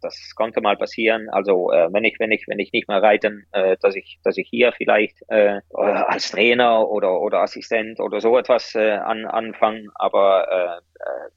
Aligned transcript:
das 0.00 0.34
konnte 0.34 0.60
mal 0.60 0.76
passieren. 0.76 1.28
Also 1.30 1.70
äh, 1.72 1.88
wenn 1.92 2.04
ich, 2.04 2.18
wenn 2.18 2.32
ich, 2.32 2.44
wenn 2.48 2.58
ich 2.58 2.72
nicht 2.72 2.88
mehr 2.88 3.02
reiten, 3.02 3.46
äh, 3.52 3.76
dass 3.80 3.94
ich, 3.96 4.18
dass 4.24 4.36
ich 4.36 4.48
hier 4.48 4.72
vielleicht 4.72 5.16
äh, 5.28 5.60
als 5.72 6.30
Trainer 6.30 6.88
oder 6.88 7.20
oder 7.20 7.40
Assistent 7.40 8.00
oder 8.00 8.20
so 8.20 8.38
etwas 8.38 8.74
äh, 8.74 8.92
an, 8.92 9.26
anfangen. 9.26 9.88
Aber 9.94 10.48
äh, 10.50 11.02
äh, 11.02 11.30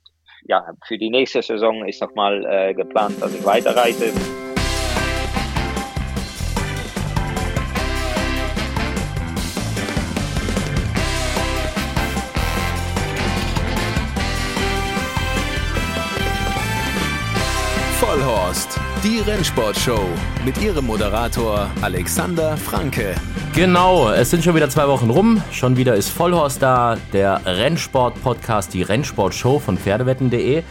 ja, 0.47 0.65
für 0.87 0.97
die 0.97 1.09
nächste 1.09 1.41
Saison 1.41 1.87
ist 1.87 2.01
nochmal 2.01 2.45
äh, 2.45 2.73
geplant, 2.73 3.21
dass 3.21 3.33
ich 3.33 3.45
weiter 3.45 3.75
Rennsportshow 19.35 19.99
mit 20.45 20.61
ihrem 20.61 20.85
Moderator 20.85 21.69
Alexander 21.81 22.55
Franke. 22.55 23.15
Genau, 23.53 24.09
es 24.09 24.29
sind 24.29 24.45
schon 24.45 24.55
wieder 24.55 24.69
zwei 24.69 24.87
Wochen 24.87 25.09
rum. 25.09 25.43
Schon 25.51 25.75
wieder 25.75 25.93
ist 25.95 26.07
Vollhorst 26.07 26.61
da, 26.61 26.95
der 27.11 27.41
Rennsport-Podcast, 27.45 28.73
die 28.73 28.81
Rennsportshow 28.81 29.59
von 29.59 29.77
Pferdewetten.de. 29.77 30.63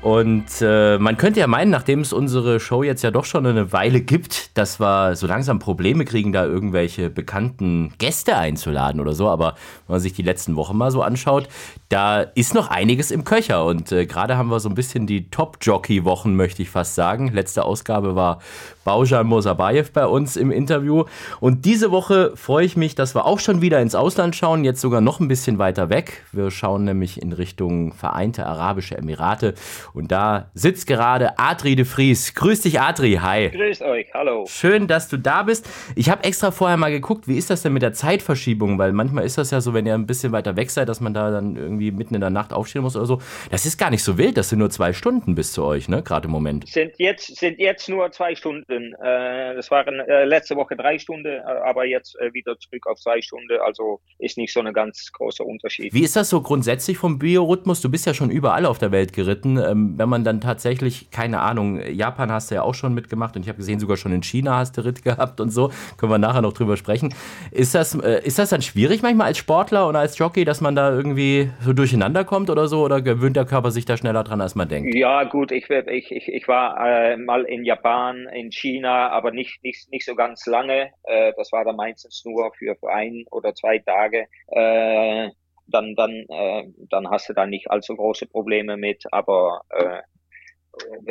Und 0.00 0.46
äh, 0.62 0.98
man 0.98 1.18
könnte 1.18 1.40
ja 1.40 1.46
meinen, 1.46 1.70
nachdem 1.70 2.00
es 2.00 2.14
unsere 2.14 2.58
Show 2.58 2.82
jetzt 2.82 3.02
ja 3.02 3.10
doch 3.10 3.24
schon 3.24 3.44
eine 3.44 3.72
Weile 3.72 4.00
gibt, 4.00 4.56
dass 4.56 4.80
wir 4.80 5.14
so 5.16 5.26
langsam 5.26 5.58
Probleme 5.58 6.04
kriegen, 6.04 6.32
da 6.32 6.46
irgendwelche 6.46 7.10
bekannten 7.10 7.92
Gäste 7.98 8.38
einzuladen 8.38 9.00
oder 9.00 9.12
so. 9.12 9.28
Aber 9.28 9.56
wenn 9.86 9.94
man 9.94 10.00
sich 10.00 10.14
die 10.14 10.22
letzten 10.22 10.56
Wochen 10.56 10.76
mal 10.76 10.90
so 10.90 11.02
anschaut, 11.02 11.48
da 11.88 12.20
ist 12.20 12.54
noch 12.54 12.68
einiges 12.68 13.10
im 13.10 13.24
Köcher. 13.24 13.64
Und 13.64 13.92
äh, 13.92 14.06
gerade 14.06 14.36
haben 14.36 14.50
wir 14.50 14.60
so 14.60 14.68
ein 14.68 14.74
bisschen 14.74 15.06
die 15.06 15.30
Top-Jockey-Wochen, 15.30 16.34
möchte 16.34 16.62
ich 16.62 16.70
fast 16.70 16.94
sagen. 16.94 17.28
Letzte 17.32 17.64
Ausgabe 17.64 18.16
war 18.16 18.40
Baujan 18.84 19.26
Mosabayev 19.26 19.92
bei 19.92 20.06
uns 20.06 20.36
im 20.36 20.50
Interview. 20.50 21.04
Und 21.40 21.64
diese 21.64 21.90
Woche 21.90 22.32
freue 22.36 22.64
ich 22.64 22.76
mich, 22.76 22.94
dass 22.94 23.14
wir 23.14 23.26
auch 23.26 23.38
schon 23.38 23.60
wieder 23.60 23.80
ins 23.80 23.94
Ausland 23.94 24.34
schauen, 24.34 24.64
jetzt 24.64 24.80
sogar 24.80 25.00
noch 25.00 25.20
ein 25.20 25.28
bisschen 25.28 25.58
weiter 25.58 25.88
weg. 25.88 26.24
Wir 26.32 26.50
schauen 26.50 26.84
nämlich 26.84 27.22
in 27.22 27.32
Richtung 27.32 27.92
Vereinte 27.92 28.46
Arabische 28.46 28.96
Emirate. 28.96 29.54
Und 29.92 30.10
da 30.12 30.50
sitzt 30.54 30.86
gerade 30.86 31.38
Adri 31.38 31.76
de 31.76 31.84
Vries. 31.84 32.34
Grüß 32.34 32.62
dich, 32.62 32.80
Adri. 32.80 33.18
Hi. 33.22 33.50
Grüß 33.50 33.82
euch. 33.82 34.06
Hallo. 34.12 34.44
Schön, 34.48 34.86
dass 34.86 35.08
du 35.08 35.18
da 35.18 35.44
bist. 35.44 35.68
Ich 35.94 36.10
habe 36.10 36.24
extra 36.24 36.50
vorher 36.50 36.76
mal 36.76 36.90
geguckt, 36.90 37.28
wie 37.28 37.36
ist 37.36 37.50
das 37.50 37.62
denn 37.62 37.72
mit 37.72 37.82
der 37.82 37.92
Zeitverschiebung? 37.92 38.78
Weil 38.78 38.92
manchmal 38.92 39.24
ist 39.24 39.38
das 39.38 39.50
ja 39.50 39.60
so, 39.60 39.74
wenn 39.74 39.86
ihr 39.86 39.94
ein 39.94 40.06
bisschen 40.06 40.32
weiter 40.32 40.56
weg 40.56 40.70
seid, 40.70 40.88
dass 40.88 41.00
man 41.00 41.14
da 41.14 41.30
dann 41.30 41.56
irgendwie 41.56 41.75
mitten 41.76 42.14
in 42.14 42.20
der 42.20 42.30
Nacht 42.30 42.52
aufstehen 42.52 42.82
muss 42.82 42.96
oder 42.96 43.06
so. 43.06 43.20
Das 43.50 43.66
ist 43.66 43.78
gar 43.78 43.90
nicht 43.90 44.02
so 44.02 44.18
wild. 44.18 44.36
Das 44.36 44.48
sind 44.48 44.58
nur 44.58 44.70
zwei 44.70 44.92
Stunden 44.92 45.34
bis 45.34 45.52
zu 45.52 45.64
euch, 45.64 45.88
ne? 45.88 46.02
Gerade 46.02 46.26
im 46.26 46.32
Moment. 46.32 46.68
Sind 46.68 46.92
jetzt, 46.98 47.36
sind 47.36 47.58
jetzt 47.58 47.88
nur 47.88 48.10
zwei 48.12 48.34
Stunden. 48.34 48.94
Äh, 48.94 49.54
das 49.54 49.70
waren 49.70 50.00
äh, 50.00 50.24
letzte 50.24 50.56
Woche 50.56 50.76
drei 50.76 50.98
Stunden, 50.98 51.26
äh, 51.26 51.40
aber 51.64 51.84
jetzt 51.84 52.16
äh, 52.20 52.32
wieder 52.32 52.58
zurück 52.58 52.86
auf 52.86 52.98
zwei 52.98 53.20
Stunden. 53.20 53.58
Also 53.64 54.00
ist 54.18 54.38
nicht 54.38 54.52
so 54.52 54.60
ein 54.60 54.72
ganz 54.72 55.10
großer 55.12 55.44
Unterschied. 55.44 55.92
Wie 55.92 56.02
ist 56.02 56.16
das 56.16 56.30
so 56.30 56.40
grundsätzlich 56.40 56.98
vom 56.98 57.18
Biorhythmus? 57.18 57.80
Du 57.80 57.90
bist 57.90 58.06
ja 58.06 58.14
schon 58.14 58.30
überall 58.30 58.66
auf 58.66 58.78
der 58.78 58.92
Welt 58.92 59.12
geritten. 59.12 59.58
Ähm, 59.58 59.94
wenn 59.96 60.08
man 60.08 60.24
dann 60.24 60.40
tatsächlich, 60.40 61.10
keine 61.10 61.40
Ahnung, 61.40 61.80
Japan 61.80 62.32
hast 62.32 62.50
du 62.50 62.56
ja 62.56 62.62
auch 62.62 62.74
schon 62.74 62.94
mitgemacht 62.94 63.36
und 63.36 63.42
ich 63.42 63.48
habe 63.48 63.58
gesehen, 63.58 63.80
sogar 63.80 63.96
schon 63.96 64.12
in 64.12 64.22
China 64.22 64.58
hast 64.58 64.76
du 64.76 64.84
Ritt 64.84 65.02
gehabt 65.02 65.40
und 65.40 65.50
so. 65.50 65.70
Können 65.96 66.12
wir 66.12 66.18
nachher 66.18 66.42
noch 66.42 66.52
drüber 66.52 66.76
sprechen. 66.76 67.14
Ist 67.50 67.74
das, 67.74 67.94
ist 67.94 68.38
das 68.38 68.50
dann 68.50 68.62
schwierig 68.62 69.02
manchmal 69.02 69.28
als 69.28 69.38
Sportler 69.38 69.86
und 69.86 69.96
als 69.96 70.18
Jockey, 70.18 70.44
dass 70.44 70.60
man 70.60 70.74
da 70.74 70.90
irgendwie 70.90 71.50
so 71.66 71.72
durcheinander 71.72 72.24
kommt 72.24 72.48
oder 72.48 72.66
so? 72.68 72.82
Oder 72.82 73.02
gewöhnt 73.02 73.36
der 73.36 73.44
Körper 73.44 73.70
sich 73.70 73.84
da 73.84 73.96
schneller 73.96 74.24
dran, 74.24 74.40
als 74.40 74.54
man 74.54 74.68
denkt? 74.68 74.94
Ja, 74.94 75.24
gut, 75.24 75.52
ich, 75.52 75.68
ich, 75.68 76.10
ich, 76.10 76.28
ich 76.28 76.48
war 76.48 76.78
äh, 76.80 77.16
mal 77.16 77.44
in 77.44 77.64
Japan, 77.64 78.26
in 78.32 78.50
China 78.50 79.10
aber 79.10 79.30
nicht, 79.32 79.62
nicht, 79.62 79.90
nicht 79.90 80.06
so 80.06 80.14
ganz 80.14 80.46
lange. 80.46 80.90
Äh, 81.04 81.32
das 81.36 81.52
war 81.52 81.64
dann 81.64 81.76
meistens 81.76 82.22
nur 82.24 82.52
für, 82.54 82.74
für 82.76 82.90
ein 82.90 83.24
oder 83.30 83.54
zwei 83.54 83.78
Tage. 83.78 84.26
Äh, 84.48 85.30
dann, 85.68 85.94
dann, 85.96 86.12
äh, 86.28 86.64
dann 86.90 87.10
hast 87.10 87.28
du 87.28 87.32
da 87.32 87.46
nicht 87.46 87.70
allzu 87.70 87.96
große 87.96 88.26
Probleme 88.26 88.76
mit, 88.76 89.04
aber 89.10 89.62
äh, 89.70 90.00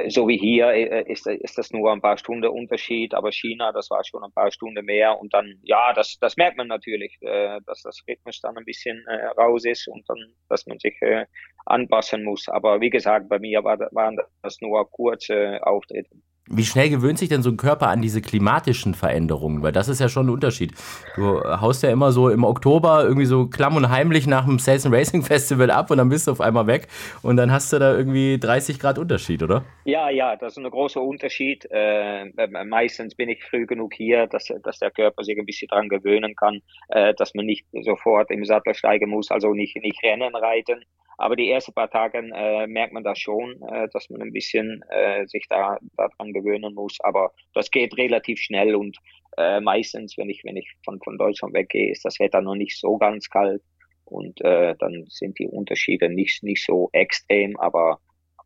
so 0.09 0.27
wie 0.27 0.37
hier 0.37 0.67
äh, 0.69 1.11
ist, 1.11 1.27
ist 1.27 1.57
das 1.57 1.71
nur 1.71 1.91
ein 1.91 2.01
paar 2.01 2.17
Stunden 2.17 2.47
Unterschied, 2.47 3.13
aber 3.13 3.31
China, 3.31 3.71
das 3.71 3.89
war 3.89 4.03
schon 4.03 4.23
ein 4.23 4.31
paar 4.31 4.51
Stunden 4.51 4.85
mehr 4.85 5.19
und 5.19 5.33
dann, 5.33 5.59
ja, 5.63 5.93
das, 5.93 6.17
das 6.19 6.37
merkt 6.37 6.57
man 6.57 6.67
natürlich, 6.67 7.17
äh, 7.21 7.59
dass 7.65 7.81
das 7.81 8.03
Rhythmus 8.07 8.39
dann 8.41 8.57
ein 8.57 8.65
bisschen 8.65 9.03
äh, 9.07 9.25
raus 9.37 9.65
ist 9.65 9.87
und 9.87 10.07
dann, 10.07 10.17
dass 10.49 10.65
man 10.67 10.79
sich 10.79 10.95
äh, 11.01 11.25
anpassen 11.65 12.23
muss. 12.23 12.47
Aber 12.49 12.81
wie 12.81 12.89
gesagt, 12.89 13.29
bei 13.29 13.39
mir 13.39 13.63
war, 13.63 13.79
waren 13.91 14.17
das 14.41 14.61
nur 14.61 14.89
kurze 14.89 15.59
Auftritte. 15.63 16.15
Wie 16.47 16.63
schnell 16.63 16.91
gewöhnt 16.91 17.17
sich 17.17 17.29
denn 17.29 17.41
so 17.41 17.49
ein 17.49 17.57
Körper 17.57 17.87
an 17.87 18.03
diese 18.03 18.21
klimatischen 18.21 18.93
Veränderungen? 18.93 19.63
Weil 19.63 19.71
das 19.71 19.87
ist 19.87 19.99
ja 19.99 20.09
schon 20.09 20.27
ein 20.27 20.29
Unterschied. 20.29 20.73
Du 21.15 21.41
haust 21.41 21.81
ja 21.81 21.89
immer 21.89 22.11
so 22.11 22.29
im 22.29 22.43
Oktober 22.43 23.03
irgendwie 23.03 23.25
so 23.25 23.47
klamm 23.47 23.75
und 23.77 23.89
heimlich 23.89 24.27
nach 24.27 24.45
dem 24.45 24.59
Sales 24.59 24.85
and 24.85 24.93
Racing 24.93 25.23
Festival 25.23 25.71
ab 25.71 25.89
und 25.89 25.97
dann 25.97 26.09
bist 26.09 26.27
du 26.27 26.31
auf 26.31 26.41
einmal 26.41 26.67
weg 26.67 26.87
und 27.23 27.37
dann 27.37 27.51
hast 27.51 27.73
du 27.73 27.79
da 27.79 27.97
irgendwie 27.97 28.37
30 28.37 28.79
Grad 28.79 28.99
Unterschied, 28.99 29.41
oder? 29.41 29.65
Ja, 29.85 30.11
ja, 30.11 30.35
das 30.35 30.55
ist 30.55 30.63
ein 30.63 30.69
großer 30.69 31.01
Unterschied. 31.01 31.67
Äh, 31.71 32.25
meistens 32.65 33.15
bin 33.15 33.29
ich 33.29 33.43
früh 33.43 33.65
genug 33.65 33.95
hier, 33.95 34.27
dass, 34.27 34.47
dass 34.61 34.77
der 34.77 34.91
Körper 34.91 35.23
sich 35.23 35.39
ein 35.39 35.47
bisschen 35.47 35.69
daran 35.69 35.89
gewöhnen 35.89 36.35
kann, 36.35 36.61
äh, 36.89 37.15
dass 37.15 37.33
man 37.33 37.47
nicht 37.47 37.65
sofort 37.81 38.29
im 38.29 38.45
Sattel 38.45 38.75
steigen 38.75 39.09
muss, 39.09 39.31
also 39.31 39.53
nicht, 39.53 39.75
nicht 39.77 40.03
Rennen 40.03 40.35
reiten. 40.35 40.85
Aber 41.17 41.35
die 41.35 41.49
ersten 41.49 41.73
paar 41.73 41.89
Tage 41.89 42.17
äh, 42.17 42.67
merkt 42.67 42.93
man 42.93 43.03
das 43.03 43.19
schon, 43.19 43.61
äh, 43.69 43.87
dass 43.93 44.09
man 44.09 44.21
ein 44.21 44.33
bisschen 44.33 44.83
äh, 44.89 45.25
sich 45.27 45.47
da 45.49 45.77
daran 45.97 46.33
gewöhnen 46.33 46.73
muss. 46.73 46.97
Aber 47.01 47.31
das 47.53 47.71
geht 47.71 47.97
relativ 47.97 48.39
schnell 48.39 48.75
und 48.75 48.97
äh, 49.37 49.59
meistens, 49.59 50.17
wenn 50.17 50.29
ich 50.29 50.43
wenn 50.43 50.57
ich 50.57 50.69
von 50.83 50.99
von 51.01 51.17
Deutschland 51.17 51.53
weggehe, 51.53 51.91
ist 51.91 52.05
das 52.05 52.19
Wetter 52.19 52.41
noch 52.41 52.55
nicht 52.55 52.79
so 52.79 52.97
ganz 52.97 53.29
kalt 53.29 53.61
und 54.05 54.39
äh, 54.41 54.75
dann 54.79 55.05
sind 55.09 55.39
die 55.39 55.47
Unterschiede 55.47 56.09
nicht 56.09 56.43
nicht 56.43 56.65
so 56.65 56.89
extrem. 56.93 57.57
Aber 57.59 57.99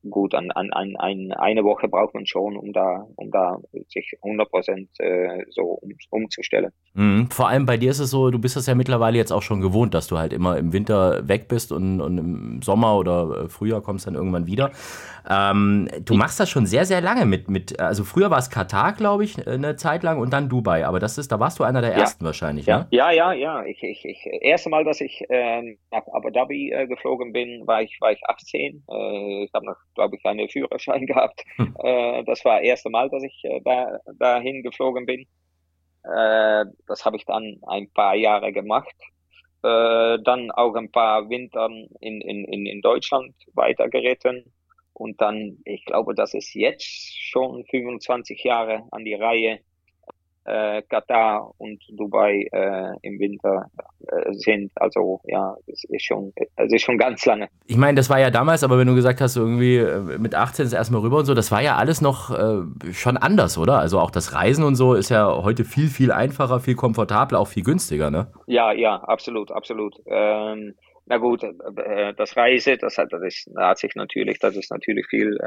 gut, 0.09 0.33
an, 0.33 0.51
an, 0.51 0.71
an, 0.71 1.31
eine 1.33 1.63
Woche 1.63 1.87
braucht 1.87 2.13
man 2.13 2.25
schon, 2.25 2.55
um 2.55 2.73
da, 2.73 3.05
um 3.15 3.31
da 3.31 3.57
sich 3.87 4.13
100 4.21 4.49
Prozent 4.49 4.89
äh, 4.99 5.45
so 5.49 5.63
um, 5.63 5.91
umzustellen. 6.09 6.71
Mhm. 6.93 7.29
Vor 7.31 7.47
allem 7.47 7.65
bei 7.65 7.77
dir 7.77 7.91
ist 7.91 7.99
es 7.99 8.09
so, 8.09 8.29
du 8.29 8.39
bist 8.39 8.57
es 8.57 8.67
ja 8.67 8.75
mittlerweile 8.75 9.17
jetzt 9.17 9.31
auch 9.31 9.41
schon 9.41 9.61
gewohnt, 9.61 9.93
dass 9.93 10.07
du 10.07 10.17
halt 10.17 10.33
immer 10.33 10.57
im 10.57 10.73
Winter 10.73 11.27
weg 11.27 11.47
bist 11.47 11.71
und, 11.71 12.01
und 12.01 12.17
im 12.17 12.61
Sommer 12.61 12.97
oder 12.97 13.45
äh, 13.45 13.49
Frühjahr 13.49 13.81
kommst 13.81 14.07
dann 14.07 14.15
irgendwann 14.15 14.47
wieder. 14.47 14.71
Ähm, 15.29 15.87
du 16.05 16.15
machst 16.15 16.39
das 16.39 16.49
schon 16.49 16.65
sehr, 16.65 16.85
sehr 16.85 17.01
lange 17.01 17.25
mit, 17.25 17.49
mit 17.49 17.79
also 17.79 18.03
früher 18.03 18.31
war 18.31 18.39
es 18.39 18.49
Katar, 18.49 18.93
glaube 18.93 19.23
ich, 19.23 19.47
eine 19.47 19.75
Zeit 19.75 20.03
lang 20.03 20.19
und 20.19 20.31
dann 20.33 20.49
Dubai, 20.49 20.85
aber 20.85 20.99
das 20.99 21.17
ist, 21.17 21.31
da 21.31 21.39
warst 21.39 21.59
du 21.59 21.63
einer 21.63 21.81
der 21.81 21.93
ersten 21.93 22.23
ja. 22.23 22.27
wahrscheinlich, 22.27 22.65
ja. 22.65 22.79
ne? 22.79 22.87
Ja, 22.91 23.11
ja, 23.11 23.33
ja. 23.33 23.63
Ich, 23.65 23.83
ich, 23.83 24.05
ich, 24.05 24.25
erste 24.41 24.69
Mal, 24.69 24.83
dass 24.83 25.01
ich 25.01 25.23
äh, 25.29 25.77
nach 25.91 26.03
Abu 26.11 26.29
Dhabi 26.29 26.71
äh, 26.71 26.87
geflogen 26.87 27.31
bin, 27.31 27.67
war 27.67 27.81
ich, 27.81 27.97
war 28.01 28.11
ich 28.11 28.21
18. 28.27 28.83
Äh, 28.89 29.43
ich 29.43 29.53
habe 29.53 29.65
noch, 29.65 29.77
glaube 29.95 30.15
ich, 30.15 30.25
einen 30.25 30.49
Führerschein 30.49 31.05
gehabt. 31.07 31.43
Hm. 31.55 31.75
Äh, 31.83 32.23
das 32.23 32.43
war 32.45 32.57
das 32.57 32.67
erste 32.67 32.89
Mal, 32.89 33.09
dass 33.09 33.23
ich 33.23 33.41
äh, 33.43 33.61
da, 33.63 33.99
dahin 34.17 34.63
geflogen 34.63 35.05
bin. 35.05 35.21
Äh, 36.03 36.65
das 36.87 37.05
habe 37.05 37.17
ich 37.17 37.25
dann 37.25 37.59
ein 37.67 37.89
paar 37.91 38.15
Jahre 38.15 38.51
gemacht. 38.51 38.95
Äh, 39.61 40.19
dann 40.23 40.51
auch 40.51 40.75
ein 40.75 40.91
paar 40.91 41.29
Wintern 41.29 41.89
in, 41.99 42.21
in, 42.21 42.45
in, 42.45 42.65
in 42.65 42.81
Deutschland 42.81 43.35
weitergeritten. 43.53 44.53
Und 44.93 45.21
dann, 45.21 45.57
ich 45.65 45.85
glaube, 45.85 46.15
das 46.15 46.33
ist 46.33 46.53
jetzt 46.53 46.85
schon 46.85 47.65
25 47.65 48.43
Jahre 48.43 48.83
an 48.91 49.05
die 49.05 49.13
Reihe, 49.13 49.59
äh, 50.49 50.81
Katar 50.89 51.51
und 51.57 51.81
Dubai 51.89 52.47
äh, 52.51 52.93
im 53.01 53.19
Winter 53.19 53.67
äh, 54.07 54.33
sind. 54.33 54.71
Also 54.75 55.21
ja, 55.25 55.55
es 55.67 55.83
ist 55.85 56.03
schon, 56.03 56.33
es 56.55 56.73
ist 56.73 56.81
schon 56.81 56.97
ganz 56.97 57.25
lange. 57.25 57.49
Ich 57.67 57.77
meine, 57.77 57.95
das 57.95 58.09
war 58.09 58.19
ja 58.19 58.31
damals, 58.31 58.63
aber 58.63 58.77
wenn 58.79 58.87
du 58.87 58.95
gesagt 58.95 59.21
hast, 59.21 59.35
irgendwie 59.35 59.77
äh, 59.77 60.17
mit 60.17 60.33
18 60.33 60.65
ist 60.65 60.73
erstmal 60.73 61.01
rüber 61.01 61.17
und 61.17 61.25
so, 61.25 61.33
das 61.33 61.51
war 61.51 61.61
ja 61.61 61.75
alles 61.75 62.01
noch 62.01 62.31
äh, 62.31 62.93
schon 62.93 63.17
anders, 63.17 63.57
oder? 63.57 63.79
Also 63.79 63.99
auch 63.99 64.11
das 64.11 64.33
Reisen 64.33 64.63
und 64.63 64.75
so 64.75 64.95
ist 64.95 65.09
ja 65.09 65.43
heute 65.43 65.63
viel, 65.63 65.87
viel 65.87 66.11
einfacher, 66.11 66.59
viel 66.59 66.75
komfortabler, 66.75 67.39
auch 67.39 67.47
viel 67.47 67.63
günstiger, 67.63 68.09
ne? 68.09 68.27
Ja, 68.47 68.71
ja, 68.71 68.95
absolut, 68.95 69.51
absolut. 69.51 69.95
Ähm, 70.07 70.73
na 71.09 71.17
gut, 71.17 71.43
äh, 71.43 72.13
das 72.13 72.37
Reise, 72.37 72.77
das 72.77 72.99
hat, 72.99 73.11
das 73.11 73.23
ist, 73.23 73.49
hat 73.57 73.79
sich 73.79 73.95
natürlich, 73.95 74.37
das 74.37 74.55
ist 74.55 74.69
natürlich 74.69 75.07
viel 75.07 75.39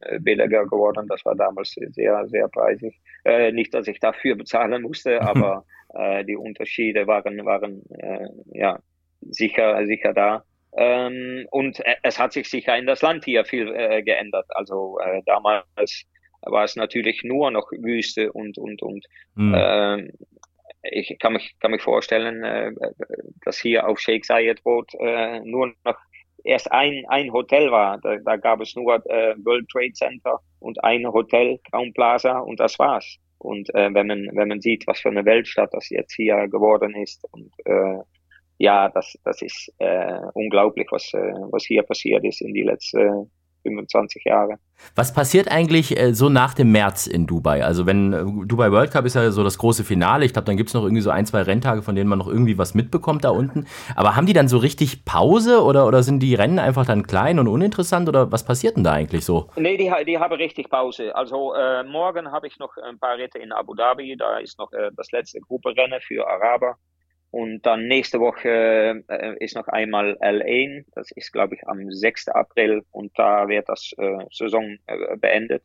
äh, 0.00 0.20
billiger 0.20 0.64
geworden. 0.64 1.08
Das 1.08 1.24
war 1.24 1.34
damals 1.34 1.72
sehr, 1.72 2.24
sehr 2.28 2.48
preisig. 2.48 2.96
Äh, 3.24 3.50
nicht, 3.50 3.74
dass 3.74 3.88
ich 3.88 3.98
dafür 3.98 4.36
bezahlen 4.36 4.82
musste, 4.82 5.20
aber 5.20 5.64
äh, 5.94 6.24
die 6.24 6.36
Unterschiede 6.36 7.08
waren, 7.08 7.44
waren 7.44 7.82
äh, 7.98 8.28
ja 8.52 8.78
sicher, 9.20 9.84
sicher 9.86 10.14
da. 10.14 10.44
Ähm, 10.76 11.48
und 11.50 11.82
es 12.04 12.20
hat 12.20 12.32
sich 12.32 12.48
sicher 12.48 12.76
in 12.76 12.86
das 12.86 13.02
Land 13.02 13.24
hier 13.24 13.44
viel 13.44 13.74
äh, 13.74 14.04
geändert. 14.04 14.46
Also 14.50 15.00
äh, 15.00 15.22
damals 15.26 16.04
war 16.42 16.62
es 16.62 16.76
natürlich 16.76 17.24
nur 17.24 17.50
noch 17.50 17.72
Wüste 17.72 18.32
und 18.32 18.56
und 18.56 18.80
und 18.82 19.04
mhm. 19.34 20.12
Ich 20.82 21.18
kann 21.18 21.34
mich, 21.34 21.56
kann 21.60 21.70
mich 21.70 21.82
vorstellen, 21.82 22.44
äh, 22.44 22.72
dass 23.44 23.58
hier 23.58 23.88
auf 23.88 23.98
Sheikh 23.98 24.26
Zayed 24.26 24.64
Road 24.64 24.92
äh, 25.00 25.40
nur 25.40 25.72
noch 25.84 25.98
erst 26.44 26.70
ein, 26.72 27.04
ein 27.08 27.32
Hotel 27.32 27.70
war. 27.70 27.98
Da, 27.98 28.16
da 28.16 28.36
gab 28.36 28.60
es 28.60 28.74
nur 28.74 28.94
äh, 29.06 29.34
World 29.44 29.68
Trade 29.68 29.92
Center 29.92 30.40
und 30.60 30.82
ein 30.84 31.06
Hotel, 31.06 31.58
Crown 31.70 31.92
Plaza 31.92 32.38
und 32.38 32.60
das 32.60 32.78
war's. 32.78 33.18
Und 33.38 33.72
äh, 33.74 33.92
wenn 33.94 34.08
man 34.08 34.28
wenn 34.32 34.48
man 34.48 34.60
sieht, 34.60 34.86
was 34.86 35.00
für 35.00 35.10
eine 35.10 35.24
Weltstadt 35.24 35.70
das 35.72 35.88
jetzt 35.90 36.14
hier 36.14 36.48
geworden 36.48 36.94
ist 36.96 37.24
und 37.32 37.52
äh, 37.66 37.98
ja, 38.58 38.88
das 38.88 39.16
das 39.24 39.42
ist 39.42 39.72
äh, 39.78 40.20
unglaublich, 40.34 40.88
was 40.90 41.12
äh, 41.14 41.32
was 41.50 41.64
hier 41.64 41.84
passiert 41.84 42.24
ist 42.24 42.40
in 42.40 42.52
die 42.52 42.62
letzten 42.62 43.30
25 43.62 44.24
Jahre. 44.24 44.58
Was 44.94 45.12
passiert 45.12 45.50
eigentlich 45.50 45.98
äh, 45.98 46.14
so 46.14 46.28
nach 46.28 46.54
dem 46.54 46.72
März 46.72 47.06
in 47.06 47.26
Dubai? 47.26 47.64
Also 47.64 47.86
wenn 47.86 48.12
äh, 48.12 48.24
Dubai 48.46 48.70
World 48.70 48.90
Cup 48.90 49.04
ist 49.04 49.14
ja 49.14 49.30
so 49.30 49.42
das 49.42 49.58
große 49.58 49.84
Finale. 49.84 50.24
Ich 50.24 50.32
glaube, 50.32 50.46
dann 50.46 50.56
gibt 50.56 50.68
es 50.68 50.74
noch 50.74 50.82
irgendwie 50.82 51.02
so 51.02 51.10
ein, 51.10 51.26
zwei 51.26 51.42
Renntage, 51.42 51.82
von 51.82 51.94
denen 51.94 52.08
man 52.08 52.18
noch 52.18 52.28
irgendwie 52.28 52.58
was 52.58 52.74
mitbekommt 52.74 53.24
da 53.24 53.30
unten. 53.30 53.66
Aber 53.96 54.16
haben 54.16 54.26
die 54.26 54.32
dann 54.32 54.48
so 54.48 54.58
richtig 54.58 55.04
Pause 55.04 55.62
oder, 55.62 55.86
oder 55.86 56.02
sind 56.02 56.20
die 56.20 56.34
Rennen 56.34 56.58
einfach 56.58 56.86
dann 56.86 57.06
klein 57.06 57.38
und 57.38 57.48
uninteressant 57.48 58.08
oder 58.08 58.30
was 58.32 58.44
passiert 58.44 58.76
denn 58.76 58.84
da 58.84 58.92
eigentlich 58.92 59.24
so? 59.24 59.48
Nee, 59.56 59.76
die, 59.76 59.92
die 60.06 60.18
haben 60.18 60.34
richtig 60.34 60.70
Pause. 60.70 61.14
Also 61.14 61.54
äh, 61.54 61.82
morgen 61.84 62.30
habe 62.30 62.46
ich 62.46 62.58
noch 62.58 62.76
ein 62.76 62.98
paar 62.98 63.16
Ritte 63.16 63.38
in 63.38 63.52
Abu 63.52 63.74
Dhabi. 63.74 64.16
Da 64.16 64.38
ist 64.38 64.58
noch 64.58 64.72
äh, 64.72 64.90
das 64.96 65.10
letzte 65.10 65.40
Grupperennen 65.40 66.00
für 66.00 66.26
Araber. 66.26 66.76
Und 67.30 67.66
dann 67.66 67.86
nächste 67.88 68.20
Woche 68.20 69.04
äh, 69.08 69.36
ist 69.44 69.54
noch 69.54 69.68
einmal 69.68 70.16
L1, 70.20 70.86
das 70.94 71.10
ist 71.10 71.32
glaube 71.32 71.56
ich 71.56 71.66
am 71.68 71.90
6. 71.90 72.28
April 72.28 72.82
und 72.90 73.12
da 73.18 73.48
wird 73.48 73.68
das 73.68 73.92
äh, 73.98 74.24
Saison 74.30 74.78
äh, 74.86 75.16
beendet. 75.16 75.62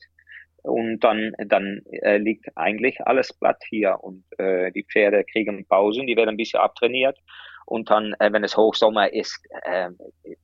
Und 0.63 1.01
dann, 1.01 1.33
dann 1.47 1.81
äh, 1.91 2.17
liegt 2.17 2.47
eigentlich 2.55 2.99
alles 3.05 3.33
platt 3.33 3.61
hier 3.69 3.97
und 4.01 4.23
äh, 4.37 4.71
die 4.71 4.83
Pferde 4.83 5.23
kriegen 5.25 5.65
Pausen, 5.65 6.07
die 6.07 6.15
werden 6.15 6.29
ein 6.29 6.37
bisschen 6.37 6.59
abtrainiert. 6.59 7.17
Und 7.65 7.89
dann, 7.89 8.13
äh, 8.19 8.31
wenn 8.31 8.43
es 8.43 8.57
Hochsommer 8.57 9.13
ist, 9.13 9.39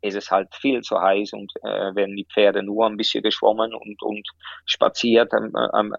ist 0.02 0.16
es 0.16 0.32
halt 0.32 0.54
viel 0.56 0.82
zu 0.82 1.02
heiß 1.02 1.34
und 1.34 1.52
werden 1.62 2.16
die 2.16 2.26
Pferde 2.26 2.64
nur 2.64 2.86
ein 2.86 2.96
bisschen 2.96 3.24
geschwommen 3.24 3.74
und, 3.74 4.02
und 4.02 4.26
spaziert 4.66 5.34
am, 5.34 5.54
am, 5.54 5.94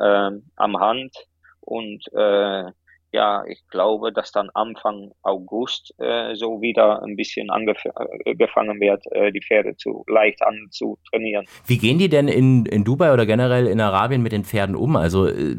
am 0.56 0.81
Hand. 0.81 1.14
Und 1.61 2.02
äh, 2.14 2.72
ja, 3.12 3.45
ich 3.47 3.67
glaube, 3.69 4.12
dass 4.12 4.31
dann 4.31 4.51
Anfang 4.55 5.11
August 5.23 5.95
äh, 5.99 6.35
so 6.35 6.61
wieder 6.61 7.03
ein 7.03 7.17
bisschen 7.17 7.51
angefangen 7.51 8.81
wird, 8.81 9.05
äh, 9.12 9.33
die 9.33 9.41
Pferde 9.41 9.77
zu 9.77 10.05
leicht 10.09 10.43
anzutrainieren. 10.43 11.47
Wie 11.67 11.79
gehen 11.79 11.99
die 11.99 12.09
denn 12.09 12.29
in, 12.29 12.67
in 12.67 12.85
Dubai 12.85 13.12
oder 13.12 13.27
generell 13.27 13.67
in 13.67 13.81
Arabien 13.81 14.23
mit 14.23 14.33
den 14.33 14.45
Pferden 14.45 14.77
um? 14.77 14.95
Also 14.95 15.27
äh, 15.27 15.57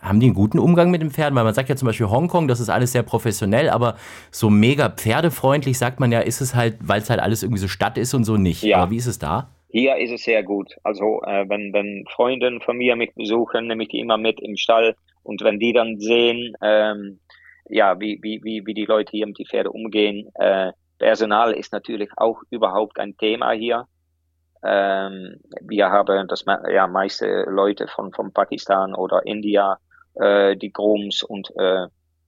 haben 0.00 0.20
die 0.20 0.26
einen 0.26 0.34
guten 0.34 0.58
Umgang 0.58 0.90
mit 0.90 1.02
den 1.02 1.10
Pferden? 1.10 1.34
Weil 1.36 1.44
man 1.44 1.54
sagt 1.54 1.68
ja 1.68 1.76
zum 1.76 1.86
Beispiel 1.86 2.08
Hongkong, 2.08 2.46
das 2.46 2.60
ist 2.60 2.68
alles 2.68 2.92
sehr 2.92 3.02
professionell, 3.02 3.68
aber 3.68 3.96
so 4.30 4.48
mega 4.48 4.88
pferdefreundlich 4.88 5.78
sagt 5.78 5.98
man 5.98 6.12
ja, 6.12 6.20
ist 6.20 6.40
es 6.40 6.54
halt, 6.54 6.76
weil 6.80 7.00
es 7.00 7.10
halt 7.10 7.20
alles 7.20 7.42
irgendwie 7.42 7.60
so 7.60 7.68
Stadt 7.68 7.98
ist 7.98 8.14
und 8.14 8.24
so 8.24 8.36
nicht. 8.36 8.62
Ja. 8.62 8.78
Aber 8.78 8.90
wie 8.92 8.96
ist 8.96 9.06
es 9.06 9.18
da? 9.18 9.48
Hier 9.70 9.96
ist 9.96 10.10
es 10.12 10.24
sehr 10.24 10.42
gut. 10.42 10.76
Also 10.84 11.22
äh, 11.22 11.48
wenn, 11.48 11.72
wenn 11.72 12.04
Freunde 12.14 12.60
von 12.60 12.76
mir 12.76 12.94
mich 12.94 13.14
besuchen, 13.14 13.66
nehme 13.66 13.84
ich 13.84 13.88
die 13.88 14.00
immer 14.00 14.18
mit 14.18 14.38
im 14.38 14.56
Stall 14.56 14.94
und 15.22 15.42
wenn 15.42 15.58
die 15.58 15.72
dann 15.72 15.98
sehen, 15.98 16.54
ähm, 16.62 17.20
ja, 17.68 17.98
wie, 18.00 18.18
wie, 18.22 18.40
wie, 18.42 18.66
wie 18.66 18.74
die 18.74 18.84
Leute 18.84 19.10
hier 19.12 19.26
mit 19.26 19.38
die 19.38 19.46
Pferde 19.46 19.70
umgehen, 19.70 20.28
äh, 20.34 20.72
Personal 20.98 21.52
ist 21.52 21.72
natürlich 21.72 22.10
auch 22.16 22.40
überhaupt 22.50 22.98
ein 23.00 23.16
Thema 23.16 23.52
hier. 23.52 23.86
Ähm, 24.64 25.40
wir 25.60 25.90
haben 25.90 26.28
das 26.28 26.44
ja 26.46 26.86
meiste 26.86 27.44
Leute 27.48 27.88
von, 27.88 28.12
von 28.12 28.32
Pakistan 28.32 28.94
oder 28.94 29.26
India, 29.26 29.78
äh, 30.14 30.56
die 30.56 30.72
Grooms 30.72 31.24
und 31.24 31.50
äh, 31.56 31.86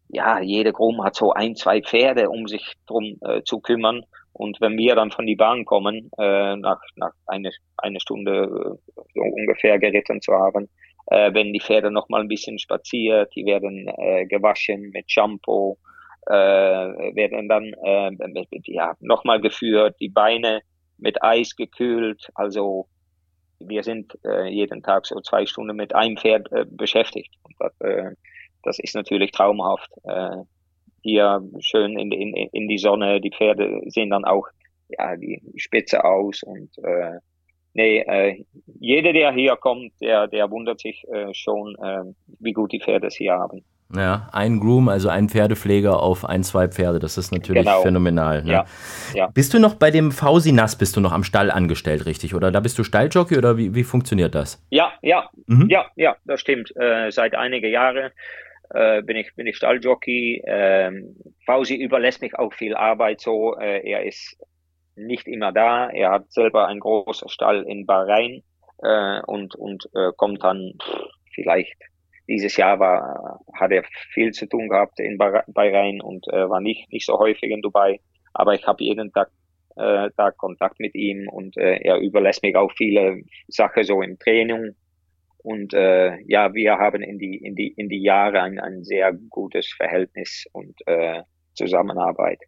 ja, 0.09 0.41
jede 0.41 0.73
Groom 0.73 1.03
hat 1.05 1.15
so 1.15 1.33
ein, 1.33 1.57
zwei 1.57 1.83
Pferde, 1.83 2.31
um 2.31 2.47
sich 2.47 2.75
drum 2.87 3.17
äh, 3.23 3.43
zu 3.43 3.61
kümmern. 3.61 4.03
Und 4.33 4.61
wenn 4.61 4.77
wir 4.77 4.97
dann 4.97 5.13
von 5.13 5.27
die 5.27 5.37
Bahn 5.37 5.65
kommen, 5.65 6.11
äh, 6.19 6.57
nach, 6.57 6.81
nach 6.97 7.13
eine, 7.27 7.53
eine 7.77 8.01
Stunde 8.01 8.43
äh, 8.43 9.03
so 9.15 9.21
ungefähr 9.21 9.79
geritten 9.79 10.21
zu 10.21 10.33
haben, 10.33 10.69
äh, 11.07 11.33
wenn 11.35 11.53
die 11.53 11.61
Pferde 11.61 11.91
noch 11.91 12.09
mal 12.09 12.21
ein 12.21 12.29
bisschen 12.29 12.59
spaziert, 12.59 13.35
die 13.35 13.45
werden 13.45 13.89
äh, 13.89 14.27
gewaschen 14.27 14.91
mit 14.91 15.11
Shampoo, 15.11 15.77
äh, 16.27 16.33
werden 16.33 17.49
dann 17.49 17.75
äh, 17.85 18.11
ja, 18.65 18.95
nochmal 19.01 19.41
geführt, 19.41 19.97
die 20.01 20.09
Beine 20.09 20.63
mit 20.99 21.23
Eis 21.23 21.57
gekühlt. 21.57 22.29
Also 22.35 22.89
wir 23.59 23.83
sind 23.83 24.19
äh, 24.25 24.49
jeden 24.49 24.83
Tag 24.83 25.07
so 25.07 25.21
zwei 25.21 25.47
Stunden 25.47 25.77
mit 25.77 25.95
einem 25.95 26.17
Pferd 26.17 26.51
äh, 26.53 26.65
beschäftigt. 26.67 27.35
Und 27.43 27.55
das, 27.59 27.81
äh, 27.81 28.15
das 28.63 28.79
ist 28.79 28.95
natürlich 28.95 29.33
traumhaft. 29.33 29.91
Äh, 30.05 30.45
hier 31.03 31.43
schön 31.61 31.99
in, 31.99 32.11
in, 32.13 32.35
in 32.35 32.69
die 32.69 32.79
Sonne, 32.79 33.21
die 33.21 33.31
Pferde 33.31 33.83
sehen 33.87 34.11
dann 34.11 34.25
auch 34.25 34.49
ja, 34.89 35.17
die 35.17 35.43
Spitze 35.57 36.05
aus 36.05 36.43
und 36.43 36.71
äh, 36.79 37.19
nee, 37.75 37.99
äh, 38.01 38.45
jeder, 38.81 39.13
der 39.13 39.33
hier 39.33 39.57
kommt, 39.57 39.93
der, 40.01 40.27
der 40.27 40.51
wundert 40.51 40.81
sich 40.81 41.05
äh, 41.13 41.33
schon, 41.35 41.77
äh, 41.83 42.13
wie 42.41 42.53
gut 42.53 42.73
die 42.73 42.81
Pferde 42.81 43.09
es 43.09 43.17
hier 43.17 43.35
haben. 43.35 43.65
Ja, 43.95 44.29
ein 44.33 44.61
Groom, 44.61 44.89
also 44.89 45.09
ein 45.09 45.29
Pferdepfleger 45.29 46.01
auf 46.01 46.25
ein, 46.25 46.43
zwei 46.43 46.69
Pferde, 46.69 46.99
das 46.99 47.19
ist 47.19 47.33
natürlich 47.33 47.65
genau. 47.65 47.83
phänomenal. 47.83 48.43
Ne? 48.43 48.53
Ja, 48.53 48.65
ja. 49.15 49.27
Bist 49.29 49.55
du 49.55 49.59
noch 49.59 49.75
bei 49.75 49.91
dem 49.91 50.11
Fausi 50.11 50.53
Nass, 50.53 50.77
bist 50.77 50.97
du 50.97 51.01
noch 51.01 51.13
am 51.13 51.23
Stall 51.23 51.51
angestellt, 51.51 52.07
richtig? 52.07 52.35
Oder 52.35 52.51
da 52.51 52.61
bist 52.61 52.79
du 52.79 52.83
Stalljockey 52.83 53.37
oder 53.37 53.57
wie, 53.57 53.75
wie 53.75 53.85
funktioniert 53.85 54.35
das? 54.35 54.65
Ja, 54.71 54.93
ja, 55.03 55.29
mhm. 55.47 55.69
ja, 55.69 55.87
ja, 55.97 56.17
das 56.25 56.41
stimmt. 56.41 56.75
Äh, 56.77 57.11
seit 57.11 57.35
einigen 57.35 57.71
Jahren 57.71 58.11
äh, 58.71 59.03
bin 59.03 59.17
ich 59.17 59.35
bin 59.37 59.47
ich 59.47 59.57
Stalljockey. 59.57 60.43
Ähm, 60.47 61.17
Fausi 61.47 61.77
überlässt 61.77 62.23
mich 62.23 62.37
auch 62.37 62.53
viel 62.53 62.75
Arbeit 62.75 63.21
so. 63.21 63.57
Äh, 63.59 63.89
er 63.89 64.05
ist 64.05 64.37
nicht 64.97 65.27
immer 65.27 65.53
da. 65.53 65.89
Er 65.91 66.11
hat 66.11 66.33
selber 66.33 66.67
einen 66.67 66.81
großen 66.81 67.29
Stall 67.29 67.63
in 67.63 67.87
Bahrain 67.87 68.43
äh, 68.83 69.21
und, 69.27 69.55
und 69.55 69.89
äh, 69.95 70.13
kommt 70.17 70.43
dann 70.43 70.75
vielleicht 71.35 71.77
dieses 72.29 72.57
Jahr 72.57 72.79
war, 72.79 73.41
hat 73.53 73.71
er 73.71 73.85
viel 74.13 74.33
zu 74.33 74.47
tun 74.47 74.69
gehabt 74.69 74.99
in 74.99 75.19
Bahrain 75.19 76.01
und 76.01 76.27
äh, 76.29 76.49
war 76.49 76.61
nicht, 76.61 76.91
nicht 76.93 77.07
so 77.07 77.19
häufig 77.19 77.51
in 77.51 77.61
Dubai. 77.61 78.01
Aber 78.33 78.55
ich 78.55 78.67
habe 78.67 78.83
jeden 78.83 79.13
Tag, 79.13 79.31
äh, 79.77 80.11
Tag 80.17 80.37
Kontakt 80.39 80.81
mit 80.81 80.95
ihm 80.95 81.29
und 81.29 81.57
äh, 81.57 81.77
er 81.83 81.99
überlässt 81.99 82.43
mich 82.43 82.57
auch 82.57 82.73
viele 82.73 83.23
Sachen 83.49 83.85
so 83.85 84.01
im 84.01 84.19
Training. 84.19 84.75
Und 85.39 85.75
äh, 85.75 86.19
ja, 86.27 86.55
wir 86.55 86.79
haben 86.79 87.03
in 87.03 87.19
die, 87.19 87.37
in 87.37 87.55
die, 87.55 87.75
in 87.77 87.91
die 87.91 88.03
Jahre 88.03 88.41
ein, 88.41 88.59
ein 88.59 88.83
sehr 88.85 89.13
gutes 89.13 89.71
Verhältnis 89.77 90.47
und 90.53 90.75
äh, 90.87 91.23
Zusammenarbeit. 91.53 92.39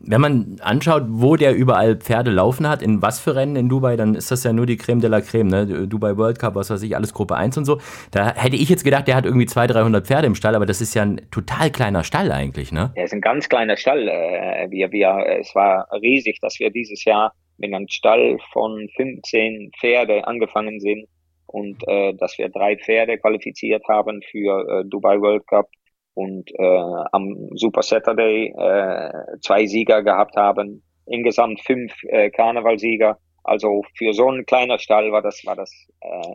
Wenn 0.00 0.20
man 0.20 0.56
anschaut, 0.60 1.04
wo 1.08 1.36
der 1.36 1.54
überall 1.54 1.96
Pferde 1.96 2.30
laufen 2.30 2.68
hat, 2.68 2.82
in 2.82 3.02
was 3.02 3.20
für 3.20 3.34
Rennen 3.34 3.56
in 3.56 3.68
Dubai, 3.68 3.96
dann 3.96 4.14
ist 4.14 4.30
das 4.30 4.44
ja 4.44 4.52
nur 4.52 4.66
die 4.66 4.76
Creme 4.76 5.00
de 5.00 5.10
la 5.10 5.20
Creme, 5.20 5.48
ne? 5.48 5.86
Dubai 5.86 6.16
World 6.16 6.38
Cup, 6.38 6.54
was 6.54 6.70
weiß 6.70 6.82
ich, 6.82 6.96
alles 6.96 7.14
Gruppe 7.14 7.36
1 7.36 7.58
und 7.58 7.64
so. 7.64 7.78
Da 8.10 8.34
hätte 8.34 8.56
ich 8.56 8.68
jetzt 8.68 8.84
gedacht, 8.84 9.08
der 9.08 9.16
hat 9.16 9.24
irgendwie 9.24 9.46
200, 9.46 9.76
300 9.76 10.06
Pferde 10.06 10.26
im 10.26 10.34
Stall, 10.34 10.54
aber 10.54 10.66
das 10.66 10.80
ist 10.80 10.94
ja 10.94 11.02
ein 11.02 11.20
total 11.30 11.70
kleiner 11.70 12.04
Stall 12.04 12.32
eigentlich, 12.32 12.72
ne? 12.72 12.92
Er 12.94 13.04
ist 13.04 13.14
ein 13.14 13.20
ganz 13.20 13.48
kleiner 13.48 13.76
Stall. 13.76 14.08
Äh, 14.08 14.70
wir, 14.70 14.92
wir, 14.92 15.26
es 15.40 15.54
war 15.54 15.88
riesig, 16.02 16.38
dass 16.40 16.58
wir 16.58 16.70
dieses 16.70 17.04
Jahr 17.04 17.32
mit 17.58 17.72
einem 17.72 17.88
Stall 17.88 18.38
von 18.52 18.88
15 18.96 19.70
Pferde 19.78 20.26
angefangen 20.26 20.80
sind 20.80 21.06
und 21.46 21.82
äh, 21.86 22.14
dass 22.14 22.36
wir 22.38 22.48
drei 22.48 22.76
Pferde 22.76 23.18
qualifiziert 23.18 23.84
haben 23.88 24.20
für 24.30 24.68
äh, 24.68 24.84
Dubai 24.88 25.20
World 25.20 25.46
Cup 25.46 25.68
und 26.14 26.50
äh, 26.58 27.04
am 27.12 27.50
Super 27.54 27.82
Saturday 27.82 28.54
äh, 28.56 29.38
zwei 29.40 29.66
Sieger 29.66 30.02
gehabt 30.02 30.36
haben, 30.36 30.82
insgesamt 31.06 31.60
fünf 31.60 31.92
äh, 32.04 32.30
Karnevalsieger. 32.30 33.18
Also 33.42 33.82
für 33.96 34.14
so 34.14 34.28
einen 34.28 34.46
kleiner 34.46 34.78
Stall 34.78 35.12
war 35.12 35.20
das 35.20 35.42
war 35.44 35.56
das 35.56 35.70
äh, 36.00 36.34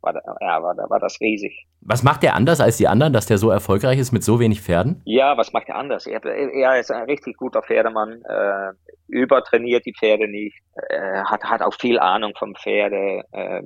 war, 0.00 0.14
ja, 0.40 0.62
war, 0.62 0.76
war 0.88 1.00
das 1.00 1.20
riesig. 1.20 1.66
Was 1.80 2.02
macht 2.02 2.22
der 2.22 2.34
anders 2.34 2.60
als 2.60 2.76
die 2.76 2.88
anderen, 2.88 3.12
dass 3.12 3.26
der 3.26 3.38
so 3.38 3.50
erfolgreich 3.50 3.98
ist 3.98 4.12
mit 4.12 4.24
so 4.24 4.40
wenig 4.40 4.60
Pferden? 4.60 5.02
Ja, 5.04 5.36
was 5.36 5.52
macht 5.52 5.68
er 5.68 5.76
anders? 5.76 6.06
Er, 6.06 6.24
er 6.24 6.78
ist 6.78 6.90
ein 6.90 7.04
richtig 7.04 7.36
guter 7.36 7.62
Pferdemann, 7.62 8.22
äh, 8.24 8.72
übertrainiert 9.08 9.84
die 9.86 9.94
Pferde 9.94 10.28
nicht, 10.28 10.56
äh, 10.88 11.22
hat, 11.24 11.44
hat 11.44 11.62
auch 11.62 11.74
viel 11.74 11.98
Ahnung 11.98 12.32
vom 12.38 12.54
Pferde, 12.54 13.22
äh, 13.32 13.62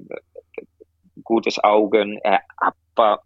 gutes 1.22 1.62
Augen, 1.62 2.18
äh, 2.22 2.38
aber 2.56 3.22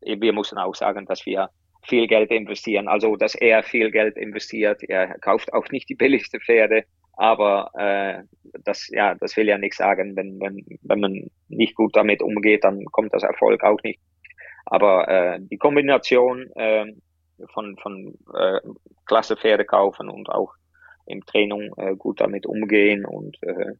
wir 0.00 0.32
müssen 0.32 0.58
auch 0.58 0.74
sagen, 0.74 1.06
dass 1.06 1.24
wir 1.26 1.48
viel 1.82 2.06
Geld 2.06 2.30
investieren. 2.30 2.88
Also, 2.88 3.16
dass 3.16 3.34
er 3.34 3.62
viel 3.62 3.90
Geld 3.90 4.16
investiert. 4.16 4.82
Er 4.82 5.18
kauft 5.18 5.52
auch 5.52 5.68
nicht 5.70 5.88
die 5.88 5.94
billigste 5.94 6.40
Pferde, 6.40 6.84
aber 7.14 7.70
äh, 7.74 8.22
das, 8.64 8.88
ja, 8.88 9.14
das 9.14 9.36
will 9.36 9.48
ja 9.48 9.58
nichts 9.58 9.78
sagen. 9.78 10.16
Wenn, 10.16 10.40
wenn, 10.40 10.64
wenn 10.82 11.00
man 11.00 11.30
nicht 11.48 11.74
gut 11.74 11.96
damit 11.96 12.22
umgeht, 12.22 12.64
dann 12.64 12.84
kommt 12.86 13.12
das 13.12 13.22
Erfolg 13.22 13.62
auch 13.64 13.82
nicht. 13.82 14.00
Aber 14.66 15.08
äh, 15.08 15.38
die 15.40 15.58
Kombination 15.58 16.50
äh, 16.54 16.86
von, 17.52 17.76
von 17.78 18.16
äh, 18.34 18.60
klasse 19.06 19.36
Pferde 19.36 19.64
kaufen 19.64 20.08
und 20.08 20.28
auch 20.28 20.54
im 21.06 21.24
Training 21.26 21.72
äh, 21.76 21.96
gut 21.96 22.20
damit 22.20 22.46
umgehen 22.46 23.04
und 23.04 23.36
äh, 23.42 23.72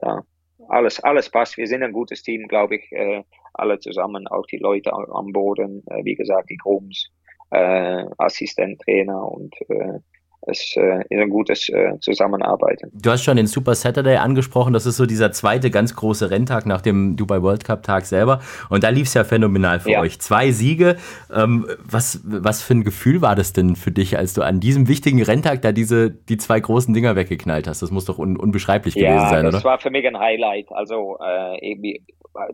ja, 0.00 0.22
alles, 0.68 1.00
alles 1.00 1.30
passt. 1.30 1.56
Wir 1.56 1.66
sind 1.66 1.82
ein 1.82 1.92
gutes 1.92 2.22
Team, 2.22 2.46
glaube 2.46 2.76
ich, 2.76 2.92
äh, 2.92 3.24
alle 3.60 3.78
zusammen, 3.78 4.26
auch 4.26 4.46
die 4.46 4.58
Leute 4.58 4.92
am 4.92 5.32
Boden, 5.32 5.84
äh, 5.86 6.04
wie 6.04 6.14
gesagt, 6.14 6.50
die 6.50 6.56
Grooms, 6.56 7.10
äh, 7.50 8.04
Assistent, 8.18 8.80
Trainer 8.80 9.30
und 9.30 9.54
äh, 9.68 10.00
es 10.46 10.74
äh, 10.76 11.00
ist 11.10 11.20
ein 11.20 11.28
gutes 11.28 11.68
äh, 11.68 11.98
Zusammenarbeiten. 12.00 12.90
Du 12.94 13.10
hast 13.10 13.22
schon 13.24 13.36
den 13.36 13.46
Super 13.46 13.74
Saturday 13.74 14.16
angesprochen. 14.16 14.72
Das 14.72 14.86
ist 14.86 14.96
so 14.96 15.04
dieser 15.04 15.32
zweite 15.32 15.70
ganz 15.70 15.94
große 15.94 16.30
Renntag 16.30 16.64
nach 16.64 16.80
dem 16.80 17.16
Dubai 17.16 17.42
World 17.42 17.64
Cup 17.64 17.82
Tag 17.82 18.06
selber. 18.06 18.40
Und 18.70 18.82
da 18.82 18.88
lief 18.88 19.08
es 19.08 19.14
ja 19.14 19.24
phänomenal 19.24 19.80
für 19.80 19.90
ja. 19.90 20.00
euch. 20.00 20.18
Zwei 20.18 20.50
Siege. 20.50 20.96
Ähm, 21.34 21.66
was, 21.84 22.22
was 22.24 22.62
für 22.62 22.74
ein 22.74 22.84
Gefühl 22.84 23.20
war 23.20 23.36
das 23.36 23.52
denn 23.52 23.76
für 23.76 23.90
dich, 23.90 24.16
als 24.16 24.32
du 24.32 24.42
an 24.42 24.60
diesem 24.60 24.88
wichtigen 24.88 25.22
Renntag 25.22 25.60
da 25.60 25.72
diese, 25.72 26.10
die 26.10 26.38
zwei 26.38 26.58
großen 26.58 26.94
Dinger 26.94 27.16
weggeknallt 27.16 27.68
hast? 27.68 27.82
Das 27.82 27.90
muss 27.90 28.06
doch 28.06 28.18
un, 28.18 28.38
unbeschreiblich 28.38 28.94
ja, 28.94 29.10
gewesen 29.10 29.28
sein, 29.28 29.40
oder? 29.40 29.52
Das 29.52 29.64
war 29.64 29.78
für 29.78 29.90
mich 29.90 30.06
ein 30.06 30.18
Highlight. 30.18 30.72
Also, 30.72 31.18
äh, 31.22 31.58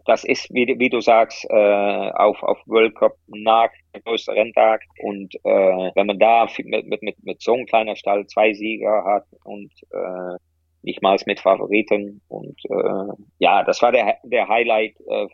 das 0.04 0.24
ist, 0.24 0.48
wie, 0.52 0.66
wie 0.78 0.88
du 0.88 1.00
sagst, 1.00 1.44
äh, 1.50 2.10
auf, 2.10 2.42
auf 2.42 2.58
World 2.66 2.94
Cup 2.94 3.16
nach 3.26 3.70
dem 3.94 4.02
größten 4.02 4.34
Renntag. 4.34 4.82
Und 5.02 5.34
äh, 5.44 5.90
wenn 5.94 6.06
man 6.06 6.18
da 6.18 6.46
mit, 6.58 6.86
mit, 6.86 7.02
mit, 7.02 7.24
mit 7.24 7.42
so 7.42 7.54
einem 7.54 7.66
kleinen 7.66 7.96
Stall 7.96 8.26
zwei 8.26 8.52
Sieger 8.54 9.04
hat 9.04 9.26
und 9.44 9.72
äh, 9.90 10.36
nicht 10.82 11.02
mal 11.02 11.18
mit 11.26 11.40
Favoriten. 11.40 12.22
Und 12.28 12.58
äh, 12.70 13.12
ja, 13.38 13.64
das 13.64 13.82
war 13.82 13.92
der, 13.92 14.18
der 14.24 14.48
Highlight 14.48 14.96
äh, 15.08 15.26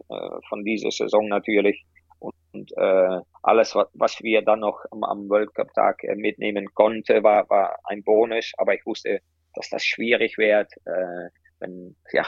von 0.49 0.64
dieser 0.64 0.90
Saison 0.90 1.28
natürlich. 1.28 1.84
Und, 2.18 2.34
und 2.52 2.72
äh, 2.76 3.20
alles, 3.42 3.76
was 3.94 4.22
wir 4.22 4.42
dann 4.42 4.61
noch 4.61 4.80
am, 4.90 5.04
am 5.04 5.28
World 5.28 5.54
Cup 5.54 5.72
Tag 5.75 6.02
äh, 6.04 6.16
mitnehmen 6.16 6.66
konnte, 6.75 7.22
war, 7.22 7.49
war 7.50 7.78
ein 7.84 8.02
Bonus. 8.02 8.52
Aber 8.56 8.75
ich 8.75 8.84
wusste, 8.87 9.20
dass 9.54 9.68
das 9.68 9.84
schwierig 9.84 10.38
wird. 10.38 10.72
Äh, 10.87 11.28
wenn, 11.62 11.97
ja, 12.12 12.26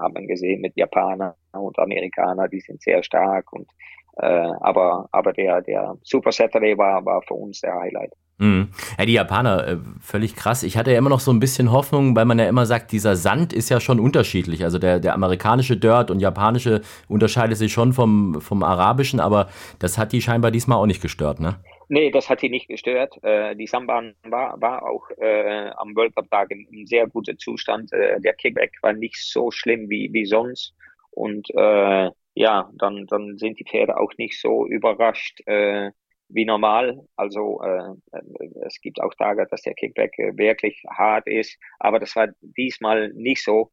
haben 0.00 0.26
gesehen 0.26 0.60
mit 0.60 0.76
Japaner 0.76 1.36
und 1.52 1.78
Amerikaner, 1.78 2.48
die 2.48 2.60
sind 2.60 2.82
sehr 2.82 3.02
stark 3.02 3.52
und 3.52 3.70
äh, 4.16 4.50
aber 4.60 5.08
aber 5.12 5.32
der 5.32 5.62
der 5.62 5.96
Super 6.02 6.32
Saturday 6.32 6.76
war 6.76 7.04
war 7.04 7.22
für 7.22 7.34
uns 7.34 7.60
der 7.60 7.74
Highlight. 7.74 8.12
Mhm. 8.38 8.68
Ja, 8.98 9.04
die 9.04 9.12
Japaner, 9.12 9.68
äh, 9.68 9.76
völlig 10.00 10.34
krass. 10.34 10.62
Ich 10.62 10.78
hatte 10.78 10.90
ja 10.92 10.98
immer 10.98 11.10
noch 11.10 11.20
so 11.20 11.30
ein 11.30 11.40
bisschen 11.40 11.70
Hoffnung, 11.70 12.16
weil 12.16 12.24
man 12.24 12.38
ja 12.38 12.48
immer 12.48 12.64
sagt, 12.64 12.90
dieser 12.90 13.14
Sand 13.14 13.52
ist 13.52 13.68
ja 13.68 13.80
schon 13.80 14.00
unterschiedlich. 14.00 14.64
Also 14.64 14.78
der, 14.78 14.98
der 14.98 15.12
amerikanische 15.12 15.76
Dirt 15.76 16.10
und 16.10 16.20
japanische 16.20 16.80
unterscheidet 17.06 17.58
sich 17.58 17.70
schon 17.70 17.92
vom, 17.92 18.40
vom 18.40 18.62
arabischen, 18.62 19.20
aber 19.20 19.48
das 19.78 19.98
hat 19.98 20.12
die 20.12 20.22
scheinbar 20.22 20.50
diesmal 20.50 20.78
auch 20.78 20.86
nicht 20.86 21.02
gestört, 21.02 21.38
ne? 21.38 21.56
Nee, 21.92 22.12
das 22.12 22.30
hat 22.30 22.40
die 22.40 22.50
nicht 22.50 22.68
gestört. 22.68 23.18
Äh, 23.24 23.56
die 23.56 23.66
Sambahn 23.66 24.14
war, 24.22 24.60
war 24.60 24.84
auch 24.84 25.10
äh, 25.18 25.70
am 25.76 25.96
World 25.96 26.14
Cup 26.14 26.30
Tag 26.30 26.52
in, 26.52 26.64
in 26.70 26.86
sehr 26.86 27.08
gutem 27.08 27.36
Zustand. 27.36 27.92
Äh, 27.92 28.20
der 28.20 28.34
Kickback 28.34 28.76
war 28.82 28.92
nicht 28.92 29.16
so 29.16 29.50
schlimm 29.50 29.90
wie, 29.90 30.08
wie 30.12 30.24
sonst. 30.24 30.72
Und 31.10 31.50
äh, 31.50 32.10
ja, 32.34 32.70
dann, 32.74 33.06
dann 33.08 33.38
sind 33.38 33.58
die 33.58 33.64
Pferde 33.64 33.96
auch 33.96 34.12
nicht 34.18 34.40
so 34.40 34.66
überrascht 34.68 35.40
äh, 35.46 35.90
wie 36.28 36.44
normal. 36.44 37.00
Also 37.16 37.60
äh, 37.62 37.94
es 38.66 38.80
gibt 38.80 39.00
auch 39.02 39.12
Tage, 39.14 39.48
dass 39.50 39.62
der 39.62 39.74
Kickback 39.74 40.16
äh, 40.20 40.36
wirklich 40.36 40.84
hart 40.88 41.26
ist, 41.26 41.58
aber 41.80 41.98
das 41.98 42.14
war 42.14 42.28
diesmal 42.40 43.12
nicht 43.14 43.42
so. 43.42 43.72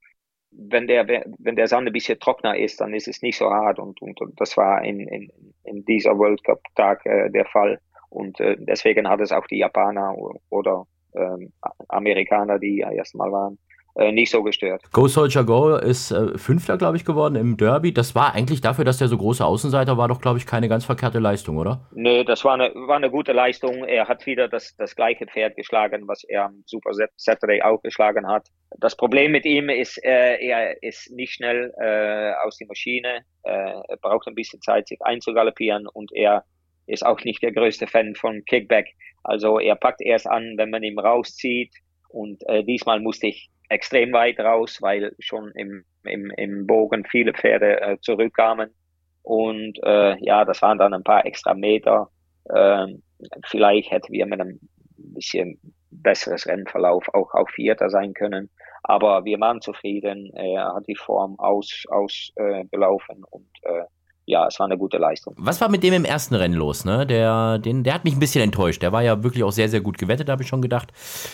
Wenn 0.49 0.87
der, 0.87 1.07
wenn 1.07 1.55
der 1.55 1.67
Sand 1.67 1.85
ein 1.87 1.93
bisschen 1.93 2.19
trockener 2.19 2.57
ist, 2.57 2.81
dann 2.81 2.95
ist 2.95 3.07
es 3.07 3.21
nicht 3.21 3.37
so 3.37 3.51
hart 3.51 3.77
und, 3.77 4.01
und, 4.01 4.19
und 4.21 4.41
das 4.41 4.57
war 4.57 4.83
in, 4.83 5.01
in, 5.01 5.31
in 5.65 5.85
dieser 5.85 6.17
World 6.17 6.43
Cup 6.43 6.63
Tag 6.73 7.05
äh, 7.05 7.29
der 7.29 7.45
Fall. 7.45 7.79
Und 8.09 8.39
äh, 8.39 8.55
deswegen 8.59 9.07
hat 9.07 9.21
es 9.21 9.31
auch 9.31 9.47
die 9.47 9.57
Japaner 9.57 10.15
oder 10.49 10.85
ähm, 11.15 11.51
Amerikaner, 11.89 12.59
die 12.59 12.77
ja 12.77 12.91
erstmal 12.91 13.31
waren, 13.31 13.57
äh, 13.97 14.11
nicht 14.11 14.29
so 14.29 14.43
gestört. 14.43 14.83
Go 14.91 15.07
Soldier 15.07 15.43
Go 15.43 15.75
ist 15.75 16.11
äh, 16.11 16.37
Fünfter, 16.37 16.77
glaube 16.77 16.97
ich, 16.97 17.05
geworden 17.05 17.35
im 17.35 17.57
Derby. 17.57 17.91
Das 17.91 18.13
war 18.13 18.33
eigentlich 18.35 18.61
dafür, 18.61 18.85
dass 18.85 18.99
der 18.99 19.07
so 19.07 19.17
große 19.17 19.43
Außenseiter 19.43 19.97
war, 19.97 20.07
doch, 20.07 20.21
glaube 20.21 20.37
ich, 20.37 20.45
keine 20.45 20.69
ganz 20.69 20.85
verkehrte 20.85 21.17
Leistung, 21.17 21.57
oder? 21.57 21.87
Nee, 21.93 22.23
das 22.23 22.45
war 22.45 22.53
eine, 22.53 22.71
war 22.75 22.97
eine 22.97 23.09
gute 23.09 23.31
Leistung. 23.31 23.85
Er 23.85 24.07
hat 24.07 24.25
wieder 24.27 24.47
das, 24.47 24.75
das 24.77 24.95
gleiche 24.95 25.25
Pferd 25.25 25.55
geschlagen, 25.55 26.07
was 26.07 26.23
er 26.23 26.45
am 26.45 26.63
Super 26.67 26.91
Saturday 27.15 27.63
auch 27.63 27.81
geschlagen 27.81 28.27
hat. 28.27 28.47
Das 28.77 28.95
Problem 28.95 29.31
mit 29.31 29.45
ihm 29.45 29.69
ist, 29.69 29.97
äh, 30.03 30.45
er 30.45 30.83
ist 30.83 31.11
nicht 31.11 31.33
schnell 31.33 31.73
äh, 31.81 32.33
aus 32.45 32.57
der 32.57 32.67
Maschine. 32.67 33.21
Äh, 33.43 33.81
er 33.87 33.97
braucht 33.99 34.27
ein 34.27 34.35
bisschen 34.35 34.61
Zeit, 34.61 34.87
sich 34.89 35.01
einzugaloppieren 35.01 35.87
und 35.87 36.11
er 36.13 36.43
ist 36.87 37.05
auch 37.05 37.23
nicht 37.23 37.43
der 37.43 37.51
größte 37.51 37.87
Fan 37.87 38.15
von 38.15 38.43
Kickback. 38.45 38.87
Also 39.23 39.59
er 39.59 39.75
packt 39.75 40.01
erst 40.01 40.27
an, 40.27 40.55
wenn 40.57 40.69
man 40.69 40.83
ihn 40.83 40.99
rauszieht. 40.99 41.73
Und 42.09 42.41
äh, 42.47 42.63
diesmal 42.63 42.99
musste 42.99 43.27
ich 43.27 43.49
extrem 43.69 44.13
weit 44.13 44.39
raus, 44.39 44.77
weil 44.81 45.13
schon 45.19 45.51
im, 45.55 45.83
im, 46.03 46.31
im 46.31 46.65
Bogen 46.65 47.05
viele 47.05 47.33
Pferde 47.33 47.81
äh, 47.81 47.97
zurückkamen. 47.99 48.73
Und 49.23 49.77
äh, 49.83 50.15
ja, 50.23 50.45
das 50.45 50.61
waren 50.61 50.77
dann 50.77 50.93
ein 50.93 51.03
paar 51.03 51.25
extra 51.25 51.53
Meter. 51.53 52.09
Äh, 52.45 52.87
vielleicht 53.45 53.91
hätten 53.91 54.13
wir 54.13 54.25
mit 54.25 54.39
einem 54.39 54.59
bisschen 54.97 55.59
besseres 55.91 56.47
Rennverlauf 56.47 57.07
auch 57.13 57.33
auch 57.33 57.49
Vierter 57.49 57.89
sein 57.89 58.13
können. 58.13 58.49
Aber 58.83 59.25
wir 59.25 59.39
waren 59.39 59.61
zufrieden. 59.61 60.31
Er 60.33 60.73
hat 60.73 60.87
die 60.87 60.95
Form 60.95 61.37
aus, 61.39 61.83
ausgelaufen 61.89 63.17
äh, 63.17 63.27
und 63.31 63.49
äh, 63.63 63.83
ja, 64.27 64.45
es 64.45 64.59
war 64.59 64.65
eine 64.65 64.77
gute 64.77 64.97
Leistung. 64.97 65.33
Was 65.37 65.61
war 65.61 65.69
mit 65.69 65.83
dem 65.83 65.93
im 65.93 66.03
ersten 66.03 66.35
Rennen 66.35 66.53
los? 66.53 66.83
Ne? 66.83 67.07
Der, 67.07 67.59
den, 67.59 67.85
der 67.85 67.93
hat 67.93 68.03
mich 68.03 68.13
ein 68.13 68.19
bisschen 68.19 68.43
enttäuscht. 68.43 68.81
Der 68.81 68.91
war 68.91 69.01
ja 69.01 69.23
wirklich 69.23 69.41
auch 69.41 69.53
sehr, 69.53 69.69
sehr 69.69 69.79
gut 69.79 69.97
gewettet, 69.97 70.27
habe 70.27 70.43
ich 70.43 70.49
schon 70.49 70.61
gedacht. 70.61 70.91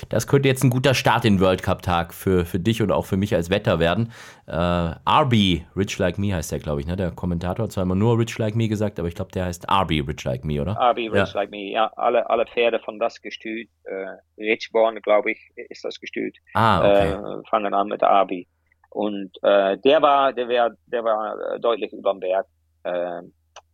Das 0.10 0.28
könnte 0.28 0.48
jetzt 0.48 0.64
ein 0.64 0.70
guter 0.70 0.94
Start 0.94 1.26
in 1.26 1.38
den 1.38 1.42
World 1.42 1.64
Cup-Tag 1.64 2.14
für, 2.14 2.46
für 2.46 2.60
dich 2.60 2.84
und 2.84 2.92
auch 2.92 3.08
für 3.08 3.18
mich 3.18 3.34
als 3.34 3.50
Wetter 3.50 3.80
werden. 3.80 4.12
Äh, 4.46 4.54
RB, 4.56 5.66
Rich 5.76 5.98
Like 5.98 6.20
Me 6.20 6.36
heißt 6.36 6.52
der, 6.52 6.60
glaube 6.60 6.82
ich. 6.82 6.88
Ne? 6.88 6.96
Der 6.96 7.10
Kommentator 7.10 7.64
hat 7.64 7.72
zwar 7.72 7.82
immer 7.82 7.96
nur 7.96 8.20
Rich 8.20 8.38
Like 8.38 8.56
Me 8.56 8.68
gesagt, 8.68 9.00
aber 9.00 9.08
ich 9.08 9.16
glaube, 9.16 9.32
der 9.32 9.46
heißt 9.46 9.66
RB, 9.72 10.08
Rich 10.08 10.24
Like 10.24 10.46
Me, 10.46 10.62
oder? 10.62 10.74
RB, 10.74 10.98
Rich 10.98 11.14
ja. 11.14 11.28
Like 11.34 11.50
Me, 11.50 11.72
ja. 11.72 11.92
Alle, 11.96 12.30
alle 12.30 12.46
Pferde 12.46 12.80
von 12.80 13.00
das 13.00 13.20
Gestüt. 13.24 13.70
Äh, 13.86 14.06
Richborn, 14.40 15.02
glaube 15.02 15.32
ich, 15.32 15.40
ist 15.56 15.84
das 15.84 16.00
Gestüt. 16.00 16.38
Ah, 16.54 16.80
okay. 16.80 17.10
Äh, 17.14 17.42
fangen 17.50 17.74
an 17.74 17.88
mit 17.88 18.04
RB. 18.04 18.46
Und 18.92 19.32
äh, 19.42 19.80
der 19.80 20.04
war, 20.04 20.32
der, 20.34 20.48
wär, 20.48 20.78
der 20.86 21.04
war 21.04 21.58
deutlich 21.58 21.92
über 21.92 22.12
dem 22.12 22.20
Berg. 22.20 22.46
Äh, 22.84 23.22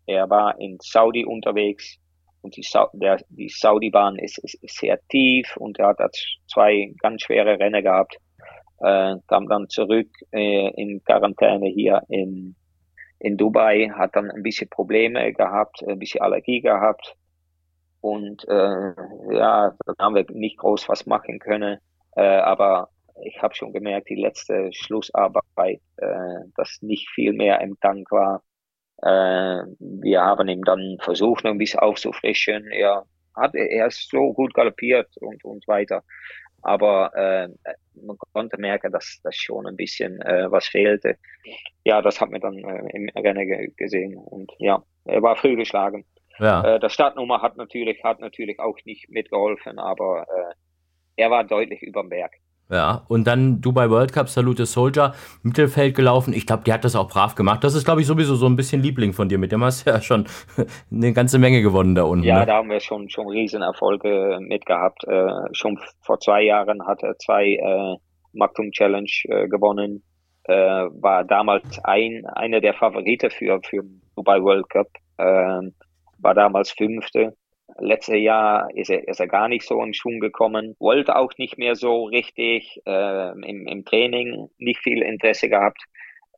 er 0.05 0.29
war 0.29 0.59
in 0.59 0.77
Saudi 0.81 1.25
unterwegs 1.25 1.99
und 2.41 2.55
die, 2.55 2.63
Sa 2.63 2.89
der, 2.93 3.17
die 3.29 3.49
Saudi-Bahn 3.49 4.17
ist, 4.17 4.37
ist, 4.39 4.55
ist, 4.63 4.77
sehr 4.77 4.99
tief 5.09 5.55
und 5.57 5.77
er 5.79 5.89
hat 5.89 6.15
zwei 6.47 6.93
ganz 6.99 7.23
schwere 7.23 7.59
Rennen 7.59 7.83
gehabt. 7.83 8.17
Äh, 8.81 9.15
kam 9.27 9.47
dann 9.49 9.67
zurück 9.67 10.09
äh, 10.31 10.69
in 10.81 11.03
Quarantäne 11.03 11.67
hier 11.67 12.01
in, 12.07 12.55
in 13.19 13.35
Dubai, 13.35 13.89
hat 13.93 14.15
dann 14.15 14.31
ein 14.31 14.41
bisschen 14.41 14.69
Probleme 14.69 15.33
gehabt, 15.33 15.83
ein 15.85 15.99
bisschen 15.99 16.21
Allergie 16.21 16.61
gehabt. 16.61 17.15
Und 18.01 18.47
äh, 18.47 18.93
ja, 19.33 19.75
dann 19.85 19.95
haben 19.99 20.15
wir 20.15 20.25
nicht 20.31 20.57
groß 20.57 20.87
was 20.87 21.05
machen 21.05 21.39
können. 21.39 21.79
Äh, 22.15 22.21
aber 22.21 22.89
ich 23.23 23.41
habe 23.41 23.53
schon 23.53 23.73
gemerkt, 23.73 24.09
die 24.09 24.15
letzte 24.15 24.71
Schlussarbeit, 24.71 25.81
äh, 25.97 26.39
dass 26.55 26.77
nicht 26.81 27.09
viel 27.09 27.33
mehr 27.33 27.59
im 27.59 27.77
Tank 27.81 28.09
war. 28.11 28.41
Äh, 29.01 29.63
wir 29.79 30.21
haben 30.21 30.47
ihm 30.47 30.63
dann 30.63 30.97
versucht, 31.01 31.43
noch 31.43 31.51
ein 31.51 31.57
bisschen 31.57 31.79
aufzufrischen. 31.79 32.67
Er 32.71 33.05
hat, 33.35 33.55
er 33.55 33.87
ist 33.87 34.09
so 34.09 34.33
gut 34.33 34.53
galoppiert 34.53 35.09
und, 35.17 35.43
und 35.43 35.67
weiter. 35.67 36.03
Aber 36.61 37.13
äh, 37.15 37.47
man 38.01 38.17
konnte 38.33 38.59
merken, 38.59 38.91
dass 38.91 39.19
das 39.23 39.35
schon 39.35 39.65
ein 39.65 39.77
bisschen 39.77 40.21
äh, 40.21 40.51
was 40.51 40.67
fehlte. 40.67 41.17
Ja, 41.85 42.01
das 42.01 42.19
hat 42.19 42.31
man 42.31 42.41
dann 42.41 42.57
äh, 42.57 42.89
im 42.95 43.09
Rennen 43.09 43.73
gesehen. 43.77 44.17
Und 44.17 44.51
ja, 44.57 44.83
er 45.05 45.21
war 45.21 45.35
früh 45.37 45.55
geschlagen. 45.55 46.05
Ja. 46.39 46.75
Äh, 46.75 46.79
das 46.79 46.93
Startnummer 46.93 47.41
hat 47.41 47.57
natürlich, 47.57 48.03
hat 48.03 48.19
natürlich 48.19 48.59
auch 48.59 48.77
nicht 48.85 49.09
mitgeholfen, 49.09 49.79
aber 49.79 50.23
äh, 50.23 50.53
er 51.17 51.31
war 51.31 51.43
deutlich 51.43 51.81
über 51.81 52.01
dem 52.01 52.09
Berg. 52.09 52.33
Ja, 52.71 53.03
und 53.07 53.25
dann 53.25 53.61
Dubai 53.61 53.89
World 53.89 54.13
Cup, 54.13 54.29
Salute 54.29 54.67
Soldier, 54.67 55.13
Mittelfeld 55.41 55.95
gelaufen. 55.95 56.33
Ich 56.33 56.45
glaube, 56.45 56.63
die 56.63 56.71
hat 56.71 56.85
das 56.85 56.95
auch 56.95 57.09
brav 57.09 57.33
gemacht. 57.33 57.63
Das 57.63 57.73
ist, 57.73 57.83
glaube 57.83 58.01
ich, 58.01 58.07
sowieso 58.07 58.35
so 58.35 58.45
ein 58.45 58.55
bisschen 58.55 58.83
Liebling 58.83 59.13
von 59.13 59.27
dir. 59.27 59.39
Mit 59.39 59.51
dem 59.51 59.63
hast 59.63 59.87
du 59.87 59.89
ja 59.89 60.01
schon 60.01 60.27
eine 60.91 61.11
ganze 61.13 61.39
Menge 61.39 61.63
gewonnen 61.63 61.95
da 61.95 62.03
unten. 62.03 62.25
Ja, 62.25 62.41
ne? 62.41 62.45
da 62.45 62.57
haben 62.57 62.69
wir 62.69 62.79
schon, 62.79 63.09
schon 63.09 63.27
Riesenerfolge 63.27 64.37
mitgehabt. 64.41 65.03
Äh, 65.07 65.31
schon 65.53 65.79
vor 66.01 66.19
zwei 66.19 66.43
Jahren 66.43 66.85
hat 66.85 67.01
er 67.01 67.17
zwei 67.17 67.55
äh, 67.55 67.97
Maktum 68.33 68.71
Challenge 68.71 69.09
äh, 69.23 69.47
gewonnen. 69.47 70.03
Äh, 70.43 70.53
war 70.53 71.23
damals 71.23 71.79
ein, 71.83 72.23
einer 72.35 72.61
der 72.61 72.75
Favoriten 72.75 73.31
für, 73.31 73.59
für 73.67 73.83
Dubai 74.15 74.41
World 74.43 74.69
Cup. 74.69 74.87
Äh, 75.17 75.71
war 76.19 76.35
damals 76.35 76.69
Fünfte 76.71 77.33
Letztes 77.81 78.17
Jahr 78.17 78.69
ist 78.75 78.89
er, 78.89 79.07
ist 79.07 79.19
er 79.19 79.27
gar 79.27 79.47
nicht 79.47 79.65
so 79.65 79.81
in 79.83 79.93
Schwung 79.93 80.19
gekommen, 80.19 80.75
wollte 80.79 81.15
auch 81.15 81.31
nicht 81.37 81.57
mehr 81.57 81.75
so 81.75 82.05
richtig 82.05 82.81
äh, 82.85 83.31
im, 83.31 83.67
im 83.67 83.85
Training, 83.85 84.49
nicht 84.57 84.79
viel 84.79 85.01
Interesse 85.01 85.49
gehabt. 85.49 85.81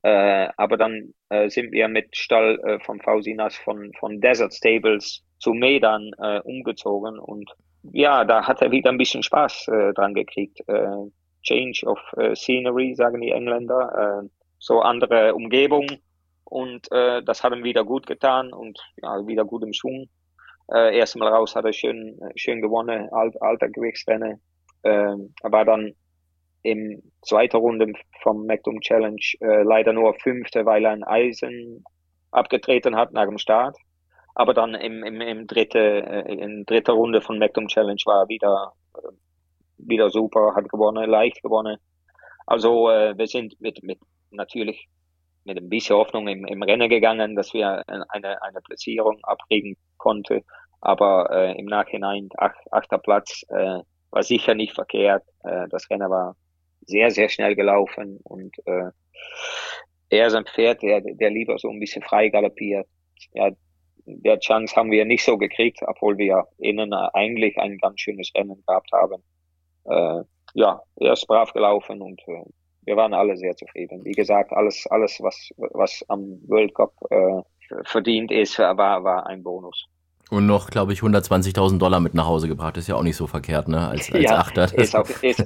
Äh, 0.04 0.50
aber 0.58 0.78
dann 0.78 1.14
äh, 1.30 1.50
sind 1.50 1.72
wir 1.72 1.88
mit 1.88 2.16
Stall 2.16 2.60
äh, 2.66 2.80
von 2.80 3.00
Fausinas 3.02 3.56
von, 3.56 3.92
von 4.00 4.20
Desert 4.20 4.54
Stables 4.54 5.24
zu 5.40 5.54
Medan 5.54 6.12
äh, 6.20 6.40
umgezogen 6.40 7.20
und 7.20 7.52
ja, 7.84 8.26
da 8.26 8.48
hat 8.48 8.62
er 8.62 8.72
wieder 8.72 8.92
ein 8.92 8.98
bisschen 8.98 9.24
Spaß 9.24 9.68
äh, 9.70 9.94
dran 9.94 10.14
gekriegt. 10.14 10.60
Äh, 10.68 11.10
Change 11.44 11.86
of 11.86 12.00
äh, 12.18 12.36
Scenery, 12.36 12.94
sagen 12.96 13.22
die 13.22 13.32
Engländer, 13.32 14.22
äh, 14.24 14.30
so 14.60 14.82
andere 14.82 15.34
Umgebung 15.34 15.88
und 16.44 16.92
äh, 16.92 17.24
das 17.24 17.44
hat 17.44 17.54
ihm 17.54 17.64
wieder 17.64 17.84
gut 17.84 18.06
getan 18.06 18.54
und 18.54 18.80
ja, 19.02 19.26
wieder 19.26 19.46
gut 19.46 19.64
im 19.64 19.74
Schwung. 19.74 20.10
Äh, 20.72 20.98
erst 20.98 21.18
mal 21.18 21.28
raus 21.28 21.56
hat 21.56 21.66
er 21.66 21.74
schön, 21.74 22.20
schön 22.36 22.62
gewonnen, 22.62 23.10
alt, 23.12 23.40
alter 23.42 23.70
Gewichtsrenne. 23.70 24.40
Äh, 24.84 25.16
aber 25.44 25.66
dann 25.66 25.94
im 26.64 27.02
zweiten 27.22 27.58
Runde 27.58 27.92
vom 28.22 28.46
McDom 28.46 28.80
Challenge 28.82 29.22
äh, 29.42 29.64
leider 29.64 29.94
nur 29.94 30.14
fünfte, 30.16 30.66
weil 30.66 30.86
er 30.86 30.92
ein 30.92 31.04
Eisen 31.04 31.84
abgetreten 32.32 32.96
hat 32.96 33.12
nach 33.14 33.26
dem 33.26 33.38
Start. 33.38 33.78
Aber 34.34 34.54
dann 34.54 34.76
im, 34.76 35.04
im, 35.04 35.20
im 35.20 35.48
dritte, 35.48 35.80
äh, 35.80 36.34
in 36.34 36.66
dritter 36.66 36.94
Runde 36.94 37.22
von 37.22 37.38
McDom 37.38 37.68
Challenge 37.68 38.02
war 38.06 38.24
er 38.24 38.30
wieder, 38.30 38.74
äh, 38.96 39.12
wieder 39.78 40.10
super, 40.10 40.56
hat 40.56 40.70
gewonnen, 40.70 41.10
leicht 41.10 41.42
gewonnen. 41.42 41.78
Also 42.46 42.90
äh, 42.90 43.18
wir 43.18 43.28
sind 43.28 43.60
mit, 43.60 43.84
mit 43.84 44.00
natürlich 44.30 44.88
mit 45.44 45.58
ein 45.58 45.70
bisschen 45.70 45.96
Hoffnung 45.96 46.28
im, 46.28 46.46
im 46.46 46.64
Rennen 46.64 46.90
gegangen, 46.90 47.36
dass 47.36 47.54
wir 47.54 47.84
eine, 47.88 48.42
eine 48.42 48.62
Platzierung 48.62 49.20
abkriegen 49.24 49.76
konnte. 49.98 50.44
Aber 50.82 51.30
äh, 51.32 51.60
im 51.60 51.66
Nachhinein 51.66 52.30
ach, 52.38 52.56
achter 52.72 52.98
Platz 52.98 53.44
äh, 53.50 53.80
war 54.10 54.24
sicher 54.24 54.56
nicht 54.56 54.74
verkehrt. 54.74 55.24
Äh, 55.44 55.68
das 55.70 55.90
Rennen 55.90 56.10
war 56.10 56.36
sehr, 56.82 57.12
sehr 57.12 57.30
schnell 57.30 57.56
gelaufen 57.56 58.20
und 58.24 58.56
äh, 58.66 58.90
er 60.10 60.28
ist 60.28 60.34
ein 60.34 60.46
Pferd, 60.46 60.82
der, 60.82 61.02
der 61.02 61.30
lieber 61.30 61.58
so 61.58 61.70
ein 61.70 61.80
bisschen 61.80 62.02
frei 62.02 62.30
galoppiert. 62.30 62.88
Ja, 63.34 63.52
der 64.06 64.40
Chance 64.40 64.76
haben 64.76 64.92
wir 64.92 65.06
nicht 65.06 65.24
so 65.24 65.38
gekriegt, 65.38 65.80
obwohl 65.86 66.18
wir 66.18 66.48
innen 66.58 66.94
eigentlich 66.94 67.58
ein 67.58 67.78
ganz 67.78 68.02
schönes 68.02 68.32
Rennen 68.36 68.62
gehabt 68.68 68.92
haben. 68.92 69.24
Äh, 69.86 70.24
ja, 70.54 70.82
er 70.98 71.14
ist 71.14 71.28
brav 71.28 71.54
gelaufen 71.54 72.02
und 72.02 72.20
äh, 72.28 72.44
wir 72.84 72.98
waren 72.98 73.14
alle 73.14 73.38
sehr 73.38 73.56
zufrieden. 73.56 74.04
Wie 74.04 74.12
gesagt, 74.12 74.52
alles, 74.52 74.86
alles, 74.90 75.20
was, 75.22 75.52
was 75.58 76.04
am 76.10 76.42
World 76.48 76.74
Cup 76.74 76.94
äh, 77.10 77.42
verdient 77.86 78.32
ist, 78.32 78.60
war, 78.60 79.04
war 79.04 79.28
ein 79.28 79.44
Bonus. 79.44 79.88
Und 80.32 80.46
noch, 80.46 80.70
glaube 80.70 80.94
ich, 80.94 81.02
120.000 81.02 81.78
Dollar 81.78 82.00
mit 82.00 82.14
nach 82.14 82.26
Hause 82.26 82.48
gebracht. 82.48 82.78
Ist 82.78 82.88
ja 82.88 82.96
auch 82.96 83.04
nicht 83.04 83.18
so 83.18 83.28
verkehrt, 83.28 83.68
ne? 83.68 83.88
Als, 83.90 84.12
als 84.12 84.24
ja, 84.24 84.38
Achter. 84.38 84.74
Ist, 84.78 84.96
auch, 84.96 85.08
ist 85.22 85.46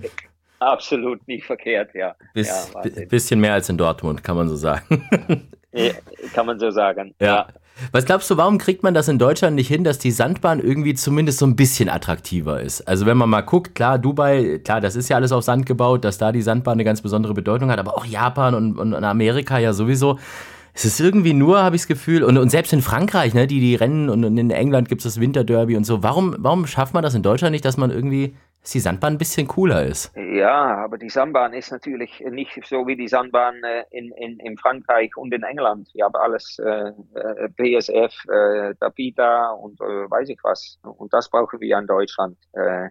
absolut 0.59 1.27
nicht 1.27 1.43
verkehrt, 1.43 1.89
ja. 1.95 2.15
Bis, 2.35 2.47
ja 2.47 3.05
bisschen 3.09 3.39
mehr 3.39 3.53
als 3.53 3.67
in 3.67 3.77
Dortmund, 3.77 4.23
kann 4.23 4.37
man 4.37 4.47
so 4.47 4.55
sagen. 4.55 5.01
ja, 5.73 5.91
kann 6.33 6.45
man 6.45 6.59
so 6.59 6.69
sagen. 6.69 7.15
ja. 7.19 7.25
ja. 7.25 7.47
Was 7.91 8.05
glaubst 8.05 8.29
du, 8.29 8.37
warum 8.37 8.57
kriegt 8.57 8.83
man 8.83 8.93
das 8.93 9.09
in 9.09 9.19
Deutschland 9.19 9.55
nicht 9.55 9.67
hin, 9.67 9.83
dass 9.83 9.99
die 9.99 10.11
Sandbahn 10.11 10.61
irgendwie 10.61 10.93
zumindest 10.93 11.39
so 11.39 11.45
ein 11.45 11.57
bisschen 11.57 11.89
attraktiver 11.89 12.61
ist? 12.61 12.87
Also 12.87 13.05
wenn 13.05 13.17
man 13.17 13.29
mal 13.29 13.41
guckt, 13.41 13.75
klar, 13.75 13.99
Dubai, 13.99 14.61
klar, 14.63 14.79
das 14.79 14.95
ist 14.95 15.09
ja 15.09 15.17
alles 15.17 15.33
auf 15.33 15.43
Sand 15.43 15.65
gebaut, 15.65 16.05
dass 16.05 16.17
da 16.17 16.31
die 16.31 16.41
Sandbahn 16.41 16.73
eine 16.73 16.85
ganz 16.85 17.01
besondere 17.01 17.33
Bedeutung 17.33 17.69
hat, 17.69 17.79
aber 17.79 17.97
auch 17.97 18.05
Japan 18.05 18.55
und, 18.55 18.79
und 18.79 18.93
Amerika 18.93 19.57
ja 19.57 19.73
sowieso. 19.73 20.19
Es 20.75 20.83
ist 20.83 20.99
irgendwie 20.99 21.33
nur, 21.33 21.63
habe 21.63 21.77
ich 21.77 21.83
das 21.83 21.87
Gefühl, 21.87 22.21
und, 22.23 22.37
und 22.37 22.49
selbst 22.49 22.73
in 22.73 22.81
Frankreich, 22.81 23.33
ne, 23.33 23.47
die, 23.47 23.61
die 23.61 23.75
Rennen 23.75 24.09
und 24.09 24.23
in 24.37 24.51
England 24.51 24.89
gibt 24.89 24.99
es 24.99 25.15
das 25.15 25.21
Winterderby 25.21 25.77
und 25.77 25.85
so. 25.85 26.03
Warum, 26.03 26.35
warum 26.37 26.67
schafft 26.67 26.93
man 26.93 27.01
das 27.01 27.15
in 27.15 27.23
Deutschland 27.23 27.53
nicht, 27.53 27.63
dass 27.63 27.77
man 27.77 27.91
irgendwie 27.91 28.35
dass 28.65 28.71
die 28.71 28.79
Sandbahn 28.79 29.13
ein 29.13 29.17
bisschen 29.19 29.47
cooler 29.47 29.85
ist. 29.85 30.11
Ja, 30.17 30.77
aber 30.77 30.97
die 30.97 31.09
Sandbahn 31.09 31.53
ist 31.53 31.71
natürlich 31.71 32.19
nicht 32.31 32.59
so 32.65 32.87
wie 32.87 32.95
die 32.95 33.07
Sandbahn 33.07 33.63
äh, 33.63 33.83
in, 33.91 34.11
in, 34.13 34.39
in 34.39 34.57
Frankreich 34.57 35.15
und 35.17 35.31
in 35.35 35.43
England. 35.43 35.87
Wir 35.93 36.05
haben 36.05 36.15
alles 36.15 36.57
äh, 36.57 36.89
äh 37.13 37.47
BSF, 37.55 38.11
äh, 38.27 38.73
Tapita 38.79 39.51
und 39.51 39.79
äh, 39.81 40.09
weiß 40.09 40.29
ich 40.29 40.39
was. 40.41 40.79
Und 40.81 41.13
das 41.13 41.29
brauchen 41.29 41.59
wir 41.59 41.77
in 41.77 41.85
Deutschland. 41.85 42.37
Äh, 42.53 42.89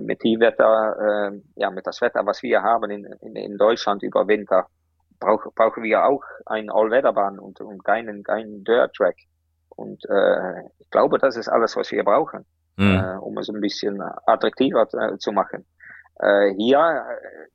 mit 0.00 0.22
dem 0.22 0.38
Wetter, 0.38 1.32
ja, 1.56 1.68
mit 1.72 1.84
das 1.84 2.00
Wetter, 2.00 2.24
was 2.24 2.44
wir 2.44 2.62
haben 2.62 2.92
in, 2.92 3.04
in, 3.22 3.34
in 3.34 3.58
Deutschland 3.58 4.04
über 4.04 4.28
Winter, 4.28 4.68
brauch, 5.22 5.54
brauchen 5.54 5.82
wir 5.82 6.04
auch 6.04 6.22
ein 6.46 6.70
Allwetterbahn 6.70 7.38
und, 7.38 7.60
und 7.60 7.84
keinen, 7.84 8.22
keinen 8.22 8.64
Dirt-Track. 8.64 9.16
Und 9.70 10.04
äh, 10.10 10.60
ich 10.78 10.90
glaube, 10.90 11.18
das 11.18 11.36
ist 11.36 11.48
alles, 11.48 11.76
was 11.76 11.90
wir 11.90 12.04
brauchen 12.04 12.44
mhm. 12.76 12.96
äh, 12.96 13.16
um 13.18 13.38
es 13.38 13.48
ein 13.48 13.60
bisschen 13.60 14.00
attraktiver 14.26 14.88
äh, 14.92 15.18
zu 15.18 15.32
machen. 15.32 15.64
Äh, 16.20 16.54
hier 16.54 17.04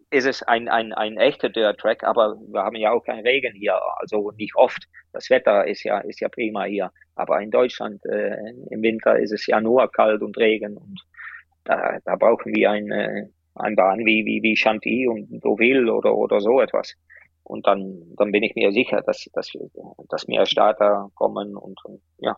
ist 0.09 0.25
es 0.25 0.43
ein, 0.43 0.67
ein, 0.67 0.93
ein 0.93 1.17
echter 1.17 1.50
Dirt-Track, 1.50 2.03
aber 2.03 2.38
wir 2.47 2.63
haben 2.63 2.75
ja 2.75 2.91
auch 2.91 3.03
keinen 3.03 3.25
Regen 3.25 3.53
hier, 3.53 3.79
also 3.97 4.31
nicht 4.31 4.55
oft. 4.55 4.88
Das 5.13 5.29
Wetter 5.29 5.67
ist 5.67 5.83
ja, 5.83 6.00
ist 6.00 6.21
ja 6.21 6.29
prima 6.29 6.63
hier. 6.63 6.91
Aber 7.15 7.41
in 7.41 7.51
Deutschland 7.51 8.03
äh, 8.05 8.38
im 8.69 8.81
Winter 8.81 9.17
ist 9.17 9.31
es 9.31 9.45
ja 9.47 9.59
nur 9.59 9.91
kalt 9.91 10.21
und 10.21 10.38
Regen 10.38 10.77
und 10.77 11.01
da, 11.63 11.97
da 12.06 12.15
brauchen 12.15 12.53
wir 12.56 12.71
eine, 12.71 13.30
eine 13.56 13.75
Bahn 13.75 13.99
wie, 13.99 14.25
wie, 14.25 14.41
wie 14.41 14.56
Chantilly 14.56 15.08
und 15.08 15.43
Deauville 15.43 15.91
oder, 15.93 16.15
oder 16.15 16.39
so 16.39 16.62
etwas. 16.62 16.95
Und 17.47 17.65
dann, 17.65 18.03
dann 18.17 18.31
bin 18.31 18.43
ich 18.43 18.55
mir 18.55 18.71
sicher, 18.73 19.01
dass, 19.01 19.29
dass, 19.33 19.51
dass 20.10 20.27
mehr 20.27 20.45
Starter 20.45 21.10
kommen 21.15 21.55
und, 21.55 21.83
und 21.86 22.01
ja, 22.17 22.36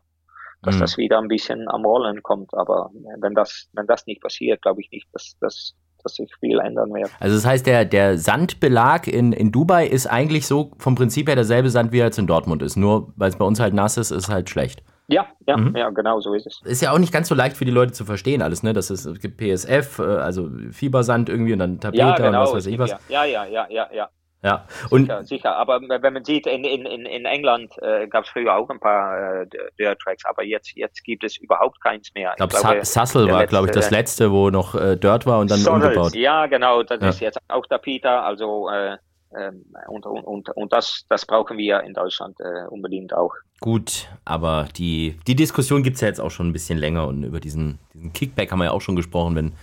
dass 0.61 0.75
mhm. 0.75 0.79
das 0.81 0.97
wieder 0.97 1.17
ein 1.17 1.27
bisschen 1.27 1.67
am 1.67 1.83
Rollen 1.83 2.21
kommt. 2.21 2.53
Aber 2.53 2.91
wenn 3.19 3.33
das, 3.33 3.69
wenn 3.73 3.87
das 3.87 4.05
nicht 4.05 4.21
passiert, 4.21 4.61
glaube 4.61 4.81
ich 4.81 4.91
nicht, 4.91 5.07
dass, 5.11 5.35
dass, 5.41 5.73
dass 6.03 6.13
sich 6.13 6.31
viel 6.39 6.59
ändern 6.59 6.93
wird. 6.93 7.09
Also 7.19 7.35
das 7.35 7.45
heißt, 7.45 7.65
der, 7.65 7.85
der 7.85 8.19
Sandbelag 8.19 9.07
in, 9.07 9.33
in 9.33 9.51
Dubai 9.51 9.87
ist 9.87 10.05
eigentlich 10.05 10.45
so 10.45 10.71
vom 10.77 10.93
Prinzip 10.93 11.27
her 11.27 11.35
derselbe 11.35 11.71
Sand, 11.71 11.91
wie 11.91 11.99
er 11.99 12.05
jetzt 12.05 12.19
in 12.19 12.27
Dortmund 12.27 12.61
ist. 12.61 12.75
Nur 12.75 13.11
weil 13.15 13.29
es 13.29 13.37
bei 13.37 13.45
uns 13.45 13.59
halt 13.59 13.73
nass 13.73 13.97
ist, 13.97 14.11
ist 14.11 14.25
es 14.25 14.29
halt 14.29 14.49
schlecht. 14.49 14.83
Ja, 15.07 15.25
ja, 15.47 15.57
mhm. 15.57 15.75
ja, 15.75 15.89
genau 15.89 16.19
so 16.19 16.35
ist 16.35 16.45
es. 16.45 16.61
Ist 16.65 16.81
ja 16.83 16.91
auch 16.91 16.99
nicht 16.99 17.11
ganz 17.11 17.29
so 17.29 17.33
leicht 17.33 17.57
für 17.57 17.65
die 17.65 17.71
Leute 17.71 17.93
zu 17.93 18.05
verstehen 18.05 18.43
alles, 18.43 18.61
ne? 18.61 18.73
Das 18.73 18.91
ist, 18.91 19.05
es 19.05 19.19
gibt 19.19 19.37
PSF, 19.37 19.97
äh, 19.97 20.03
also 20.03 20.51
Fiebersand 20.71 21.29
irgendwie 21.29 21.53
und 21.53 21.59
dann 21.59 21.79
Tapete 21.79 21.97
ja, 21.97 22.15
genau, 22.15 22.27
und 22.27 22.35
was 22.35 22.53
weiß 22.53 22.65
ich 22.67 22.77
was. 22.77 22.91
Ja, 23.09 23.25
ja, 23.25 23.43
ja, 23.45 23.67
ja, 23.71 23.89
ja. 23.91 24.09
Ja, 24.41 24.65
und 24.89 25.01
sicher, 25.01 25.23
sicher. 25.23 25.55
aber 25.57 25.81
wenn 25.81 26.13
man 26.13 26.23
sieht, 26.23 26.47
in, 26.47 26.63
in, 26.63 26.85
in 26.85 27.25
England 27.25 27.73
äh, 27.81 28.07
gab 28.07 28.23
es 28.23 28.29
früher 28.29 28.55
auch 28.55 28.69
ein 28.69 28.79
paar 28.79 29.41
äh, 29.41 29.47
Dirt-Tracks, 29.77 30.23
aber 30.25 30.43
jetzt, 30.43 30.71
jetzt 30.77 31.03
gibt 31.03 31.25
es 31.25 31.35
überhaupt 31.37 31.81
keins 31.81 32.09
mehr. 32.15 32.31
Ich, 32.31 32.37
glaub, 32.37 32.49
glaube, 32.51 32.85
Sassel 32.85 33.29
war, 33.29 33.45
glaube 33.47 33.67
ich, 33.67 33.73
das 33.73 33.91
letzte, 33.91 34.31
wo 34.31 34.49
noch 34.49 34.75
äh, 34.75 34.95
Dirt 34.95 35.25
war 35.25 35.39
und 35.39 35.51
dann 35.51 35.59
Soddles, 35.59 35.89
umgebaut. 35.89 36.15
Ja, 36.15 36.45
genau, 36.45 36.83
das 36.83 37.01
ja. 37.01 37.09
ist 37.09 37.19
jetzt 37.19 37.39
auch 37.49 37.65
der 37.65 37.79
Peter, 37.79 38.23
also 38.23 38.69
äh, 38.69 38.95
ähm, 39.37 39.65
und, 39.87 40.05
und, 40.05 40.23
und, 40.23 40.49
und 40.49 40.73
das, 40.73 41.05
das 41.09 41.25
brauchen 41.25 41.57
wir 41.57 41.81
in 41.81 41.93
Deutschland 41.93 42.37
äh, 42.39 42.67
unbedingt 42.69 43.13
auch. 43.13 43.33
Gut, 43.59 44.07
aber 44.25 44.67
die, 44.75 45.19
die 45.27 45.35
Diskussion 45.35 45.83
gibt 45.83 45.95
es 45.95 46.01
ja 46.01 46.07
jetzt 46.07 46.21
auch 46.21 46.31
schon 46.31 46.47
ein 46.47 46.53
bisschen 46.53 46.79
länger 46.79 47.07
und 47.07 47.23
über 47.23 47.39
diesen, 47.39 47.77
diesen 47.93 48.13
Kickback 48.13 48.51
haben 48.51 48.59
wir 48.59 48.65
ja 48.65 48.71
auch 48.71 48.81
schon 48.81 48.95
gesprochen, 48.95 49.35
wenn 49.35 49.53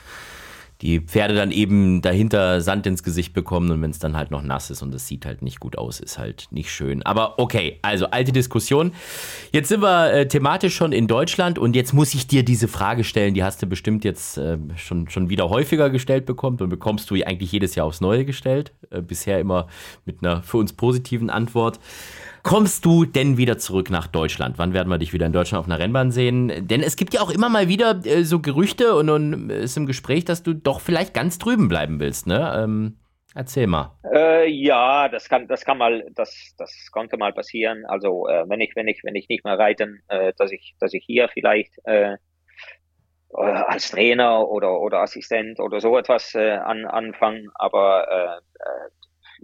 die 0.82 1.00
Pferde 1.00 1.34
dann 1.34 1.50
eben 1.50 2.02
dahinter 2.02 2.60
Sand 2.60 2.86
ins 2.86 3.02
Gesicht 3.02 3.32
bekommen 3.32 3.70
und 3.70 3.82
wenn 3.82 3.90
es 3.90 3.98
dann 3.98 4.16
halt 4.16 4.30
noch 4.30 4.42
nass 4.42 4.70
ist 4.70 4.82
und 4.82 4.94
es 4.94 5.06
sieht 5.06 5.24
halt 5.24 5.42
nicht 5.42 5.58
gut 5.58 5.78
aus, 5.78 6.00
ist 6.00 6.18
halt 6.18 6.48
nicht 6.50 6.70
schön. 6.70 7.02
Aber 7.02 7.38
okay, 7.38 7.78
also 7.82 8.06
alte 8.06 8.32
Diskussion. 8.32 8.92
Jetzt 9.52 9.68
sind 9.68 9.80
wir 9.80 10.12
äh, 10.12 10.28
thematisch 10.28 10.76
schon 10.76 10.92
in 10.92 11.06
Deutschland 11.06 11.58
und 11.58 11.74
jetzt 11.74 11.94
muss 11.94 12.14
ich 12.14 12.26
dir 12.26 12.44
diese 12.44 12.68
Frage 12.68 13.04
stellen, 13.04 13.34
die 13.34 13.42
hast 13.42 13.62
du 13.62 13.66
bestimmt 13.66 14.04
jetzt 14.04 14.36
äh, 14.36 14.58
schon, 14.76 15.08
schon 15.08 15.30
wieder 15.30 15.48
häufiger 15.48 15.88
gestellt 15.88 16.26
bekommen 16.26 16.58
und 16.60 16.68
bekommst 16.68 17.10
du 17.10 17.14
eigentlich 17.14 17.52
jedes 17.52 17.74
Jahr 17.74 17.86
aufs 17.86 18.00
Neue 18.00 18.24
gestellt. 18.24 18.72
Äh, 18.90 19.00
bisher 19.00 19.40
immer 19.40 19.68
mit 20.04 20.22
einer 20.22 20.42
für 20.42 20.58
uns 20.58 20.74
positiven 20.74 21.30
Antwort 21.30 21.80
kommst 22.46 22.84
du 22.84 23.04
denn 23.04 23.36
wieder 23.38 23.58
zurück 23.58 23.90
nach 23.90 24.06
Deutschland? 24.06 24.56
Wann 24.56 24.72
werden 24.72 24.88
wir 24.88 24.98
dich 24.98 25.12
wieder 25.12 25.26
in 25.26 25.32
Deutschland 25.32 25.58
auf 25.58 25.66
einer 25.66 25.80
Rennbahn 25.80 26.12
sehen? 26.12 26.68
Denn 26.68 26.80
es 26.80 26.94
gibt 26.94 27.12
ja 27.12 27.20
auch 27.20 27.30
immer 27.30 27.48
mal 27.48 27.66
wieder 27.66 28.00
äh, 28.06 28.22
so 28.22 28.40
Gerüchte 28.40 28.94
und, 28.94 29.10
und 29.10 29.50
ist 29.50 29.76
im 29.76 29.84
Gespräch, 29.84 30.24
dass 30.24 30.44
du 30.44 30.54
doch 30.54 30.80
vielleicht 30.80 31.12
ganz 31.12 31.38
drüben 31.38 31.66
bleiben 31.68 31.98
willst, 31.98 32.28
ne? 32.28 32.56
Ähm, 32.56 33.00
erzähl 33.34 33.66
mal. 33.66 33.98
Äh, 34.14 34.48
ja, 34.48 35.08
das 35.08 35.28
kann, 35.28 35.48
das 35.48 35.64
kann 35.64 35.76
mal, 35.76 36.06
das, 36.14 36.54
das 36.56 36.88
konnte 36.92 37.16
mal 37.16 37.32
passieren. 37.32 37.84
Also 37.86 38.28
äh, 38.28 38.44
wenn 38.48 38.60
ich, 38.60 38.76
wenn 38.76 38.86
ich, 38.86 39.00
wenn 39.02 39.16
ich 39.16 39.28
nicht 39.28 39.44
mehr 39.44 39.58
reiten, 39.58 40.00
äh, 40.06 40.32
dass 40.38 40.52
ich, 40.52 40.76
dass 40.78 40.94
ich 40.94 41.04
hier 41.04 41.28
vielleicht 41.28 41.72
äh, 41.84 42.12
äh, 42.12 42.16
als 43.34 43.90
Trainer 43.90 44.48
oder 44.48 44.80
oder 44.80 45.00
Assistent 45.00 45.58
oder 45.58 45.80
so 45.80 45.98
etwas 45.98 46.32
äh, 46.36 46.52
an, 46.52 46.86
anfangen. 46.86 47.48
Aber 47.56 48.06
äh, 48.08 48.40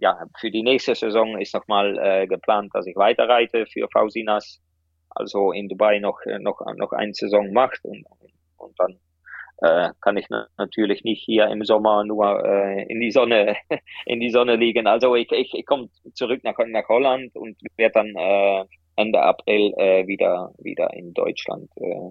ja, 0.02 0.18
für 0.36 0.50
die 0.50 0.64
nächste 0.64 0.96
Saison 0.96 1.38
ist 1.40 1.54
nochmal 1.54 1.96
äh, 1.96 2.26
geplant, 2.26 2.74
dass 2.74 2.86
ich 2.88 2.96
weiterreite 2.96 3.66
für 3.66 3.88
Fausinas. 3.88 4.60
Also 5.10 5.52
in 5.52 5.68
Dubai 5.68 6.00
noch, 6.00 6.20
äh, 6.26 6.40
noch, 6.40 6.60
noch 6.76 6.92
eine 6.92 7.14
Saison 7.14 7.52
macht 7.52 7.84
und, 7.84 8.04
und 8.56 8.74
dann 8.80 8.98
äh, 9.58 9.90
kann 10.00 10.16
ich 10.16 10.26
natürlich 10.58 11.04
nicht 11.04 11.22
hier 11.22 11.46
im 11.46 11.64
Sommer 11.64 12.02
nur 12.02 12.44
äh, 12.44 12.82
in 12.90 12.98
die 12.98 13.12
Sonne 13.12 13.56
in 14.06 14.18
die 14.18 14.30
Sonne 14.30 14.56
liegen. 14.56 14.88
Also 14.88 15.14
ich, 15.14 15.30
ich, 15.30 15.54
ich 15.54 15.66
komme 15.66 15.88
zurück 16.14 16.42
nach, 16.42 16.56
nach 16.66 16.88
Holland 16.88 17.36
und 17.36 17.56
werde 17.76 17.92
dann 17.92 18.16
äh, 18.16 18.64
Ende 18.96 19.22
April 19.22 19.72
äh, 19.76 20.06
wieder 20.08 20.52
wieder 20.58 20.92
in 20.94 21.14
Deutschland 21.14 21.70
äh, 21.76 22.10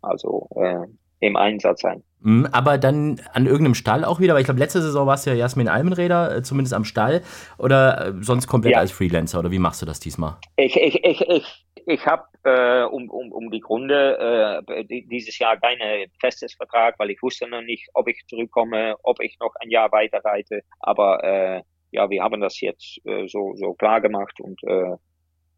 also 0.00 0.48
äh, 0.56 0.86
im 1.20 1.36
Einsatz 1.36 1.82
sein. 1.82 2.02
Mhm, 2.20 2.48
aber 2.50 2.78
dann 2.78 3.20
an 3.32 3.46
irgendeinem 3.46 3.74
Stall 3.74 4.04
auch 4.04 4.18
wieder, 4.20 4.34
weil 4.34 4.40
ich 4.40 4.46
glaube, 4.46 4.60
letzte 4.60 4.82
Saison 4.82 5.06
warst 5.06 5.26
du 5.26 5.30
ja 5.30 5.36
Jasmin 5.36 5.68
Almenräder, 5.68 6.36
äh, 6.36 6.42
zumindest 6.42 6.74
am 6.74 6.84
Stall, 6.84 7.22
oder 7.58 8.08
äh, 8.08 8.12
sonst 8.22 8.48
komplett 8.48 8.72
ja. 8.72 8.80
als 8.80 8.90
Freelancer, 8.90 9.38
oder 9.38 9.50
wie 9.50 9.58
machst 9.58 9.82
du 9.82 9.86
das 9.86 10.00
diesmal? 10.00 10.36
Ich, 10.56 10.76
ich, 10.76 11.04
ich, 11.04 11.20
ich, 11.20 11.66
ich 11.86 12.06
habe 12.06 12.24
äh, 12.42 12.82
um, 12.84 13.08
um, 13.08 13.30
um 13.30 13.50
die 13.50 13.60
Grunde 13.60 14.64
äh, 14.68 14.84
dieses 15.04 15.38
Jahr 15.38 15.56
keinen 15.58 16.10
festes 16.20 16.54
Vertrag, 16.54 16.98
weil 16.98 17.10
ich 17.10 17.22
wusste 17.22 17.48
noch 17.48 17.62
nicht, 17.62 17.88
ob 17.94 18.08
ich 18.08 18.20
zurückkomme, 18.26 18.96
ob 19.04 19.22
ich 19.22 19.36
noch 19.40 19.54
ein 19.60 19.70
Jahr 19.70 19.92
weiter 19.92 20.20
reite, 20.24 20.62
aber 20.80 21.22
äh, 21.22 21.62
ja, 21.90 22.10
wir 22.10 22.22
haben 22.22 22.40
das 22.40 22.60
jetzt 22.60 23.00
äh, 23.06 23.28
so, 23.28 23.54
so 23.54 23.74
klar 23.74 24.00
gemacht 24.00 24.40
und 24.40 24.60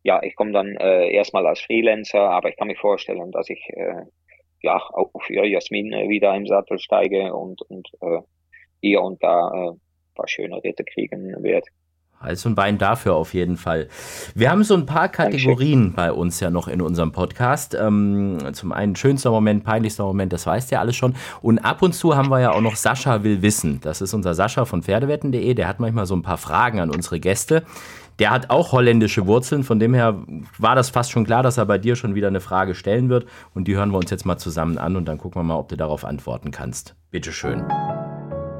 ja, 0.03 0.23
ich 0.23 0.35
komme 0.35 0.53
dann 0.53 0.77
erstmal 0.77 1.47
als 1.47 1.61
Freelancer, 1.61 2.31
aber 2.31 2.49
ich 2.49 2.57
kann 2.57 2.69
mir 2.69 2.77
vorstellen, 2.77 3.31
dass 3.33 3.51
ich 3.51 3.61
ja 4.63 4.77
auch 4.77 5.11
für 5.23 5.45
Jasmin 5.45 5.93
äh, 5.93 6.09
wieder 6.09 6.35
im 6.35 6.47
Sattel 6.47 6.79
steige 6.79 7.35
und, 7.35 7.63
und 7.63 7.89
äh, 8.01 8.21
hier 8.81 9.03
und 9.03 9.23
da 9.23 9.51
äh, 9.53 9.73
paar 10.21 10.29
schöne 10.29 10.63
Ritte 10.63 10.85
kriegen 10.85 11.35
werde. 11.43 11.67
Also 12.23 12.51
ein 12.51 12.55
Bein 12.55 12.77
dafür 12.77 13.15
auf 13.15 13.33
jeden 13.33 13.57
Fall. 13.57 13.89
Wir 14.35 14.51
haben 14.51 14.63
so 14.63 14.75
ein 14.75 14.85
paar 14.85 15.09
Kategorien 15.09 15.95
bei 15.97 16.13
uns 16.13 16.39
ja 16.41 16.51
noch 16.51 16.69
in 16.69 16.83
unserem 16.83 17.13
Podcast. 17.13 17.75
Ähm, 17.75 18.37
zum 18.53 18.73
einen 18.73 18.95
schönster 18.95 19.31
Moment, 19.31 19.65
peinlichster 19.65 20.05
Moment, 20.05 20.31
das 20.35 20.47
weißt 20.47 20.71
ja 20.71 20.81
alles 20.81 20.97
schon. 20.97 21.15
Und 21.41 21.61
ab 21.61 21.81
und 21.81 21.95
zu 21.95 22.15
haben 22.15 22.29
wir 22.29 22.41
ja 22.41 22.53
auch 22.53 22.61
noch 22.61 22.77
Sascha 22.77 23.25
will 23.25 23.41
wissen. 23.41 23.81
Das 23.81 24.03
ist 24.03 24.13
unser 24.13 24.35
Sascha 24.35 24.67
von 24.67 24.83
Pferdewetten.de. 24.83 25.55
Der 25.55 25.67
hat 25.67 25.81
manchmal 25.81 26.05
so 26.05 26.15
ein 26.15 26.21
paar 26.21 26.37
Fragen 26.37 26.79
an 26.81 26.91
unsere 26.91 27.21
Gäste. 27.21 27.65
Der 28.21 28.31
hat 28.31 28.51
auch 28.51 28.73
holländische 28.73 29.27
Wurzeln, 29.27 29.65
von 29.65 29.81
dem 29.81 29.95
her 29.95 30.23
war 30.59 30.75
das 30.75 30.91
fast 30.91 31.11
schon 31.11 31.25
klar, 31.25 31.43
dass 31.43 31.57
er 31.57 31.65
bei 31.65 31.79
dir 31.79 31.97
schon 31.97 32.15
wieder 32.15 32.29
eine 32.29 32.41
Frage 32.41 32.75
stellen 32.75 33.09
wird. 33.09 33.25
Und 33.55 33.65
die 33.67 33.77
hören 33.77 33.93
wir 33.93 33.97
uns 33.97 34.11
jetzt 34.11 34.27
mal 34.27 34.37
zusammen 34.37 34.77
an 34.77 34.95
und 34.97 35.07
dann 35.07 35.17
gucken 35.17 35.41
wir 35.41 35.45
mal, 35.45 35.57
ob 35.57 35.71
du 35.71 35.77
darauf 35.77 36.05
antworten 36.05 36.51
kannst. 36.51 36.95
Bitteschön. 37.11 37.65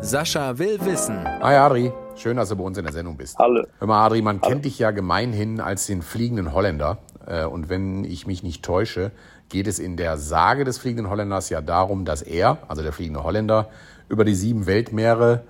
Sascha 0.01 0.59
will 0.59 0.79
wissen. 0.81 1.23
Hi 1.43 1.57
Adri, 1.57 1.93
schön, 2.17 2.39
dass 2.39 2.49
du 2.49 2.57
bei 2.57 2.65
uns 2.65 2.79
in 2.79 2.85
der 2.85 2.95
Sendung 2.95 3.19
bist. 3.19 3.39
Hallo. 3.39 3.65
Hör 3.79 3.87
mal 3.87 4.07
Adri, 4.07 4.23
man 4.23 4.41
Hallo. 4.41 4.51
kennt 4.51 4.65
dich 4.65 4.79
ja 4.79 4.93
gemeinhin 4.93 5.61
als 5.61 5.87
den 5.87 6.01
fliegenden 6.01 6.55
Holländer. 6.55 6.97
Äh, 7.27 7.45
und 7.45 7.69
wenn 7.69 8.05
ich 8.05 8.27
mich 8.27 8.43
nicht 8.43 8.65
täusche, 8.65 9.11
geht 9.51 9.67
es 9.67 9.79
in 9.79 9.99
der 9.99 10.17
Sage 10.17 10.65
des 10.65 10.79
fliegenden 10.79 11.11
Holländers 11.11 11.51
ja 11.51 11.61
darum, 11.61 12.07
dass 12.07 12.23
er, 12.23 12.57
also 12.69 12.81
der 12.81 12.95
fliegende 12.95 13.25
Holländer, 13.25 13.69
über 14.09 14.25
die 14.25 14.35
sieben 14.35 14.67
Weltmeere 14.67 15.45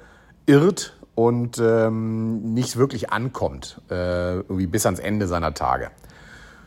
irrt 0.47 0.97
und 1.21 1.59
ähm, 1.59 2.55
nicht 2.55 2.79
wirklich 2.79 3.11
ankommt, 3.11 3.83
äh, 3.91 4.37
irgendwie 4.37 4.67
bis 4.67 4.87
ans 4.87 5.01
Ende 5.01 5.27
seiner 5.27 5.53
Tage. 5.53 5.91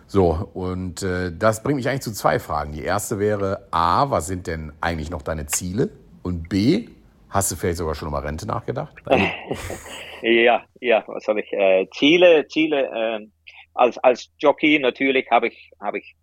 So, 0.06 0.48
und 0.54 1.02
äh, 1.02 1.32
das 1.36 1.64
bringt 1.64 1.78
mich 1.78 1.90
eigentlich 1.90 2.02
zu 2.02 2.14
zwei 2.14 2.38
Fragen. 2.38 2.72
Die 2.72 2.84
erste 2.84 3.18
wäre, 3.18 3.68
A, 3.72 4.12
was 4.12 4.28
sind 4.28 4.46
denn 4.46 4.72
eigentlich 4.80 5.10
noch 5.10 5.24
deine 5.24 5.48
Ziele? 5.48 5.90
Und 6.22 6.50
B, 6.50 6.88
hast 7.30 7.52
du 7.52 7.56
vielleicht 7.56 7.80
sogar 7.80 7.96
schon 7.96 8.10
über 8.10 8.24
Rente 8.24 8.46
nachgedacht? 8.46 8.94
ja, 10.22 10.64
ja, 10.80 11.04
was 11.08 11.28
habe 11.28 11.42
ich? 11.42 11.52
Äh, 11.52 11.88
Ziele, 11.92 12.48
Ziele, 12.48 12.92
äh, 12.94 13.28
als, 13.74 13.98
als 13.98 14.30
Jockey 14.38 14.78
natürlich 14.78 15.32
habe 15.32 15.48
ich, 15.48 15.72
habe 15.82 15.98
ich 15.98 16.16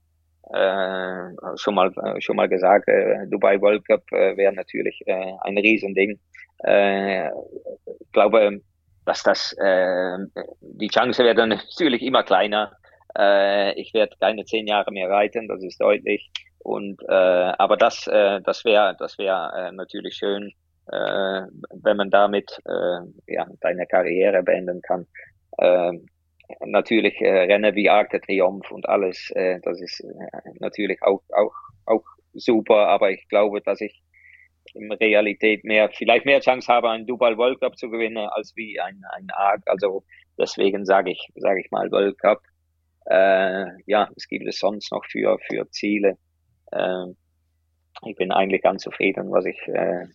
äh, 0.53 1.57
schon 1.57 1.75
mal 1.75 1.93
äh, 1.97 2.21
schon 2.21 2.37
mal 2.37 2.49
gesagt, 2.49 2.87
äh, 2.87 3.27
Dubai 3.29 3.61
World 3.61 3.85
Cup 3.87 4.03
äh, 4.13 4.37
wäre 4.37 4.53
natürlich 4.53 5.01
äh, 5.07 5.33
ein 5.41 5.59
Riesending. 5.59 6.21
Äh, 6.65 7.29
ich 7.29 8.13
glaube, 8.13 8.61
dass 9.07 9.23
das 9.23 9.55
äh, 9.59 10.19
die 10.61 10.89
Chance 10.89 11.25
wäre 11.25 11.35
dann 11.35 11.51
natürlich 11.51 12.03
immer 12.03 12.23
kleiner. 12.23 12.73
Äh, 13.19 13.81
ich 13.81 13.93
werde 13.95 14.17
keine 14.21 14.45
zehn 14.45 14.67
Jahre 14.67 14.93
mehr 14.93 15.09
reiten, 15.09 15.49
das 15.49 15.63
ist 15.63 15.81
deutlich. 15.81 16.31
Und 16.59 17.03
äh, 17.09 17.13
aber 17.13 17.77
das 17.77 18.07
äh, 18.07 18.41
das 18.43 18.65
wäre 18.65 18.95
das 18.99 19.19
wäre 19.19 19.53
äh, 19.57 19.73
natürlich 19.73 20.15
schön, 20.15 20.53
äh, 20.93 21.43
wenn 21.83 21.97
man 21.97 22.11
damit 22.11 22.59
äh, 22.67 23.35
ja 23.35 23.47
deine 23.61 23.87
Karriere 23.87 24.43
beenden 24.43 24.83
kann. 24.83 25.07
Äh, 25.59 25.93
natürlich 26.67 27.21
äh, 27.21 27.45
Rennen 27.45 27.75
wie 27.75 27.89
Arc 27.89 28.11
de 28.11 28.21
Triomphe 28.21 28.75
und 28.75 28.89
alles, 28.89 29.31
äh, 29.35 29.61
das 29.63 29.81
ist 29.81 30.01
äh, 30.01 30.51
natürlich 30.59 31.03
auch 31.03 31.23
auch 31.33 31.55
auch 31.87 32.05
super, 32.35 32.89
aber 32.89 33.11
ich 33.11 33.27
glaube, 33.29 33.61
dass 33.63 33.81
ich 33.81 34.03
in 34.75 34.93
Realität 34.93 35.65
mehr, 35.65 35.91
vielleicht 35.91 36.27
mehr 36.27 36.41
Chance 36.41 36.73
habe, 36.73 36.91
einen 36.91 37.07
Dubai 37.07 37.37
World 37.37 37.61
Cup 37.61 37.77
zu 37.77 37.91
gewinnen, 37.91 38.19
als 38.19 38.55
wie 38.57 38.81
ein, 38.81 39.03
ein 39.13 39.29
ARC. 39.31 39.63
Also 39.67 40.05
deswegen 40.39 40.85
sage 40.85 41.11
ich, 41.11 41.29
sage 41.37 41.61
ich 41.61 41.71
mal 41.71 41.91
World 41.91 42.19
Cup. 42.19 42.43
Äh, 43.07 43.67
ja, 43.87 44.09
es 44.17 44.29
gibt 44.29 44.47
es 44.47 44.59
sonst 44.59 44.93
noch 44.93 45.05
für, 45.07 45.39
für 45.49 45.69
Ziele. 45.71 46.17
Äh, 46.73 47.07
ich 48.07 48.17
bin 48.17 48.33
eigentlich 48.33 48.63
ganz 48.63 48.83
zufrieden, 48.83 49.31
was 49.31 49.45
ich 49.45 49.59
äh, 49.69 50.07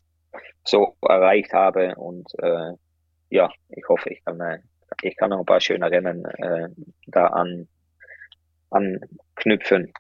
so 0.64 0.96
erreicht 1.02 1.54
habe 1.54 1.96
und 1.96 2.28
äh, 2.40 2.74
ja, 3.30 3.50
ich 3.70 3.84
hoffe, 3.90 4.10
ich 4.12 4.24
kann, 4.24 4.40
äh, 4.40 4.60
ich 5.02 5.16
kann 5.18 5.30
noch 5.30 5.40
ein 5.40 5.46
paar 5.46 5.60
schöne 5.60 5.90
Rennen 5.90 6.26
äh, 6.26 6.70
da 7.08 7.28
an, 7.28 7.68
anknüpfen. 8.70 9.94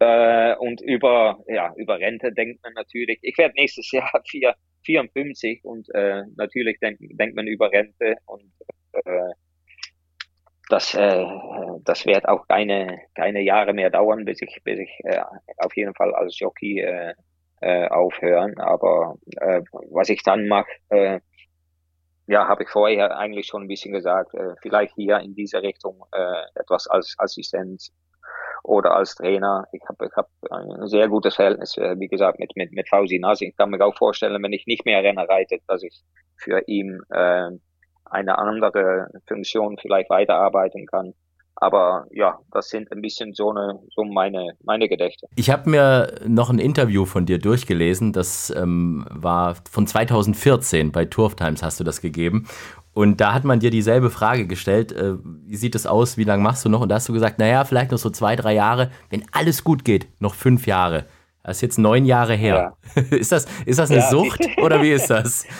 Äh, 0.00 0.54
und 0.56 0.80
über, 0.80 1.38
ja, 1.48 1.72
über 1.76 1.98
Rente 1.98 2.32
denkt 2.32 2.62
man 2.62 2.72
natürlich. 2.74 3.18
Ich 3.22 3.36
werde 3.38 3.54
nächstes 3.56 3.90
Jahr 3.90 4.10
vier, 4.26 4.54
54 4.84 5.64
und 5.64 5.88
äh, 5.94 6.22
natürlich 6.36 6.78
denkt, 6.80 7.00
denkt 7.02 7.36
man 7.36 7.46
über 7.46 7.70
Rente 7.70 8.16
und 8.26 8.52
äh, 8.92 9.32
das, 10.68 10.94
äh, 10.94 11.24
das 11.84 12.06
wird 12.06 12.28
auch 12.28 12.46
keine, 12.46 13.00
keine 13.14 13.40
Jahre 13.40 13.72
mehr 13.72 13.90
dauern, 13.90 14.24
bis 14.24 14.42
ich, 14.42 14.60
bis 14.64 14.78
ich 14.78 14.90
äh, 15.04 15.20
auf 15.56 15.74
jeden 15.76 15.94
Fall 15.94 16.14
als 16.14 16.38
Jockey 16.38 16.80
äh, 16.80 17.14
äh, 17.60 17.88
aufhören. 17.88 18.58
Aber 18.58 19.16
äh, 19.40 19.62
was 19.90 20.10
ich 20.10 20.22
dann 20.22 20.46
mache, 20.46 20.70
äh, 20.90 21.20
ja, 22.26 22.46
habe 22.46 22.64
ich 22.64 22.68
vorher 22.68 23.16
eigentlich 23.16 23.46
schon 23.46 23.62
ein 23.62 23.68
bisschen 23.68 23.92
gesagt, 23.92 24.34
äh, 24.34 24.54
vielleicht 24.60 24.94
hier 24.94 25.18
in 25.20 25.34
diese 25.34 25.62
Richtung 25.62 26.04
äh, 26.12 26.42
etwas 26.54 26.86
als 26.86 27.14
Assistent 27.18 27.90
oder 28.68 28.94
als 28.94 29.14
Trainer. 29.14 29.66
Ich 29.72 29.82
habe 29.88 30.06
ich 30.06 30.12
hab 30.14 30.28
ein 30.50 30.86
sehr 30.86 31.08
gutes 31.08 31.36
Verhältnis, 31.36 31.76
äh, 31.78 31.98
wie 31.98 32.08
gesagt, 32.08 32.38
mit, 32.38 32.54
mit, 32.54 32.72
mit 32.72 32.88
Fausi 32.88 33.18
Nasi. 33.18 33.46
Ich 33.46 33.56
kann 33.56 33.70
mir 33.70 33.84
auch 33.84 33.96
vorstellen, 33.96 34.42
wenn 34.42 34.52
ich 34.52 34.66
nicht 34.66 34.84
mehr 34.84 35.02
Renner 35.02 35.28
reite, 35.28 35.58
dass 35.66 35.82
ich 35.82 36.02
für 36.36 36.62
ihn 36.66 37.00
äh, 37.10 37.50
eine 38.04 38.38
andere 38.38 39.08
Funktion 39.26 39.78
vielleicht 39.78 40.10
weiterarbeiten 40.10 40.86
kann. 40.86 41.14
Aber 41.60 42.06
ja, 42.12 42.38
das 42.52 42.70
sind 42.70 42.90
ein 42.92 43.02
bisschen 43.02 43.32
so, 43.32 43.50
eine, 43.50 43.80
so 43.94 44.04
meine, 44.04 44.52
meine 44.62 44.88
Gedächte. 44.88 45.26
Ich 45.34 45.50
habe 45.50 45.68
mir 45.68 46.14
noch 46.26 46.50
ein 46.50 46.60
Interview 46.60 47.04
von 47.04 47.26
dir 47.26 47.38
durchgelesen. 47.38 48.12
Das 48.12 48.50
ähm, 48.50 49.04
war 49.10 49.56
von 49.68 49.86
2014. 49.86 50.92
Bei 50.92 51.04
Turf 51.04 51.34
Times 51.34 51.62
hast 51.62 51.80
du 51.80 51.84
das 51.84 52.00
gegeben. 52.00 52.46
Und 52.94 53.20
da 53.20 53.34
hat 53.34 53.44
man 53.44 53.58
dir 53.58 53.70
dieselbe 53.70 54.10
Frage 54.10 54.46
gestellt, 54.46 54.92
äh, 54.92 55.14
wie 55.22 55.56
sieht 55.56 55.74
es 55.74 55.86
aus, 55.86 56.16
wie 56.16 56.24
lange 56.24 56.42
machst 56.42 56.64
du 56.64 56.68
noch? 56.68 56.80
Und 56.80 56.90
da 56.90 56.96
hast 56.96 57.08
du 57.08 57.12
gesagt, 57.12 57.38
naja, 57.38 57.64
vielleicht 57.64 57.90
noch 57.90 57.98
so 57.98 58.10
zwei, 58.10 58.36
drei 58.36 58.54
Jahre, 58.54 58.90
wenn 59.10 59.24
alles 59.32 59.64
gut 59.64 59.84
geht, 59.84 60.08
noch 60.20 60.34
fünf 60.34 60.66
Jahre. 60.66 61.06
Das 61.42 61.56
ist 61.56 61.62
jetzt 61.62 61.78
neun 61.78 62.04
Jahre 62.04 62.34
her. 62.34 62.76
Ja. 62.94 63.02
ist, 63.10 63.32
das, 63.32 63.46
ist 63.66 63.78
das 63.78 63.90
eine 63.90 64.00
ja. 64.00 64.10
Sucht 64.10 64.46
oder 64.62 64.82
wie 64.82 64.92
ist 64.92 65.10
das? 65.10 65.46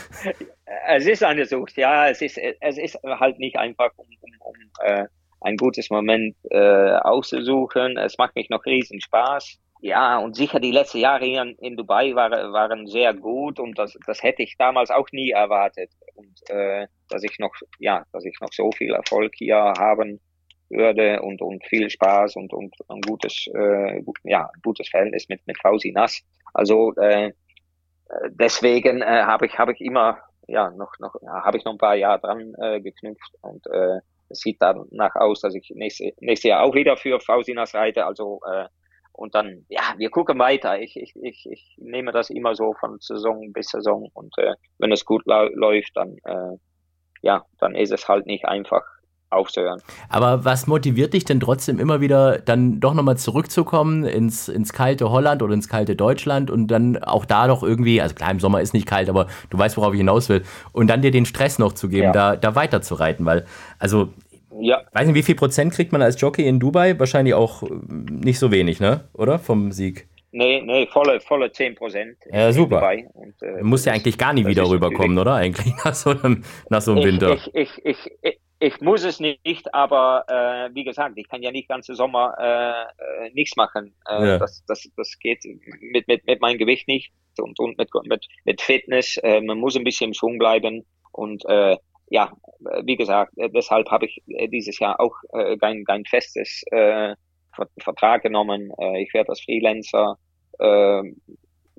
Es 0.91 1.07
ist 1.07 1.23
eine 1.23 1.45
Sucht, 1.45 1.77
ja. 1.77 2.09
Es 2.09 2.23
ist, 2.23 2.39
es 2.39 2.79
ist 2.79 2.99
halt 3.05 3.39
nicht 3.39 3.59
einfach, 3.59 3.91
um, 3.97 4.07
um, 4.23 4.31
um 4.41 4.55
äh, 4.87 5.05
ein 5.41 5.57
gutes 5.57 5.91
Moment 5.91 6.37
äh, 6.51 6.93
auszusuchen. 6.93 7.97
Es 7.97 8.19
macht 8.19 8.35
mich 8.35 8.51
noch 8.51 8.65
riesen 8.67 9.01
Spaß. 9.01 9.59
Ja, 9.81 10.19
und 10.19 10.35
sicher 10.35 10.59
die 10.59 10.73
letzten 10.73 10.99
Jahre 10.99 11.25
hier 11.25 11.55
in 11.61 11.77
Dubai 11.77 12.15
war, 12.15 12.31
waren 12.31 12.89
sehr 12.89 13.15
gut 13.15 13.61
und 13.61 13.79
das, 13.79 13.97
das 14.07 14.23
hätte 14.25 14.43
ich 14.43 14.57
damals 14.57 14.91
auch 14.91 15.07
nie 15.13 15.31
erwartet. 15.31 15.91
Und 16.17 16.51
äh, 16.51 16.89
dass 17.09 17.23
ich 17.23 17.39
noch, 17.39 17.55
ja, 17.79 18.05
dass 18.13 18.25
ich 18.25 18.41
noch 18.41 18.53
so 18.53 18.73
viel 18.73 18.93
Erfolg 18.93 19.33
hier 19.37 19.57
haben 19.79 20.21
würde 20.69 21.23
und, 21.23 21.41
und 21.41 21.65
viel 21.65 21.89
Spaß 21.89 22.37
und, 22.37 22.53
und 22.53 22.75
ein 22.89 23.01
gutes, 23.03 23.47
äh, 23.55 24.03
ja, 24.25 24.51
gutes 24.63 24.89
Verhältnis 24.89 25.29
mit, 25.29 25.47
mit 25.47 25.59
Fausi 25.61 25.93
Nass. 25.93 26.23
Also 26.55 26.95
äh, 26.97 27.33
deswegen 28.31 29.01
äh, 29.01 29.23
habe 29.23 29.47
ich, 29.47 29.59
habe 29.59 29.73
ich 29.73 29.81
immer, 29.81 30.19
ja, 30.49 30.71
noch, 30.71 30.93
noch, 30.99 31.15
habe 31.27 31.57
ich 31.57 31.65
noch 31.65 31.73
ein 31.73 31.79
paar 31.79 31.95
Jahre 31.95 32.21
dran 32.21 32.55
äh, 32.61 32.81
geknüpft 32.81 33.33
und 33.43 33.67
äh, 33.69 34.01
es 34.29 34.41
sieht 34.41 34.59
danach 34.61 35.15
aus, 35.17 35.41
dass 35.41 35.55
ich 35.55 35.71
nächste, 35.75 36.13
nächstes 36.21 36.51
Jahr 36.51 36.63
auch 36.63 36.75
wieder 36.75 36.97
für 36.97 37.21
Fausinas 37.21 37.75
reite. 37.75 38.07
Also 38.07 38.41
äh, 38.47 38.67
und 39.19 39.35
dann, 39.35 39.67
ja, 39.69 39.95
wir 39.97 40.11
gucken 40.11 40.39
weiter. 40.39 40.79
Ich, 40.81 40.97
ich, 40.97 41.13
ich, 41.21 41.45
ich 41.51 41.75
nehme 41.79 42.13
das 42.13 42.31
immer 42.31 42.55
so 42.55 42.73
von 42.75 42.99
Saison 43.01 43.53
bis 43.53 43.67
Saison. 43.69 44.09
Und 44.15 44.33
äh, 44.39 44.55
wenn 44.79 44.93
es 44.93 45.05
gut 45.05 45.25
läuft, 45.27 45.97
dann, 45.97 46.19
äh, 46.23 46.57
ja, 47.23 47.45
dann 47.59 47.75
ist 47.75 47.91
es 47.91 48.07
halt 48.07 48.27
nicht 48.27 48.45
einfach 48.45 48.85
aufzuhören. 49.31 49.81
Aber 50.09 50.45
was 50.45 50.67
motiviert 50.67 51.15
dich 51.15 51.25
denn 51.25 51.41
trotzdem 51.41 51.79
immer 51.79 52.01
wieder, 52.01 52.39
dann 52.39 52.81
doch 52.81 52.95
nochmal 52.95 53.17
zurückzukommen 53.17 54.05
ins, 54.05 54.49
ins 54.49 54.73
kalte 54.73 55.11
Holland 55.11 55.43
oder 55.43 55.55
ins 55.55 55.69
kalte 55.69 55.97
Deutschland 55.97 56.51
und 56.51 56.69
dann 56.69 57.03
auch 57.03 57.25
da 57.25 57.47
doch 57.47 57.63
irgendwie, 57.63 58.01
also 58.01 58.15
klar, 58.15 58.31
im 58.31 58.41
Sommer 58.41 58.61
ist 58.61 58.75
nicht 58.75 58.87
kalt, 58.87 59.09
aber 59.09 59.27
du 59.51 59.59
weißt, 59.59 59.77
worauf 59.77 59.93
ich 59.93 59.99
hinaus 59.99 60.29
will, 60.29 60.43
und 60.73 60.89
dann 60.89 61.03
dir 61.03 61.11
den 61.11 61.27
Stress 61.27 61.59
noch 61.59 61.73
zu 61.73 61.89
geben, 61.89 62.05
ja. 62.05 62.13
da, 62.13 62.37
da 62.37 62.55
weiter 62.55 62.83
zu 62.83 62.95
reiten, 62.95 63.25
weil, 63.25 63.45
also 63.79 64.09
ja. 64.61 64.83
Weiß 64.93 65.07
nicht, 65.07 65.15
wie 65.15 65.23
viel 65.23 65.37
Prozent 65.37 65.73
kriegt 65.73 65.93
man 65.93 66.03
als 66.03 66.21
Jockey 66.21 66.47
in 66.47 66.59
Dubai? 66.59 66.99
Wahrscheinlich 66.99 67.35
auch 67.35 67.63
äh, 67.63 67.69
nicht 67.89 68.41
so 68.41 68.51
wenig, 68.51 68.81
ne? 68.81 69.05
Oder? 69.13 69.39
Vom 69.39 69.71
Sieg. 69.71 70.09
Nee, 70.31 70.63
nee, 70.63 70.87
volle, 70.87 71.21
volle 71.21 71.51
10 71.51 71.75
Prozent. 71.75 72.17
Ja, 72.31 72.53
super. 72.53 72.91
Und, 73.15 73.43
äh, 73.43 73.63
muss 73.63 73.85
ja 73.85 73.95
eigentlich 73.95 74.19
gar 74.19 74.33
nie 74.33 74.47
wieder 74.47 74.69
rüberkommen, 74.69 75.17
oder? 75.17 75.35
Eigentlich 75.35 75.75
nach 75.85 75.95
so 75.95 76.11
einem, 76.11 76.45
nach 76.69 76.83
so 76.83 76.93
einem 76.93 77.01
ich, 77.01 77.07
Winter. 77.07 77.35
Ich, 77.35 77.55
ich, 77.55 77.71
ich, 78.23 78.39
ich, 78.61 78.81
muss 78.81 79.05
es 79.05 79.21
nicht, 79.21 79.73
aber 79.75 80.25
äh, 80.29 80.75
wie 80.75 80.85
gesagt, 80.85 81.17
ich 81.17 81.29
kann 81.29 81.43
ja 81.43 81.51
nicht 81.51 81.69
ganze 81.69 81.95
Sommer 81.95 82.35
äh, 82.39 83.27
äh 83.27 83.31
nichts 83.33 83.57
machen. 83.57 83.95
Äh, 84.09 84.27
ja. 84.27 84.39
das, 84.39 84.65
das, 84.67 84.89
das 84.97 85.19
geht 85.19 85.45
mit, 85.81 86.09
mit, 86.09 86.27
mit 86.27 86.41
meinem 86.41 86.59
Gewicht 86.59 86.89
nicht 86.89 87.13
und, 87.39 87.59
und 87.59 87.79
mit, 87.79 87.91
mit, 88.05 88.27
mit 88.45 88.61
Fitness. 88.61 89.17
Äh, 89.19 89.41
man 89.41 89.59
muss 89.59 89.77
ein 89.77 89.85
bisschen 89.85 90.09
im 90.09 90.15
Schwung 90.15 90.39
bleiben 90.39 90.85
und 91.13 91.45
äh, 91.47 91.77
ja, 92.11 92.33
wie 92.85 92.97
gesagt, 92.97 93.35
deshalb 93.37 93.91
habe 93.91 94.07
ich 94.07 94.23
dieses 94.51 94.79
Jahr 94.79 94.99
auch 94.99 95.15
kein, 95.61 95.85
kein 95.85 96.07
festes 96.07 96.63
äh, 96.71 97.15
Vertrag 97.79 98.23
genommen. 98.23 98.73
Äh, 98.79 99.03
ich 99.03 99.13
werde 99.15 99.31
als 99.31 99.41
Freelancer 99.41 100.19
äh, 100.59 101.03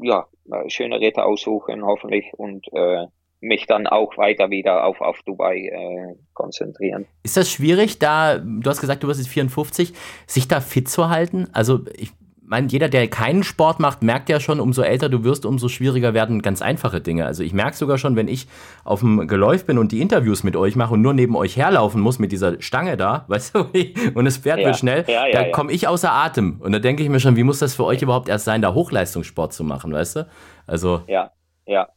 ja, 0.01 0.27
schöne 0.67 0.99
Ritter 0.99 1.25
aussuchen, 1.25 1.85
hoffentlich, 1.85 2.25
und 2.37 2.65
äh, 2.73 3.05
mich 3.41 3.65
dann 3.65 3.87
auch 3.87 4.17
weiter 4.17 4.49
wieder 4.49 4.85
auf, 4.85 5.01
auf 5.01 5.21
Dubai 5.23 5.67
äh, 5.67 6.15
konzentrieren. 6.33 7.05
Ist 7.23 7.37
das 7.37 7.49
schwierig, 7.49 7.99
da, 7.99 8.37
du 8.37 8.69
hast 8.69 8.81
gesagt, 8.81 9.03
du 9.03 9.07
bist 9.07 9.19
jetzt 9.19 9.29
54, 9.29 9.93
sich 10.27 10.47
da 10.47 10.59
fit 10.59 10.89
zu 10.89 11.09
halten? 11.09 11.47
Also 11.53 11.81
ich 11.95 12.11
meine, 12.49 12.67
jeder, 12.67 12.89
der 12.89 13.07
keinen 13.07 13.43
Sport 13.43 13.79
macht, 13.79 14.01
merkt 14.01 14.27
ja 14.27 14.39
schon, 14.39 14.59
umso 14.59 14.81
älter 14.81 15.07
du 15.07 15.23
wirst, 15.23 15.45
umso 15.45 15.69
schwieriger 15.69 16.15
werden 16.15 16.41
ganz 16.41 16.63
einfache 16.63 16.99
Dinge. 16.99 17.27
Also 17.27 17.43
ich 17.43 17.53
merke 17.53 17.77
sogar 17.77 17.99
schon, 17.99 18.15
wenn 18.15 18.27
ich 18.27 18.47
auf 18.83 19.01
dem 19.01 19.27
Geläuf 19.27 19.67
bin 19.67 19.77
und 19.77 19.91
die 19.91 20.01
Interviews 20.01 20.43
mit 20.43 20.55
euch 20.55 20.75
mache 20.75 20.95
und 20.95 21.01
nur 21.01 21.13
neben 21.13 21.35
euch 21.35 21.57
herlaufen 21.57 22.01
muss 22.01 22.17
mit 22.17 22.31
dieser 22.31 22.59
Stange 22.59 22.97
da, 22.97 23.25
weißt 23.27 23.55
du, 23.55 23.59
und 24.15 24.25
es 24.25 24.37
fährt 24.37 24.59
ja. 24.59 24.65
wird 24.65 24.77
schnell, 24.77 25.05
ja, 25.07 25.27
ja, 25.27 25.43
da 25.43 25.51
komme 25.51 25.71
ich 25.71 25.87
außer 25.87 26.11
Atem. 26.11 26.59
Und 26.59 26.71
da 26.71 26.79
denke 26.79 27.03
ich 27.03 27.09
mir 27.09 27.19
schon, 27.19 27.35
wie 27.35 27.43
muss 27.43 27.59
das 27.59 27.75
für 27.75 27.85
euch 27.85 28.01
überhaupt 28.01 28.27
erst 28.29 28.45
sein, 28.45 28.63
da 28.63 28.73
Hochleistungssport 28.73 29.53
zu 29.53 29.63
machen, 29.63 29.93
weißt 29.93 30.15
du? 30.15 30.27
Also. 30.65 31.03
Ja, 31.07 31.31
ja. 31.67 31.87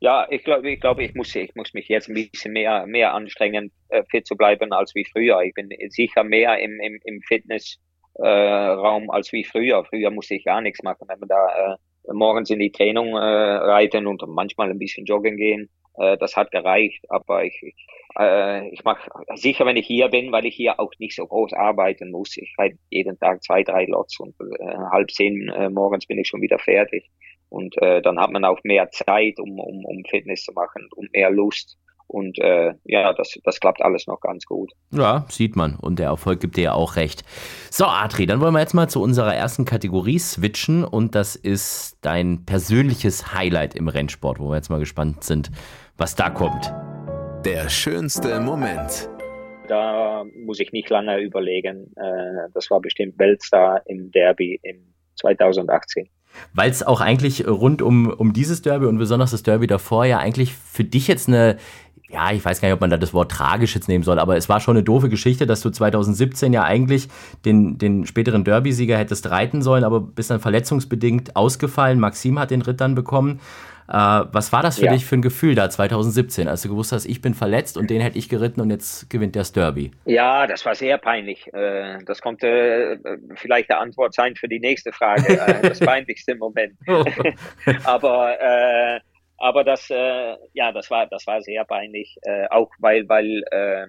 Ja, 0.00 0.26
ich 0.30 0.44
glaube, 0.44 0.70
ich 0.70 0.80
glaube, 0.80 1.02
ich 1.04 1.14
muss, 1.14 1.34
ich 1.34 1.54
muss 1.54 1.72
mich 1.72 1.88
jetzt 1.88 2.08
ein 2.08 2.14
bisschen 2.14 2.52
mehr, 2.52 2.86
mehr 2.86 3.14
anstrengen, 3.14 3.72
äh, 3.88 4.02
fit 4.10 4.26
zu 4.26 4.36
bleiben 4.36 4.72
als 4.72 4.94
wie 4.94 5.04
früher. 5.10 5.40
Ich 5.42 5.54
bin 5.54 5.70
sicher 5.88 6.24
mehr 6.24 6.58
im, 6.58 6.78
im, 6.80 6.98
im 7.04 7.22
Fitness 7.22 7.78
äh, 8.16 8.26
als 8.26 9.32
wie 9.32 9.44
früher. 9.44 9.84
Früher 9.84 10.10
musste 10.10 10.34
ich 10.34 10.44
gar 10.44 10.60
nichts 10.60 10.82
machen. 10.82 11.08
Wenn 11.08 11.20
wir 11.20 11.26
da 11.28 11.74
äh, 11.74 12.12
morgens 12.12 12.50
in 12.50 12.58
die 12.58 12.70
Training 12.72 13.14
äh, 13.14 13.16
reiten 13.16 14.06
und 14.06 14.22
manchmal 14.28 14.70
ein 14.70 14.78
bisschen 14.78 15.06
joggen 15.06 15.36
gehen, 15.36 15.70
äh, 15.96 16.18
das 16.18 16.36
hat 16.36 16.50
gereicht. 16.50 17.04
Aber 17.08 17.44
ich, 17.44 17.58
äh, 18.18 18.68
ich 18.68 18.84
mache 18.84 19.10
sicher, 19.36 19.64
wenn 19.66 19.76
ich 19.76 19.86
hier 19.86 20.08
bin, 20.08 20.32
weil 20.32 20.46
ich 20.46 20.54
hier 20.54 20.78
auch 20.80 20.92
nicht 20.98 21.16
so 21.16 21.26
groß 21.26 21.54
arbeiten 21.54 22.10
muss. 22.10 22.36
Ich 22.36 22.54
reite 22.58 22.76
jeden 22.90 23.18
Tag 23.18 23.42
zwei, 23.42 23.62
drei 23.62 23.86
Lots 23.86 24.20
und 24.20 24.34
äh, 24.40 24.76
halb 24.92 25.10
zehn 25.10 25.48
äh, 25.48 25.70
morgens 25.70 26.06
bin 26.06 26.18
ich 26.18 26.28
schon 26.28 26.42
wieder 26.42 26.58
fertig. 26.58 27.10
Und 27.54 27.80
äh, 27.80 28.02
dann 28.02 28.18
hat 28.18 28.32
man 28.32 28.44
auch 28.44 28.58
mehr 28.64 28.90
Zeit, 28.90 29.38
um, 29.38 29.60
um, 29.60 29.84
um 29.84 30.02
Fitness 30.10 30.42
zu 30.42 30.52
machen 30.54 30.88
und 30.96 31.12
mehr 31.12 31.30
Lust. 31.30 31.78
Und 32.08 32.36
äh, 32.40 32.74
ja, 32.82 33.12
das, 33.12 33.38
das 33.44 33.60
klappt 33.60 33.80
alles 33.80 34.08
noch 34.08 34.20
ganz 34.20 34.44
gut. 34.44 34.72
Ja, 34.90 35.24
sieht 35.28 35.54
man. 35.54 35.76
Und 35.76 36.00
der 36.00 36.06
Erfolg 36.06 36.40
gibt 36.40 36.56
dir 36.56 36.64
ja 36.64 36.72
auch 36.72 36.96
recht. 36.96 37.22
So, 37.70 37.84
Adri, 37.84 38.26
dann 38.26 38.40
wollen 38.40 38.54
wir 38.54 38.58
jetzt 38.58 38.74
mal 38.74 38.88
zu 38.88 39.00
unserer 39.00 39.36
ersten 39.36 39.64
Kategorie 39.64 40.18
switchen. 40.18 40.82
Und 40.84 41.14
das 41.14 41.36
ist 41.36 41.96
dein 42.02 42.44
persönliches 42.44 43.32
Highlight 43.32 43.76
im 43.76 43.86
Rennsport, 43.86 44.40
wo 44.40 44.48
wir 44.50 44.56
jetzt 44.56 44.70
mal 44.70 44.80
gespannt 44.80 45.22
sind, 45.22 45.52
was 45.96 46.16
da 46.16 46.30
kommt. 46.30 46.74
Der 47.44 47.68
schönste 47.68 48.40
Moment. 48.40 49.08
Da 49.68 50.24
muss 50.44 50.58
ich 50.58 50.72
nicht 50.72 50.90
lange 50.90 51.20
überlegen. 51.20 51.94
Äh, 51.94 52.50
das 52.52 52.68
war 52.72 52.80
bestimmt 52.80 53.16
Weltstar 53.16 53.80
im 53.86 54.10
Derby 54.10 54.58
im 54.64 54.92
2018 55.14 56.10
weil 56.52 56.70
es 56.70 56.82
auch 56.82 57.00
eigentlich 57.00 57.46
rund 57.46 57.82
um, 57.82 58.10
um 58.10 58.32
dieses 58.32 58.62
Derby 58.62 58.86
und 58.86 58.98
besonders 58.98 59.30
das 59.30 59.42
Derby 59.42 59.66
davor 59.66 60.04
ja 60.04 60.18
eigentlich 60.18 60.54
für 60.54 60.84
dich 60.84 61.08
jetzt 61.08 61.28
eine 61.28 61.58
ja, 62.14 62.30
ich 62.30 62.44
weiß 62.44 62.60
gar 62.60 62.68
nicht, 62.68 62.74
ob 62.74 62.80
man 62.80 62.90
da 62.90 62.96
das 62.96 63.12
Wort 63.12 63.32
tragisch 63.32 63.74
jetzt 63.74 63.88
nehmen 63.88 64.04
soll, 64.04 64.20
aber 64.20 64.36
es 64.36 64.48
war 64.48 64.60
schon 64.60 64.76
eine 64.76 64.84
doofe 64.84 65.08
Geschichte, 65.08 65.46
dass 65.46 65.60
du 65.60 65.70
2017 65.70 66.52
ja 66.52 66.62
eigentlich 66.62 67.08
den, 67.44 67.76
den 67.76 68.06
späteren 68.06 68.44
Derby-Sieger 68.44 68.96
hättest 68.96 69.30
reiten 69.30 69.62
sollen, 69.62 69.82
aber 69.82 70.00
bist 70.00 70.30
dann 70.30 70.38
verletzungsbedingt 70.38 71.34
ausgefallen. 71.34 71.98
Maxim 71.98 72.38
hat 72.38 72.52
den 72.52 72.62
Ritt 72.62 72.80
dann 72.80 72.94
bekommen. 72.94 73.40
Äh, 73.88 73.92
was 73.92 74.52
war 74.52 74.62
das 74.62 74.78
für 74.78 74.86
ja. 74.86 74.92
dich 74.92 75.04
für 75.04 75.16
ein 75.16 75.22
Gefühl 75.22 75.56
da 75.56 75.68
2017, 75.68 76.46
als 76.46 76.62
du 76.62 76.68
gewusst 76.68 76.92
hast, 76.92 77.04
ich 77.04 77.20
bin 77.20 77.34
verletzt 77.34 77.76
und 77.76 77.90
den 77.90 78.00
hätte 78.00 78.16
ich 78.16 78.28
geritten 78.28 78.60
und 78.60 78.70
jetzt 78.70 79.10
gewinnt 79.10 79.34
der 79.34 79.42
Derby? 79.42 79.90
Ja, 80.06 80.46
das 80.46 80.64
war 80.64 80.74
sehr 80.74 80.96
peinlich. 80.98 81.52
Äh, 81.52 81.98
das 82.06 82.20
konnte 82.22 82.46
äh, 82.46 83.18
vielleicht 83.34 83.70
eine 83.70 83.80
Antwort 83.80 84.14
sein 84.14 84.36
für 84.36 84.48
die 84.48 84.60
nächste 84.60 84.92
Frage. 84.92 85.38
Äh, 85.38 85.68
das 85.68 85.80
peinlichste 85.80 86.36
Moment. 86.36 86.74
Oh. 86.86 87.04
aber 87.84 88.40
äh, 88.40 89.00
aber 89.44 89.62
das, 89.62 89.90
äh, 89.90 90.36
ja, 90.54 90.72
das 90.72 90.90
war, 90.90 91.06
das 91.06 91.26
war 91.26 91.42
sehr 91.42 91.66
peinlich, 91.66 92.16
äh, 92.22 92.46
auch 92.48 92.70
weil, 92.78 93.06
weil 93.10 93.42
äh, 93.50 93.86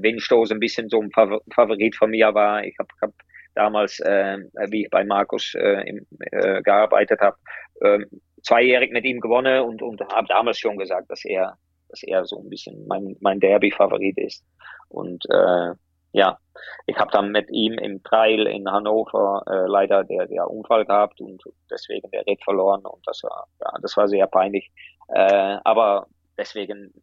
Windstoß 0.00 0.52
ein 0.52 0.60
bisschen 0.60 0.88
so 0.88 1.00
ein 1.00 1.10
Favorit 1.10 1.96
von 1.96 2.10
mir 2.10 2.32
war. 2.32 2.64
Ich 2.64 2.76
habe 2.78 2.88
hab 3.02 3.10
damals, 3.56 3.98
äh, 3.98 4.38
wie 4.70 4.84
ich 4.84 4.90
bei 4.90 5.04
Markus 5.04 5.52
äh, 5.56 5.82
im, 5.88 6.06
äh, 6.30 6.62
gearbeitet 6.62 7.20
habe, 7.20 7.36
äh, 7.80 7.98
zweijährig 8.44 8.92
mit 8.92 9.04
ihm 9.04 9.18
gewonnen 9.18 9.62
und, 9.62 9.82
und 9.82 10.00
habe 10.12 10.28
damals 10.28 10.60
schon 10.60 10.78
gesagt, 10.78 11.10
dass 11.10 11.24
er, 11.24 11.58
dass 11.88 12.04
er 12.04 12.24
so 12.24 12.38
ein 12.38 12.48
bisschen 12.48 12.86
mein, 12.86 13.16
mein 13.18 13.40
Derby-Favorit 13.40 14.16
ist. 14.18 14.44
Und 14.90 15.24
äh, 15.28 15.72
ja, 16.14 16.38
ich 16.86 16.96
habe 16.96 17.10
dann 17.10 17.32
mit 17.32 17.50
ihm 17.50 17.72
im 17.74 18.02
Trail 18.04 18.46
in 18.46 18.70
Hannover 18.70 19.42
äh, 19.48 19.66
leider 19.66 20.04
der, 20.04 20.26
der 20.26 20.48
Unfall 20.48 20.86
gehabt 20.86 21.20
und 21.20 21.42
deswegen 21.68 22.08
der 22.12 22.24
Ritt 22.24 22.42
verloren 22.44 22.86
und 22.86 23.04
das 23.06 23.22
war, 23.24 23.48
ja, 23.60 23.72
das 23.82 23.96
war 23.96 24.06
sehr 24.06 24.28
peinlich. 24.28 24.70
Äh, 25.08 25.58
aber 25.64 26.06
deswegen 26.38 26.94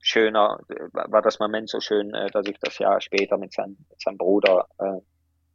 schöner, 0.00 0.60
war 0.92 1.20
das 1.20 1.40
Moment 1.40 1.68
so 1.68 1.80
schön, 1.80 2.14
äh, 2.14 2.30
dass 2.30 2.46
ich 2.46 2.58
das 2.60 2.78
Jahr 2.78 3.00
später 3.00 3.36
mit, 3.38 3.52
sein, 3.52 3.76
mit 3.90 4.00
seinem 4.00 4.18
Bruder 4.18 4.68
äh, 4.78 5.00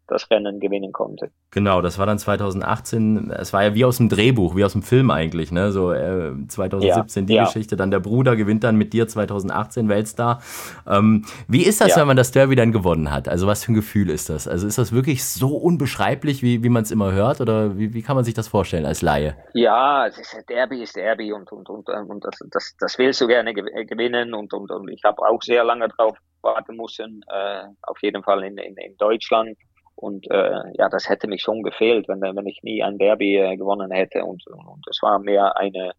das 0.07 0.29
Rennen 0.31 0.59
gewinnen 0.59 0.91
konnte. 0.91 1.31
Genau, 1.51 1.81
das 1.81 1.97
war 1.99 2.05
dann 2.05 2.19
2018. 2.19 3.31
Es 3.31 3.53
war 3.53 3.63
ja 3.63 3.75
wie 3.75 3.85
aus 3.85 3.97
dem 3.97 4.09
Drehbuch, 4.09 4.55
wie 4.55 4.63
aus 4.63 4.73
dem 4.73 4.83
Film 4.83 5.11
eigentlich, 5.11 5.51
ne? 5.51 5.71
So 5.71 5.91
äh, 5.91 6.31
2017 6.47 7.23
ja, 7.23 7.27
die 7.27 7.33
ja. 7.33 7.43
Geschichte. 7.45 7.75
Dann 7.75 7.91
der 7.91 7.99
Bruder 7.99 8.35
gewinnt 8.35 8.63
dann 8.63 8.75
mit 8.75 8.93
dir 8.93 9.07
2018 9.07 9.89
Weltstar. 9.89 10.41
Ähm, 10.87 11.25
wie 11.47 11.63
ist 11.63 11.81
das, 11.81 11.89
ja. 11.89 11.97
wenn 11.97 12.07
man 12.07 12.17
das 12.17 12.31
Derby 12.31 12.55
dann 12.55 12.71
gewonnen 12.71 13.11
hat? 13.11 13.27
Also 13.27 13.47
was 13.47 13.63
für 13.63 13.71
ein 13.71 13.75
Gefühl 13.75 14.09
ist 14.09 14.29
das? 14.29 14.47
Also 14.47 14.67
ist 14.67 14.77
das 14.77 14.91
wirklich 14.91 15.25
so 15.25 15.55
unbeschreiblich, 15.55 16.41
wie, 16.41 16.63
wie 16.63 16.69
man 16.69 16.83
es 16.83 16.91
immer 16.91 17.11
hört? 17.11 17.41
Oder 17.41 17.77
wie, 17.77 17.93
wie 17.93 18.01
kann 18.01 18.15
man 18.15 18.25
sich 18.25 18.33
das 18.33 18.47
vorstellen 18.47 18.85
als 18.85 19.01
Laie? 19.01 19.35
Ja, 19.53 20.09
Derby 20.47 20.83
ist 20.83 20.95
Derby 20.95 21.33
und, 21.33 21.51
und, 21.51 21.69
und, 21.69 21.89
und 21.89 22.25
das, 22.25 22.39
das, 22.51 22.75
das 22.79 22.97
willst 22.97 23.21
du 23.21 23.27
gerne 23.27 23.53
gewinnen 23.53 24.33
und, 24.33 24.53
und, 24.53 24.71
und 24.71 24.89
ich 24.89 25.03
habe 25.03 25.21
auch 25.21 25.41
sehr 25.41 25.63
lange 25.63 25.87
drauf 25.89 26.17
warten 26.41 26.77
müssen, 26.77 27.23
äh, 27.29 27.63
auf 27.81 28.01
jeden 28.01 28.23
Fall 28.23 28.43
in, 28.43 28.57
in, 28.57 28.75
in 28.77 28.97
Deutschland. 28.97 29.57
Und 29.97 30.29
äh, 30.29 30.61
ja, 30.77 30.89
das 30.89 31.09
hätte 31.09 31.27
mich 31.27 31.41
schon 31.41 31.63
gefehlt, 31.63 32.07
wenn, 32.07 32.21
wenn 32.21 32.45
ich 32.45 32.61
nie 32.61 32.83
ein 32.83 32.99
Derby 32.99 33.35
äh, 33.35 33.57
gewonnen 33.57 33.91
hätte. 33.91 34.23
Und, 34.23 34.45
und 34.45 34.85
es 34.87 35.01
war 35.01 35.17
mehr 35.17 35.57
eine, 35.57 35.93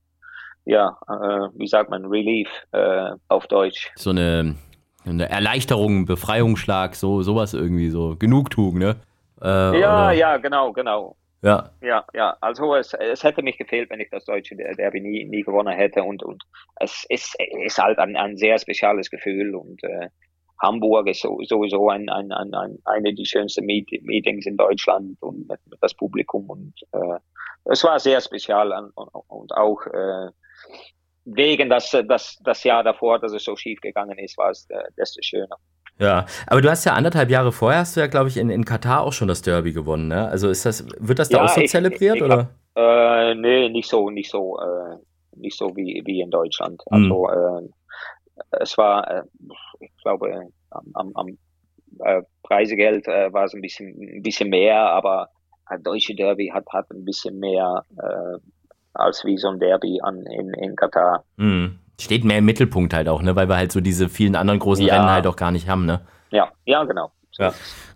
ja, 0.64 0.96
äh, 1.08 1.48
wie 1.58 1.66
sagt 1.66 1.90
man, 1.90 2.04
Relief 2.06 2.48
äh, 2.70 3.10
auf 3.26 3.48
Deutsch. 3.48 3.90
So 3.96 4.10
eine, 4.10 4.54
eine 5.04 5.28
Erleichterung, 5.28 6.06
Befreiungsschlag, 6.06 6.94
so 6.94 7.22
sowas 7.22 7.54
irgendwie, 7.54 7.90
so 7.90 8.14
Genugtuung, 8.16 8.78
ne? 8.78 8.96
Äh, 9.42 9.80
ja, 9.80 10.06
oder? 10.06 10.12
ja, 10.12 10.36
genau, 10.36 10.72
genau. 10.72 11.16
Ja. 11.42 11.70
Ja, 11.80 12.04
ja. 12.14 12.36
Also 12.40 12.76
es, 12.76 12.94
es 12.94 13.24
hätte 13.24 13.42
mich 13.42 13.58
gefehlt, 13.58 13.90
wenn 13.90 14.00
ich 14.00 14.10
das 14.10 14.24
deutsche 14.24 14.56
Derby 14.56 15.00
nie, 15.00 15.24
nie 15.24 15.42
gewonnen 15.42 15.74
hätte. 15.74 16.04
Und, 16.04 16.22
und 16.22 16.44
es 16.76 17.04
ist, 17.08 17.36
ist 17.64 17.78
halt 17.78 17.98
ein, 17.98 18.16
ein 18.16 18.36
sehr 18.36 18.58
spezielles 18.58 19.10
Gefühl. 19.10 19.54
Und 19.56 19.82
äh, 19.82 20.08
Hamburg 20.60 21.08
ist 21.08 21.22
sowieso 21.22 21.88
ein, 21.88 22.08
ein, 22.08 22.32
ein, 22.32 22.54
ein, 22.54 22.78
eine 22.84 23.14
der 23.14 23.24
schönsten 23.24 23.64
Meet 23.64 24.02
Meetings 24.02 24.46
in 24.46 24.56
Deutschland 24.56 25.16
und 25.20 25.48
das 25.80 25.94
Publikum 25.94 26.48
und 26.50 26.74
äh, 26.92 27.18
es 27.64 27.84
war 27.84 27.98
sehr 27.98 28.20
spezial 28.20 28.72
und, 28.94 29.08
und 29.28 29.52
auch 29.52 29.86
äh, 29.86 30.30
wegen 31.24 31.68
das, 31.68 31.96
das, 32.08 32.38
das 32.42 32.64
Jahr 32.64 32.82
davor, 32.82 33.18
dass 33.18 33.32
es 33.32 33.44
so 33.44 33.56
schief 33.56 33.80
gegangen 33.80 34.18
ist, 34.18 34.38
war 34.38 34.50
es 34.50 34.66
äh, 34.70 34.82
desto 34.96 35.20
schöner. 35.22 35.56
Ja, 35.98 36.26
aber 36.46 36.60
du 36.60 36.70
hast 36.70 36.84
ja 36.84 36.92
anderthalb 36.92 37.28
Jahre 37.28 37.50
vorher, 37.52 37.80
hast 37.80 37.96
du 37.96 38.00
ja, 38.00 38.06
glaube 38.06 38.28
ich, 38.28 38.36
in, 38.36 38.50
in 38.50 38.64
Katar 38.64 39.02
auch 39.02 39.12
schon 39.12 39.28
das 39.28 39.42
Derby 39.42 39.72
gewonnen, 39.72 40.08
ne? 40.08 40.28
Also 40.28 40.48
ist 40.48 40.64
das, 40.64 40.86
wird 40.98 41.18
das 41.18 41.28
da 41.28 41.38
ja, 41.38 41.44
auch 41.44 41.48
so 41.48 41.60
ich, 41.60 41.70
zelebriert, 41.70 42.16
ich, 42.16 42.22
ich 42.22 42.26
oder? 42.26 42.48
Hab, 42.76 42.76
äh, 42.76 43.34
nee, 43.34 43.68
nicht 43.68 43.88
so, 43.88 44.08
nicht 44.08 44.30
so, 44.30 44.58
äh, 44.60 44.96
nicht 45.36 45.58
so 45.58 45.76
wie, 45.76 46.02
wie 46.06 46.20
in 46.20 46.30
Deutschland. 46.30 46.80
Also, 46.86 47.26
mhm. 47.26 47.66
äh, 47.66 48.56
es 48.60 48.78
war, 48.78 49.10
äh, 49.10 49.22
ich 49.80 49.96
glaube, 50.02 50.48
am, 50.70 51.12
am 51.14 51.38
äh, 52.00 52.22
Preisegeld 52.42 53.06
äh, 53.08 53.32
war 53.32 53.44
es 53.44 53.54
ein 53.54 53.60
bisschen, 53.60 53.88
ein 54.00 54.22
bisschen 54.22 54.50
mehr, 54.50 54.78
aber 54.78 55.28
ein 55.66 55.82
deutsche 55.82 56.14
Derby 56.14 56.50
hat, 56.52 56.64
hat 56.72 56.90
ein 56.90 57.04
bisschen 57.04 57.38
mehr 57.38 57.84
äh, 57.96 58.38
als 58.94 59.24
wie 59.24 59.36
so 59.36 59.48
ein 59.48 59.58
Derby 59.58 60.00
an, 60.02 60.24
in, 60.26 60.52
in 60.54 60.76
Katar. 60.76 61.24
Mhm. 61.36 61.78
Steht 62.00 62.24
mehr 62.24 62.38
im 62.38 62.44
Mittelpunkt 62.44 62.94
halt 62.94 63.08
auch, 63.08 63.22
ne? 63.22 63.34
weil 63.34 63.48
wir 63.48 63.56
halt 63.56 63.72
so 63.72 63.80
diese 63.80 64.08
vielen 64.08 64.36
anderen 64.36 64.60
großen 64.60 64.86
ja. 64.86 64.94
Rennen 64.94 65.10
halt 65.10 65.26
auch 65.26 65.36
gar 65.36 65.50
nicht 65.50 65.68
haben. 65.68 65.84
Ne? 65.84 66.00
Ja, 66.30 66.50
ja, 66.64 66.84
genau. 66.84 67.10
Ja. 67.38 67.52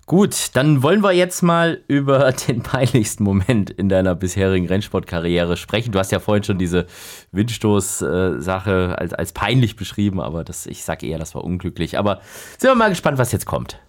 Gut, 0.06 0.56
dann 0.56 0.82
wollen 0.82 1.02
wir 1.02 1.12
jetzt 1.12 1.42
mal 1.42 1.80
über 1.86 2.32
den 2.48 2.62
peinlichsten 2.62 3.22
Moment 3.22 3.70
in 3.70 3.88
deiner 3.88 4.14
bisherigen 4.14 4.66
Rennsportkarriere 4.66 5.56
sprechen. 5.56 5.92
Du 5.92 5.98
hast 5.98 6.10
ja 6.10 6.18
vorhin 6.18 6.42
schon 6.42 6.58
diese 6.58 6.86
Windstoß-Sache 7.30 8.96
als, 8.98 9.14
als 9.14 9.32
peinlich 9.32 9.76
beschrieben, 9.76 10.20
aber 10.20 10.42
das, 10.44 10.66
ich 10.66 10.84
sage 10.84 11.06
eher, 11.06 11.18
das 11.18 11.34
war 11.34 11.44
unglücklich. 11.44 11.98
Aber 11.98 12.20
sind 12.58 12.70
wir 12.70 12.74
mal 12.74 12.88
gespannt, 12.88 13.18
was 13.18 13.30
jetzt 13.32 13.46
kommt. 13.46 13.80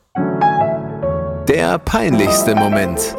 Der 1.47 1.79
peinlichste 1.79 2.55
Moment. 2.55 3.15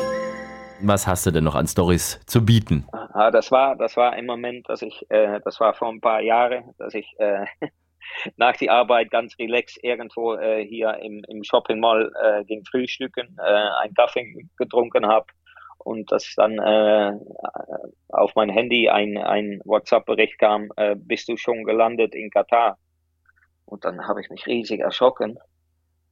Was 0.81 1.07
hast 1.07 1.27
du 1.27 1.31
denn 1.31 1.45
noch 1.45 1.55
an 1.55 1.67
Stories 1.67 2.21
zu 2.27 2.45
bieten? 2.45 2.87
Ah, 2.93 3.31
das 3.31 3.51
war, 3.51 3.77
das 3.77 3.97
war 3.97 4.17
im 4.17 4.27
Moment, 4.27 4.69
dass 4.69 4.83
ich, 4.83 5.05
äh, 5.09 5.41
das 5.45 5.59
war 5.61 5.75
vor 5.75 5.89
ein 5.89 6.01
paar 6.01 6.21
Jahren, 6.21 6.75
dass 6.79 6.95
ich 6.95 7.15
äh, 7.19 7.45
nach 8.37 8.57
der 8.57 8.73
Arbeit 8.73 9.11
ganz 9.11 9.39
relaxed 9.39 9.79
irgendwo 9.83 10.35
äh, 10.35 10.65
hier 10.65 10.99
im, 11.03 11.23
im 11.29 11.45
Shopping 11.45 11.81
Mall 11.81 12.13
äh, 12.23 12.45
ging 12.45 12.65
frühstücken, 12.65 13.37
äh, 13.39 13.83
einen 13.83 13.95
Kaffee 13.95 14.49
getrunken 14.57 15.07
habe 15.07 15.27
und 15.79 16.11
dass 16.11 16.35
dann 16.37 16.59
äh, 16.59 17.13
auf 18.09 18.35
mein 18.35 18.49
Handy 18.49 18.89
ein, 18.89 19.17
ein 19.19 19.61
WhatsApp-Bericht 19.65 20.39
kam, 20.39 20.71
äh, 20.77 20.97
bist 20.97 21.29
du 21.29 21.37
schon 21.37 21.65
gelandet 21.65 22.15
in 22.15 22.31
Katar? 22.31 22.79
Und 23.67 23.85
dann 23.85 24.07
habe 24.07 24.21
ich 24.21 24.31
mich 24.31 24.47
riesig 24.47 24.81
erschrocken 24.81 25.39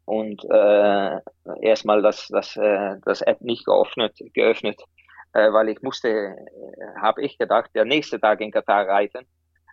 und 0.04 0.44
äh, 0.50 1.18
erstmal 1.60 2.02
das, 2.02 2.28
das, 2.28 2.56
äh, 2.56 2.96
das 3.04 3.22
App 3.22 3.40
nicht 3.40 3.64
geöffnet, 3.66 4.18
geöffnet 4.34 4.82
äh, 5.32 5.52
weil 5.52 5.68
ich 5.68 5.82
musste, 5.82 6.08
äh, 6.08 7.00
habe 7.00 7.22
ich 7.22 7.38
gedacht, 7.38 7.70
der 7.74 7.84
nächste 7.84 8.20
Tag 8.20 8.40
in 8.40 8.50
Katar 8.50 8.86
reiten. 8.86 9.26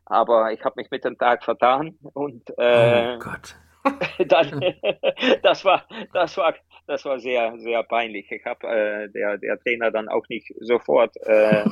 Aber 0.10 0.52
ich 0.52 0.63
habe 0.65 0.74
mich 0.78 0.89
mit 0.91 1.06
dem 1.06 1.17
Tag 1.17 1.43
vertan 1.43 1.98
und 2.13 2.50
äh, 2.58 3.15
oh 3.15 3.19
Gott. 3.19 3.56
dann, 4.28 4.60
das 5.43 5.63
war, 5.63 5.86
das 6.13 6.36
war, 6.38 6.54
das 6.88 7.06
war 7.06 7.19
sehr, 7.19 7.58
sehr 7.60 7.84
peinlich. 7.84 8.30
Ich 8.32 8.43
habe 8.45 8.67
äh, 8.67 9.10
der, 9.10 9.38
der 9.38 9.60
Trainer 9.60 9.91
dann 9.91 10.10
auch 10.10 10.28
nicht 10.28 10.52
sofort 10.60 11.15
äh, 11.28 11.63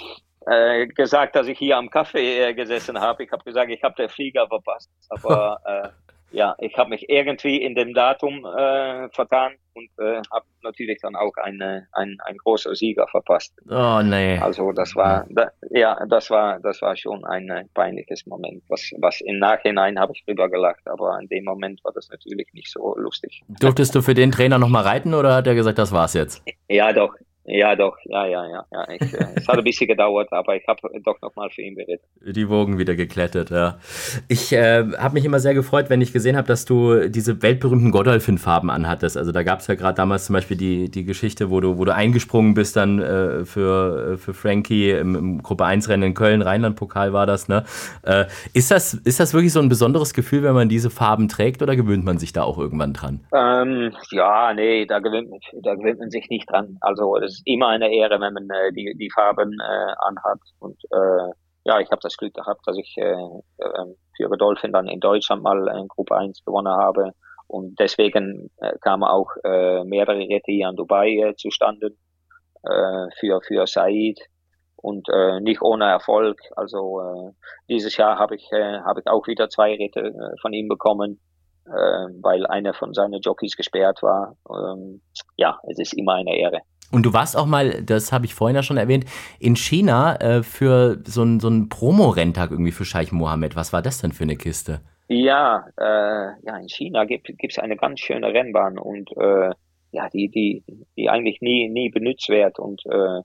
äh, 0.46 0.86
gesagt, 0.88 1.36
dass 1.36 1.46
ich 1.46 1.58
hier 1.58 1.76
am 1.76 1.88
Kaffee 1.88 2.42
äh, 2.42 2.54
gesessen 2.54 3.00
habe. 3.00 3.24
Ich 3.24 3.32
habe 3.32 3.44
gesagt, 3.44 3.70
ich 3.70 3.82
habe 3.82 3.94
den 3.94 4.08
Flieger 4.08 4.46
verpasst. 4.48 4.90
Aber 5.08 5.60
äh, 5.64 5.88
ja, 6.34 6.54
ich 6.58 6.76
habe 6.76 6.90
mich 6.90 7.08
irgendwie 7.08 7.62
in 7.62 7.74
dem 7.74 7.94
Datum 7.94 8.44
äh, 8.44 9.08
vertan 9.10 9.52
und 9.74 9.88
äh, 9.98 10.20
habe 10.32 10.46
natürlich 10.62 10.98
dann 11.00 11.14
auch 11.16 11.32
eine, 11.42 11.86
ein, 11.92 12.16
ein 12.24 12.36
großer 12.36 12.74
Sieger 12.74 13.06
verpasst. 13.08 13.54
Oh 13.70 14.00
nee. 14.02 14.38
Also 14.38 14.72
das 14.72 14.94
war 14.96 15.26
da, 15.30 15.50
ja, 15.70 15.96
das 16.06 16.30
war 16.30 16.60
das 16.60 16.82
war 16.82 16.96
schon 16.96 17.24
ein 17.24 17.48
äh, 17.48 17.64
peinliches 17.74 18.26
Moment. 18.26 18.62
Was 18.68 18.92
was 18.98 19.20
im 19.20 19.38
Nachhinein 19.38 19.98
habe 19.98 20.12
ich 20.14 20.24
drüber 20.24 20.48
gelacht, 20.48 20.86
aber 20.86 21.18
in 21.20 21.28
dem 21.28 21.44
Moment 21.44 21.82
war 21.84 21.92
das 21.92 22.08
natürlich 22.10 22.48
nicht 22.52 22.70
so 22.70 22.94
lustig. 22.96 23.42
Durftest 23.60 23.94
du 23.94 24.02
für 24.02 24.14
den 24.14 24.30
Trainer 24.32 24.58
noch 24.58 24.68
mal 24.68 24.82
reiten 24.82 25.14
oder 25.14 25.34
hat 25.34 25.46
er 25.46 25.54
gesagt, 25.54 25.78
das 25.78 25.92
war's 25.92 26.14
jetzt? 26.14 26.42
Ja, 26.68 26.92
doch. 26.92 27.14
Ja, 27.46 27.76
doch, 27.76 27.98
ja, 28.04 28.26
ja, 28.26 28.46
ja. 28.46 28.64
ja. 28.72 28.88
Ich, 28.88 29.12
äh, 29.12 29.26
es 29.36 29.46
hat 29.46 29.58
ein 29.58 29.64
bisschen 29.64 29.86
gedauert, 29.86 30.32
aber 30.32 30.56
ich 30.56 30.66
habe 30.66 30.80
doch 31.04 31.20
nochmal 31.20 31.50
für 31.50 31.60
ihn 31.60 31.74
geredet. 31.74 32.00
Die 32.24 32.48
Wogen 32.48 32.78
wieder 32.78 32.94
geklettet, 32.94 33.50
ja. 33.50 33.76
Ich 34.28 34.52
äh, 34.52 34.84
habe 34.96 35.14
mich 35.14 35.26
immer 35.26 35.40
sehr 35.40 35.52
gefreut, 35.52 35.90
wenn 35.90 36.00
ich 36.00 36.12
gesehen 36.14 36.38
habe, 36.38 36.48
dass 36.48 36.64
du 36.64 37.08
diese 37.10 37.42
weltberühmten 37.42 37.90
Godolphin-Farben 37.90 38.70
anhattest. 38.70 39.18
Also 39.18 39.30
da 39.30 39.42
gab 39.42 39.60
es 39.60 39.66
ja 39.66 39.74
gerade 39.74 39.94
damals 39.94 40.24
zum 40.26 40.34
Beispiel 40.34 40.56
die, 40.56 40.90
die 40.90 41.04
Geschichte, 41.04 41.50
wo 41.50 41.60
du, 41.60 41.76
wo 41.76 41.84
du 41.84 41.94
eingesprungen 41.94 42.54
bist 42.54 42.76
dann 42.76 43.02
äh, 43.02 43.44
für, 43.44 44.16
für 44.16 44.32
Frankie 44.32 44.92
im, 44.92 45.14
im 45.14 45.42
Gruppe 45.42 45.64
1-Rennen 45.64 46.08
in 46.08 46.14
Köln, 46.14 46.40
Rheinland-Pokal 46.40 47.12
war 47.12 47.26
das, 47.26 47.48
ne? 47.48 47.64
Äh, 48.04 48.24
ist, 48.54 48.70
das, 48.70 48.94
ist 48.94 49.20
das 49.20 49.34
wirklich 49.34 49.52
so 49.52 49.60
ein 49.60 49.68
besonderes 49.68 50.14
Gefühl, 50.14 50.42
wenn 50.44 50.54
man 50.54 50.70
diese 50.70 50.88
Farben 50.88 51.28
trägt 51.28 51.60
oder 51.60 51.76
gewöhnt 51.76 52.04
man 52.04 52.16
sich 52.16 52.32
da 52.32 52.42
auch 52.42 52.56
irgendwann 52.56 52.94
dran? 52.94 53.20
Ähm, 53.34 53.92
ja, 54.12 54.54
nee, 54.54 54.86
da 54.86 55.00
gewöhnt, 55.00 55.28
da 55.62 55.74
gewöhnt 55.74 55.98
man 55.98 56.10
sich 56.10 56.30
nicht 56.30 56.50
dran. 56.50 56.78
Also 56.80 57.18
das 57.18 57.33
ist 57.34 57.42
immer 57.46 57.68
eine 57.68 57.92
Ehre, 57.92 58.20
wenn 58.20 58.32
man 58.32 58.48
äh, 58.50 58.72
die, 58.72 58.94
die 58.96 59.10
Farben 59.10 59.52
äh, 59.60 59.94
anhat. 59.98 60.40
Und 60.58 60.82
äh, 60.90 61.32
ja, 61.64 61.80
ich 61.80 61.90
habe 61.90 62.00
das 62.02 62.16
Glück 62.16 62.34
gehabt, 62.34 62.60
dass 62.66 62.76
ich 62.76 62.94
äh, 62.98 63.12
äh, 63.12 63.94
für 64.16 64.28
Godolphin 64.28 64.72
dann 64.72 64.88
in 64.88 65.00
Deutschland 65.00 65.42
mal 65.42 65.68
in 65.76 65.88
Gruppe 65.88 66.16
1 66.16 66.44
gewonnen 66.44 66.74
habe. 66.74 67.12
Und 67.46 67.78
deswegen 67.78 68.50
äh, 68.58 68.72
kamen 68.80 69.04
auch 69.04 69.30
äh, 69.44 69.84
mehrere 69.84 70.18
Rette 70.18 70.52
hier 70.52 70.68
in 70.68 70.76
Dubai 70.76 71.10
äh, 71.10 71.34
zustande 71.36 71.94
äh, 72.62 73.06
für, 73.18 73.40
für 73.42 73.66
Said 73.66 74.18
und 74.76 75.08
äh, 75.08 75.40
nicht 75.40 75.62
ohne 75.62 75.86
Erfolg. 75.86 76.38
Also 76.56 77.00
äh, 77.00 77.32
dieses 77.68 77.96
Jahr 77.96 78.18
habe 78.18 78.36
ich, 78.36 78.50
äh, 78.52 78.80
hab 78.80 78.98
ich 78.98 79.06
auch 79.06 79.26
wieder 79.26 79.48
zwei 79.48 79.74
Ritte 79.74 80.00
äh, 80.00 80.40
von 80.40 80.52
ihm 80.52 80.68
bekommen, 80.68 81.20
äh, 81.66 81.70
weil 81.70 82.46
einer 82.46 82.74
von 82.74 82.92
seinen 82.92 83.20
Jockeys 83.20 83.56
gesperrt 83.56 84.02
war. 84.02 84.36
Ähm, 84.50 85.00
ja, 85.36 85.58
es 85.68 85.78
ist 85.78 85.94
immer 85.94 86.14
eine 86.14 86.36
Ehre. 86.36 86.60
Und 86.94 87.04
du 87.04 87.12
warst 87.12 87.36
auch 87.36 87.46
mal, 87.46 87.82
das 87.82 88.12
habe 88.12 88.24
ich 88.24 88.34
vorhin 88.34 88.54
ja 88.54 88.62
schon 88.62 88.76
erwähnt, 88.76 89.04
in 89.40 89.56
China 89.56 90.14
äh, 90.20 90.44
für 90.44 91.02
so 91.04 91.22
einen 91.22 91.40
so 91.40 91.50
Promo-Renntag 91.68 92.52
irgendwie 92.52 92.70
für 92.70 92.84
Scheich 92.84 93.10
Mohammed. 93.10 93.56
Was 93.56 93.72
war 93.72 93.82
das 93.82 94.00
denn 94.00 94.12
für 94.12 94.22
eine 94.22 94.36
Kiste? 94.36 94.80
Ja, 95.08 95.66
äh, 95.76 96.46
ja 96.46 96.56
in 96.56 96.68
China 96.68 97.04
gibt 97.04 97.28
es 97.28 97.58
eine 97.58 97.76
ganz 97.76 97.98
schöne 97.98 98.32
Rennbahn 98.32 98.78
und 98.78 99.10
äh, 99.16 99.50
ja, 99.90 100.08
die, 100.08 100.28
die, 100.28 100.62
die 100.96 101.10
eigentlich 101.10 101.40
nie, 101.40 101.68
nie 101.68 101.90
benutzt 101.90 102.28
wird. 102.28 102.60
Und 102.60 102.80
äh, 102.86 103.22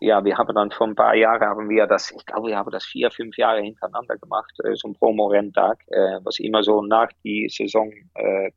ja, 0.00 0.22
wir 0.22 0.36
haben 0.36 0.54
dann 0.54 0.70
vor 0.70 0.86
ein 0.86 0.94
paar 0.94 1.14
Jahren 1.14 1.40
haben 1.40 1.70
wir 1.70 1.86
das, 1.86 2.10
ich 2.10 2.26
glaube, 2.26 2.48
wir 2.48 2.58
haben 2.58 2.70
das 2.70 2.84
vier, 2.84 3.10
fünf 3.10 3.38
Jahre 3.38 3.62
hintereinander 3.62 4.18
gemacht, 4.18 4.52
äh, 4.62 4.74
so 4.74 4.88
ein 4.88 4.94
Promo-Renntag, 4.94 5.78
äh, 5.86 6.18
was 6.22 6.38
immer 6.38 6.62
so 6.62 6.82
nach 6.82 7.08
die 7.24 7.48
Saison 7.48 7.90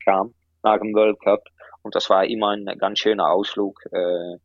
kam, 0.04 0.34
nach 0.64 0.80
dem 0.80 0.94
World 0.94 1.18
Cup. 1.22 1.46
Und 1.82 1.96
das 1.96 2.10
war 2.10 2.26
immer 2.26 2.50
ein 2.50 2.66
ganz 2.78 3.00
schöner 3.00 3.32
Ausflug. 3.32 3.80
Äh, 3.94 4.36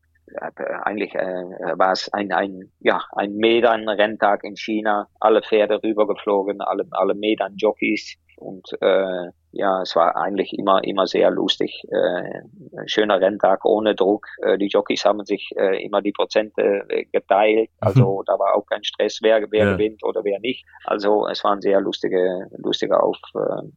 eigentlich 0.85 1.15
äh, 1.15 1.79
war 1.79 1.93
es 1.93 2.13
ein, 2.13 2.33
ein, 2.33 2.73
ja, 2.81 3.03
ein 3.13 3.35
Medan-Renntag 3.37 4.45
in 4.45 4.57
China, 4.57 5.09
alle 5.21 5.43
Pferde 5.43 5.83
rübergeflogen, 5.83 6.61
alle, 6.61 6.87
alle 6.91 7.15
Medan-Jockeys 7.15 8.17
und 8.37 8.67
äh, 8.81 9.31
ja, 9.53 9.83
es 9.83 9.95
war 9.95 10.17
eigentlich 10.17 10.53
immer, 10.59 10.83
immer 10.83 11.07
sehr 11.07 11.31
lustig. 11.31 11.83
Äh, 11.91 12.41
ein 12.77 12.89
schöner 12.89 13.21
Renntag 13.21 13.65
ohne 13.65 13.95
Druck. 13.95 14.27
Äh, 14.43 14.59
die 14.59 14.67
Jockeys 14.67 15.05
haben 15.05 15.25
sich 15.25 15.51
äh, 15.57 15.83
immer 15.85 16.03
die 16.03 16.13
Prozente 16.13 16.85
äh, 16.89 17.05
geteilt. 17.05 17.71
Mhm. 17.71 17.87
Also 17.87 18.23
da 18.27 18.39
war 18.39 18.55
auch 18.55 18.67
kein 18.67 18.83
Stress, 18.83 19.21
wer, 19.23 19.41
wer 19.51 19.65
ja. 19.65 19.73
gewinnt 19.73 20.03
oder 20.05 20.25
wer 20.25 20.41
nicht. 20.41 20.67
Also 20.85 21.29
es 21.29 21.45
war 21.45 21.53
ein 21.53 21.61
sehr 21.61 21.81
lustige, 21.81 22.49
lustiger 22.59 23.03
Auf, 23.03 23.17
äh, 23.35 23.69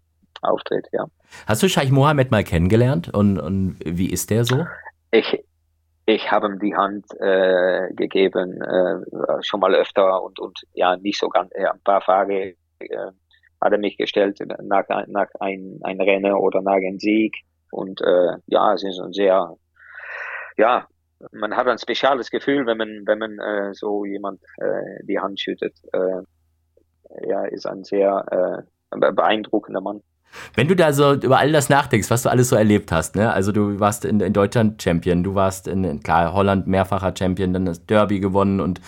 Auftritt, 0.41 0.87
ja. 0.91 1.05
Hast 1.45 1.61
du 1.61 1.69
Scheich 1.69 1.91
Mohammed 1.91 2.31
mal 2.31 2.43
kennengelernt 2.43 3.13
und, 3.13 3.39
und 3.39 3.77
wie 3.85 4.09
ist 4.09 4.29
der 4.29 4.45
so? 4.45 4.65
Ich, 5.11 5.43
ich 6.07 6.31
habe 6.31 6.47
ihm 6.47 6.59
die 6.59 6.73
Hand 6.73 7.05
äh, 7.19 7.93
gegeben, 7.93 8.61
äh, 8.61 9.43
schon 9.43 9.59
mal 9.59 9.75
öfter 9.75 10.23
und, 10.23 10.39
und 10.39 10.57
ja, 10.73 10.95
nicht 10.95 11.19
so 11.19 11.27
ganz, 11.27 11.51
ja, 11.53 11.73
ein 11.73 11.81
paar 11.83 12.01
Fragen 12.01 12.55
äh, 12.79 13.11
hat 13.59 13.73
er 13.73 13.77
mich 13.77 13.97
gestellt 13.97 14.39
nach, 14.63 14.85
nach 15.07 15.27
ein, 15.41 15.79
ein 15.83 15.99
Rennen 15.99 16.33
oder 16.33 16.61
nach 16.61 16.75
einem 16.75 16.97
Sieg. 16.97 17.35
Und 17.71 17.99
äh, 17.99 18.37
ja, 18.45 18.73
es 18.73 18.83
ist 18.83 19.01
ein 19.01 19.11
sehr, 19.11 19.53
ja, 20.55 20.87
man 21.33 21.57
hat 21.57 21.67
ein 21.67 21.77
spezielles 21.77 22.31
Gefühl, 22.31 22.65
wenn 22.65 22.77
man, 22.77 23.03
wenn 23.05 23.19
man 23.19 23.39
äh, 23.39 23.73
so 23.73 24.05
jemand 24.05 24.41
äh, 24.61 25.03
die 25.03 25.19
Hand 25.19 25.41
schüttet. 25.41 25.75
Äh, 25.91 26.21
ja, 27.27 27.43
ist 27.45 27.65
ein 27.65 27.83
sehr 27.83 28.65
äh, 28.93 29.11
beeindruckender 29.11 29.81
Mann. 29.81 30.01
Wenn 30.55 30.67
du 30.67 30.75
da 30.75 30.93
so 30.93 31.13
über 31.13 31.39
all 31.39 31.51
das 31.51 31.69
nachdenkst, 31.69 32.09
was 32.09 32.23
du 32.23 32.29
alles 32.29 32.49
so 32.49 32.55
erlebt 32.55 32.91
hast, 32.91 33.15
ne? 33.15 33.31
Also 33.31 33.51
du 33.51 33.79
warst 33.79 34.05
in, 34.05 34.19
in 34.19 34.33
Deutschland 34.33 34.81
Champion, 34.81 35.23
du 35.23 35.35
warst 35.35 35.67
in, 35.67 36.01
klar, 36.03 36.33
Holland 36.33 36.67
mehrfacher 36.67 37.13
Champion, 37.17 37.53
dann 37.53 37.65
das 37.65 37.85
Derby 37.85 38.19
gewonnen 38.19 38.59
und 38.59 38.81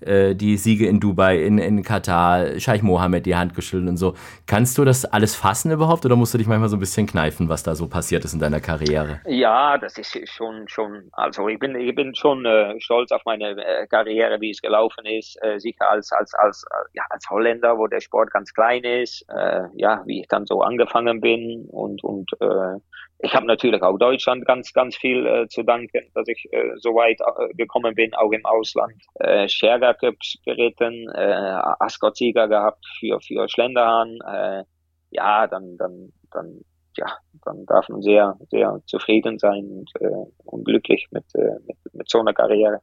äh, 0.00 0.34
die 0.34 0.56
Siege 0.56 0.86
in 0.86 1.00
Dubai, 1.00 1.42
in, 1.42 1.58
in 1.58 1.82
Katar, 1.82 2.58
Scheich 2.58 2.82
Mohammed 2.82 3.26
die 3.26 3.36
Hand 3.36 3.54
geschüttelt 3.54 3.88
und 3.88 3.96
so. 3.96 4.14
Kannst 4.46 4.76
du 4.78 4.84
das 4.84 5.04
alles 5.04 5.34
fassen 5.34 5.70
überhaupt 5.70 6.04
oder 6.04 6.16
musst 6.16 6.34
du 6.34 6.38
dich 6.38 6.46
manchmal 6.46 6.68
so 6.68 6.76
ein 6.76 6.80
bisschen 6.80 7.06
kneifen, 7.06 7.48
was 7.48 7.62
da 7.62 7.74
so 7.74 7.88
passiert 7.88 8.24
ist 8.24 8.34
in 8.34 8.40
deiner 8.40 8.60
Karriere? 8.60 9.20
Ja, 9.26 9.78
das 9.78 9.98
ist 9.98 10.16
schon, 10.30 10.68
schon, 10.68 11.08
also 11.12 11.48
ich 11.48 11.58
bin, 11.58 11.74
ich 11.74 11.94
bin 11.94 12.14
schon 12.14 12.44
äh, 12.44 12.78
stolz 12.80 13.12
auf 13.12 13.22
meine 13.24 13.50
äh, 13.50 13.86
Karriere, 13.86 14.40
wie 14.40 14.50
es 14.50 14.60
gelaufen 14.60 15.06
ist, 15.06 15.38
äh, 15.42 15.58
sicher 15.58 15.90
als, 15.90 16.12
als, 16.12 16.34
als, 16.34 16.64
ja, 16.92 17.04
als 17.10 17.28
Holländer, 17.30 17.78
wo 17.78 17.86
der 17.86 18.00
Sport 18.00 18.30
ganz 18.30 18.52
klein 18.52 18.84
ist, 18.84 19.24
äh, 19.28 19.62
ja, 19.74 20.02
wie 20.06 20.20
ich 20.20 20.28
dann 20.28 20.46
so 20.46 20.60
angefangen 20.60 20.83
bin 21.20 21.66
und, 21.70 22.02
und 22.04 22.30
äh, 22.40 22.78
ich 23.20 23.34
habe 23.34 23.46
natürlich 23.46 23.82
auch 23.82 23.96
Deutschland 23.98 24.44
ganz, 24.44 24.72
ganz 24.72 24.96
viel 24.96 25.26
äh, 25.26 25.48
zu 25.48 25.62
danken, 25.62 26.10
dass 26.14 26.28
ich 26.28 26.46
äh, 26.52 26.72
so 26.76 26.94
weit 26.94 27.20
äh, 27.20 27.54
gekommen 27.54 27.94
bin, 27.94 28.14
auch 28.14 28.30
im 28.32 28.44
Ausland. 28.44 28.94
Äh, 29.14 29.48
Scherger 29.48 29.94
Cups 29.94 30.36
geritten, 30.44 31.08
äh, 31.14 31.60
Ascot-Sieger 31.78 32.48
gehabt 32.48 32.84
für, 32.98 33.20
für 33.20 33.48
Schlenderhahn. 33.48 34.18
Äh, 34.26 34.64
ja, 35.10 35.46
dann, 35.46 35.76
dann, 35.78 36.12
dann, 36.32 36.60
ja, 36.96 37.06
dann 37.44 37.64
darf 37.66 37.88
man 37.88 38.02
sehr, 38.02 38.36
sehr 38.50 38.80
zufrieden 38.86 39.38
sein 39.38 39.64
und, 39.70 39.90
äh, 40.00 40.26
und 40.44 40.64
glücklich 40.64 41.06
mit, 41.10 41.24
äh, 41.34 41.60
mit, 41.66 41.76
mit 41.92 42.10
so 42.10 42.20
einer 42.20 42.34
Karriere. 42.34 42.80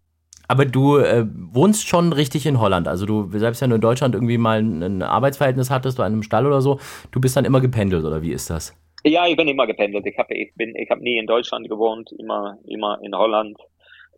Aber 0.51 0.65
du 0.65 0.97
äh, 0.97 1.25
wohnst 1.33 1.87
schon 1.87 2.11
richtig 2.11 2.45
in 2.45 2.59
Holland. 2.59 2.89
Also 2.89 3.05
du, 3.05 3.29
selbst 3.39 3.61
wenn 3.61 3.69
du 3.69 3.77
in 3.77 3.81
Deutschland 3.81 4.15
irgendwie 4.15 4.37
mal 4.37 4.59
ein, 4.61 4.83
ein 4.83 5.01
Arbeitsverhältnis 5.01 5.69
hattest, 5.69 5.97
du 5.97 6.03
einem 6.03 6.23
Stall 6.23 6.45
oder 6.45 6.59
so, 6.59 6.77
du 7.13 7.21
bist 7.21 7.37
dann 7.37 7.45
immer 7.45 7.61
gependelt 7.61 8.03
oder 8.03 8.21
wie 8.21 8.33
ist 8.33 8.49
das? 8.49 8.75
Ja, 9.05 9.25
ich 9.27 9.37
bin 9.37 9.47
immer 9.47 9.65
gependelt. 9.65 10.05
Ich 10.05 10.17
habe 10.17 10.33
ich 10.33 10.53
bin, 10.55 10.75
ich 10.75 10.89
hab 10.89 10.99
nie 10.99 11.17
in 11.17 11.25
Deutschland 11.25 11.69
gewohnt, 11.69 12.11
immer, 12.19 12.57
immer 12.67 12.99
in 13.01 13.15
Holland. 13.15 13.57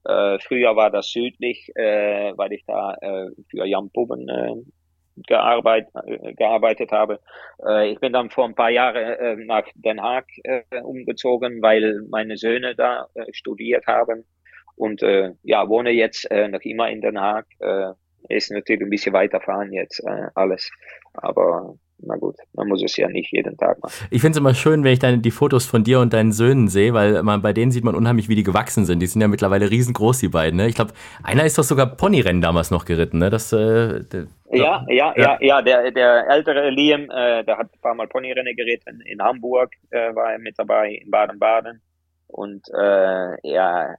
Äh, 0.06 0.40
früher 0.40 0.76
war 0.76 0.90
das 0.90 1.12
südlich, 1.12 1.72
äh, 1.76 2.34
weil 2.36 2.52
ich 2.54 2.64
da 2.66 2.96
äh, 2.96 3.30
für 3.52 3.68
Jan 3.68 3.92
Puben 3.92 4.28
äh, 4.28 4.56
gearbeit, 5.28 5.86
äh, 6.08 6.34
gearbeitet 6.34 6.92
habe. 6.92 7.20
Äh, 7.64 7.92
ich 7.92 8.00
bin 8.00 8.12
dann 8.12 8.32
vor 8.32 8.46
ein 8.46 8.56
paar 8.56 8.72
Jahren 8.72 8.96
äh, 8.96 9.36
nach 9.36 9.66
Den 9.76 10.02
Haag 10.02 10.26
umgezogen, 10.84 11.62
weil 11.62 12.02
meine 12.10 12.38
Söhne 12.38 12.74
da 12.74 13.06
studiert 13.34 13.86
haben. 13.86 14.26
Und 14.76 15.04
äh, 15.04 15.32
ja, 15.44 15.68
wohne 15.70 15.92
jetzt 15.92 16.30
äh, 16.32 16.48
noch 16.48 16.62
immer 16.62 16.90
in 16.90 17.02
Den 17.02 17.20
Haag. 17.20 17.46
Äh, 17.60 17.94
ist 18.30 18.52
natürlich 18.52 18.82
ein 18.82 18.90
bisschen 18.90 19.14
weiterfahren 19.14 19.74
jetzt 19.74 20.00
äh, 20.00 20.28
alles. 20.34 20.72
Aber 21.14 21.76
na 22.06 22.16
gut, 22.16 22.36
man 22.54 22.68
muss 22.68 22.84
es 22.84 22.98
ja 22.98 23.08
nicht 23.08 23.32
jeden 23.32 23.58
Tag 23.58 23.82
machen. 23.82 23.94
Ich 24.12 24.22
finde 24.22 24.32
es 24.32 24.38
immer 24.38 24.54
schön, 24.54 24.84
wenn 24.84 24.94
ich 24.94 25.00
dann 25.00 25.22
die 25.22 25.32
Fotos 25.32 25.66
von 25.66 25.84
dir 25.84 26.00
und 26.00 26.14
deinen 26.14 26.32
Söhnen 26.32 26.68
sehe, 26.68 26.94
weil 26.94 27.24
man 27.24 27.42
bei 27.42 27.54
denen 27.54 27.72
sieht 27.72 27.84
man 27.84 27.96
unheimlich, 27.96 28.30
wie 28.30 28.36
die 28.36 28.44
gewachsen 28.44 28.86
sind. 28.86 29.00
Die 29.00 29.08
sind 29.08 29.22
ja 29.22 29.28
mittlerweile 29.28 29.70
riesengroß, 29.70 30.20
die 30.20 30.28
beiden. 30.28 30.58
Ne? 30.58 30.68
Ich 30.68 30.76
glaube, 30.76 30.94
einer 31.24 31.46
ist 31.46 31.58
doch 31.58 31.64
sogar 31.64 31.96
Ponyrennen 31.96 32.42
damals 32.42 32.72
noch 32.72 32.86
geritten. 32.86 33.20
Ne? 33.20 33.30
Das, 33.30 33.54
äh, 33.54 34.04
ja, 34.52 34.86
ja, 34.90 35.14
ja, 35.16 35.38
ja, 35.40 35.62
der, 35.62 35.92
der 35.92 36.30
ältere 36.30 36.70
Liam, 36.70 37.10
äh, 37.10 37.44
der 37.44 37.58
hat 37.58 37.74
ein 37.74 37.82
paar 37.82 37.96
Mal 37.96 38.08
Ponyrennen 38.08 38.56
geritten. 38.56 39.02
In 39.02 39.22
Hamburg 39.22 39.72
äh, 39.92 40.14
war 40.14 40.34
er 40.34 40.40
mit 40.40 40.58
dabei, 40.58 40.90
in 41.04 41.10
Baden-Baden. 41.10 41.82
Und 42.28 42.68
äh, 42.74 43.36
er 43.44 43.98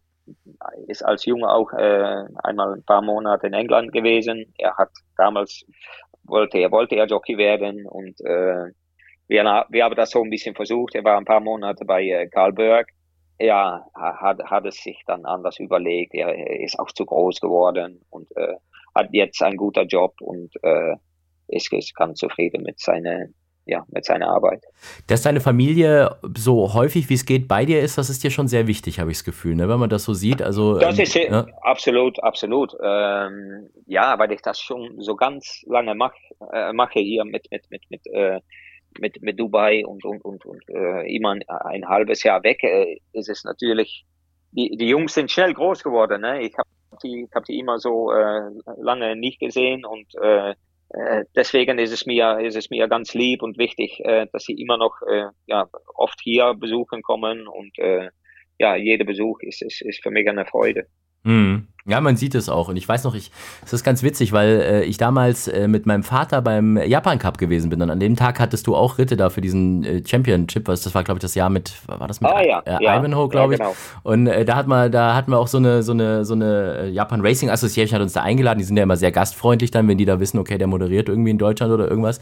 ist 0.87 1.05
als 1.05 1.25
Junge 1.25 1.49
auch 1.49 1.73
äh, 1.73 2.25
einmal 2.43 2.75
ein 2.75 2.85
paar 2.85 3.03
Monate 3.03 3.47
in 3.47 3.53
England 3.53 3.93
gewesen. 3.93 4.53
Er 4.59 4.77
hat 4.77 4.91
damals 5.17 5.65
wollte 6.25 6.59
er 6.59 6.71
wollte 6.71 6.97
er 6.97 7.07
Jockey 7.07 7.37
werden 7.37 7.87
und 7.87 8.21
äh, 8.23 8.73
wir, 9.27 9.45
wir 9.71 9.85
haben 9.85 9.95
das 9.95 10.11
so 10.11 10.23
ein 10.23 10.31
bisschen 10.31 10.55
versucht. 10.55 10.95
Er 10.95 11.05
war 11.05 11.17
ein 11.17 11.25
paar 11.25 11.41
Monate 11.41 11.85
bei 11.85 12.03
äh, 12.05 12.29
Karl 12.29 12.53
Berg. 12.53 12.89
Er 13.39 13.85
hat, 13.95 14.39
hat 14.45 14.67
es 14.67 14.77
sich 14.77 15.03
dann 15.07 15.25
anders 15.25 15.59
überlegt. 15.59 16.15
Er, 16.15 16.61
ist 16.61 16.79
auch 16.79 16.91
zu 16.93 17.05
groß 17.05 17.41
geworden 17.41 18.01
und 18.11 18.31
äh, 18.37 18.55
hat 18.95 19.09
jetzt 19.13 19.43
einen 19.43 19.57
guten 19.57 19.89
Job 19.89 20.15
und 20.21 20.53
äh, 20.63 20.97
ist, 21.49 21.73
ist 21.73 21.95
ganz 21.95 22.19
zufrieden 22.19 22.63
mit 22.63 22.79
seiner 22.79 23.27
ja, 23.67 23.85
mit 23.89 24.05
seiner 24.05 24.29
Arbeit. 24.29 24.63
Dass 25.07 25.23
deine 25.23 25.41
Familie 25.41 26.17
so 26.37 26.75
häufig 26.75 27.09
wie 27.09 27.15
es 27.15 27.25
geht 27.25 27.49
bei 27.49 27.65
dir 27.65 27.81
ist, 27.81 27.97
das 27.97 28.11
ist 28.11 28.23
dir 28.23 28.31
schon 28.31 28.49
sehr 28.49 28.67
wichtig, 28.67 29.01
habe 29.01 29.11
ich 29.11 29.19
das 29.19 29.25
Gefühl, 29.25 29.55
ne? 29.55 29.69
wenn 29.69 29.79
man 29.79 29.89
das 29.89 30.05
so 30.05 30.13
sieht. 30.13 30.43
Also, 30.43 30.79
das 30.79 30.99
ähm, 30.99 31.03
ist 31.03 31.15
ja. 31.15 31.47
absolut, 31.63 32.23
absolut. 32.23 32.77
Ähm, 32.83 33.71
ja, 33.87 34.19
weil 34.19 34.33
ich 34.33 34.43
das 34.43 34.61
schon 34.61 35.01
so 35.01 35.17
ganz 35.17 35.63
lange 35.67 35.95
mach, 35.95 36.15
äh, 36.53 36.73
mache 36.73 37.01
hier 37.01 37.25
mit, 37.25 37.51
mit, 37.51 37.71
mit, 37.71 37.83
mit, 37.91 38.07
äh, 38.09 38.41
mit, 38.99 39.23
mit 39.23 39.41
Dubai 39.41 39.85
und, 39.87 40.05
und, 40.05 40.25
und, 40.25 40.45
und 40.45 40.63
äh, 40.69 41.15
immer 41.15 41.37
ein, 41.49 41.89
halbes 41.89 42.23
Jahr 42.23 42.43
weg, 42.43 42.63
äh, 42.63 42.99
ist 43.13 43.29
es 43.29 43.45
natürlich, 43.45 44.05
die, 44.53 44.77
die 44.77 44.89
Jungs 44.89 45.15
sind 45.15 45.31
schnell 45.31 45.55
groß 45.55 45.83
geworden. 45.83 46.21
Ne? 46.21 46.43
Ich 46.43 46.57
habe 46.57 46.69
die, 47.03 47.29
hab 47.35 47.45
die 47.45 47.59
immer 47.59 47.79
so 47.79 48.13
äh, 48.13 48.51
lange 48.77 49.17
nicht 49.17 49.41
gesehen 49.41 49.85
und 49.85 50.07
äh, 50.21 50.55
deswegen 51.35 51.79
ist 51.79 51.93
es 51.93 52.07
mir 52.07 52.41
ist 52.41 52.57
es 52.57 52.71
mir 52.71 52.89
ganz 52.89 53.15
lieb 53.15 53.43
und 53.43 53.59
wichtig, 53.59 54.01
äh, 54.05 54.27
dass 54.33 54.45
sie 54.45 54.55
immer 54.55 54.77
noch 54.77 55.01
äh, 55.09 55.27
ja 55.47 55.69
oft 55.95 56.21
hier 56.23 56.55
besuchen 56.55 57.03
kommen 57.03 57.47
und 57.47 57.77
ja 58.59 58.77
jeder 58.77 59.05
Besuch 59.05 59.41
ist, 59.41 59.63
ist 59.63 59.83
ist 59.83 60.03
für 60.03 60.11
mich 60.11 60.29
eine 60.29 60.47
Freude. 60.47 60.87
Mhm. 61.25 61.69
Ja, 61.87 62.01
man 62.01 62.17
sieht 62.17 62.35
es 62.35 62.49
auch. 62.49 62.69
Und 62.69 62.79
ich 62.79 62.89
weiß 62.89 63.05
noch, 63.05 63.15
ich, 63.15 63.31
es 63.63 63.75
ist 63.75 63.85
ganz 63.85 64.03
witzig, 64.03 64.33
weil 64.33 64.49
äh, 64.63 64.85
ich 64.85 64.97
damals 64.97 65.49
äh, 65.49 65.69
mit 65.69 65.85
meinem 65.85 66.03
Vater 66.03 66.41
beim 66.41 66.79
Japan 66.79 67.19
Cup 67.19 67.37
gewesen 67.37 67.69
bin. 67.69 67.83
Und 67.83 67.91
an 67.91 68.01
dem 68.01 68.17
Tag 68.17 68.41
hattest 68.41 68.67
du 68.67 68.75
auch 68.75 68.97
Ritte 68.97 69.19
da 69.19 69.29
für 69.29 69.43
diesen 69.43 69.85
äh, 69.85 70.03
Championship. 70.03 70.67
Was, 70.67 70.81
das 70.81 70.95
war, 70.95 71.05
glaube 71.05 71.19
ich, 71.19 71.21
das 71.21 71.35
Jahr 71.35 71.51
mit, 71.51 71.75
war 71.87 72.09
das 72.09 72.23
mit 72.23 72.31
ah, 72.31 72.43
ja, 72.43 72.61
äh, 72.61 72.83
ja, 72.83 72.99
Ivanhoe, 72.99 73.29
glaube 73.29 73.53
ja, 73.53 73.59
genau. 73.59 73.73
ich. 73.73 73.77
Und 74.03 74.29
äh, 74.29 74.47
da 74.47 74.57
hat 74.57 74.67
man, 74.67 74.91
da 74.91 75.15
hatten 75.15 75.31
wir 75.31 75.39
auch 75.39 75.47
so 75.47 75.59
eine, 75.59 75.83
so 75.83 75.93
eine, 75.93 76.25
so 76.25 76.33
eine 76.33 76.85
äh, 76.85 76.89
Japan 76.89 77.21
Racing 77.21 77.51
Association 77.51 77.97
hat 77.97 78.03
uns 78.03 78.15
da 78.15 78.23
eingeladen. 78.23 78.61
Die 78.61 78.65
sind 78.65 78.79
ja 78.79 78.85
immer 78.85 78.97
sehr 78.97 79.13
gastfreundlich 79.13 79.71
dann, 79.71 79.87
wenn 79.87 79.99
die 79.99 80.07
da 80.07 80.19
wissen, 80.21 80.39
okay, 80.39 80.57
der 80.57 80.69
moderiert 80.69 81.11
irgendwie 81.11 81.33
in 81.33 81.39
Deutschland 81.39 81.71
oder 81.71 81.87
irgendwas. 81.87 82.19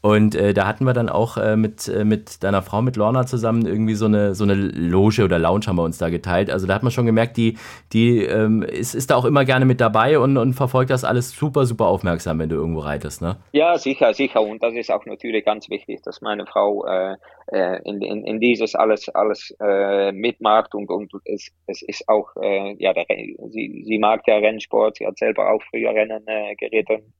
Und 0.00 0.34
äh, 0.34 0.52
da 0.54 0.66
hatten 0.66 0.86
wir 0.86 0.92
dann 0.92 1.08
auch 1.08 1.36
mit, 1.56 1.90
mit 2.04 2.42
deiner 2.42 2.62
Frau, 2.62 2.82
mit 2.82 2.96
Lorna 2.96 3.26
zusammen 3.26 3.64
irgendwie 3.64 3.94
so 3.94 4.06
eine, 4.06 4.34
so 4.34 4.44
eine 4.44 4.54
Loge 4.54 5.22
oder 5.22 5.38
Lounge 5.38 5.66
haben 5.66 5.76
wir 5.76 5.84
uns 5.84 5.98
da 5.98 6.08
geteilt. 6.08 6.50
Also 6.50 6.66
da 6.66 6.74
hat 6.74 6.82
man 6.82 6.90
schon 6.90 7.06
gemerkt, 7.06 7.36
die, 7.36 7.56
die 7.92 8.18
ähm, 8.24 8.62
ist, 8.62 8.94
ist 8.94 9.03
da 9.10 9.16
auch 9.16 9.24
immer 9.24 9.44
gerne 9.44 9.64
mit 9.64 9.80
dabei 9.80 10.18
und, 10.18 10.36
und 10.36 10.54
verfolgt 10.54 10.90
das 10.90 11.04
alles 11.04 11.30
super, 11.30 11.66
super 11.66 11.86
aufmerksam, 11.86 12.38
wenn 12.38 12.48
du 12.48 12.56
irgendwo 12.56 12.80
reitest, 12.80 13.22
ne? 13.22 13.36
Ja, 13.52 13.78
sicher, 13.78 14.14
sicher. 14.14 14.42
Und 14.42 14.62
das 14.62 14.74
ist 14.74 14.90
auch 14.90 15.04
natürlich 15.06 15.44
ganz 15.44 15.68
wichtig, 15.70 16.02
dass 16.02 16.20
meine 16.20 16.46
Frau 16.46 16.84
äh, 16.86 17.16
äh 17.52 17.80
in, 17.84 18.02
in, 18.02 18.24
in 18.24 18.40
dieses 18.40 18.74
alles, 18.74 19.08
alles 19.08 19.54
äh, 19.60 20.12
mitmacht 20.12 20.74
und, 20.74 20.90
und 20.90 21.12
es, 21.24 21.50
es 21.66 21.82
ist 21.82 22.08
auch, 22.08 22.28
äh, 22.40 22.74
ja, 22.78 22.92
der, 22.92 23.06
sie, 23.50 23.84
sie 23.86 23.98
mag 23.98 24.22
ja 24.26 24.36
Rennsport, 24.36 24.96
sie 24.96 25.06
hat 25.06 25.18
selber 25.18 25.50
auch 25.50 25.62
früher 25.70 25.90
Rennen 25.94 26.26
äh, 26.26 26.54
geritten 26.56 27.12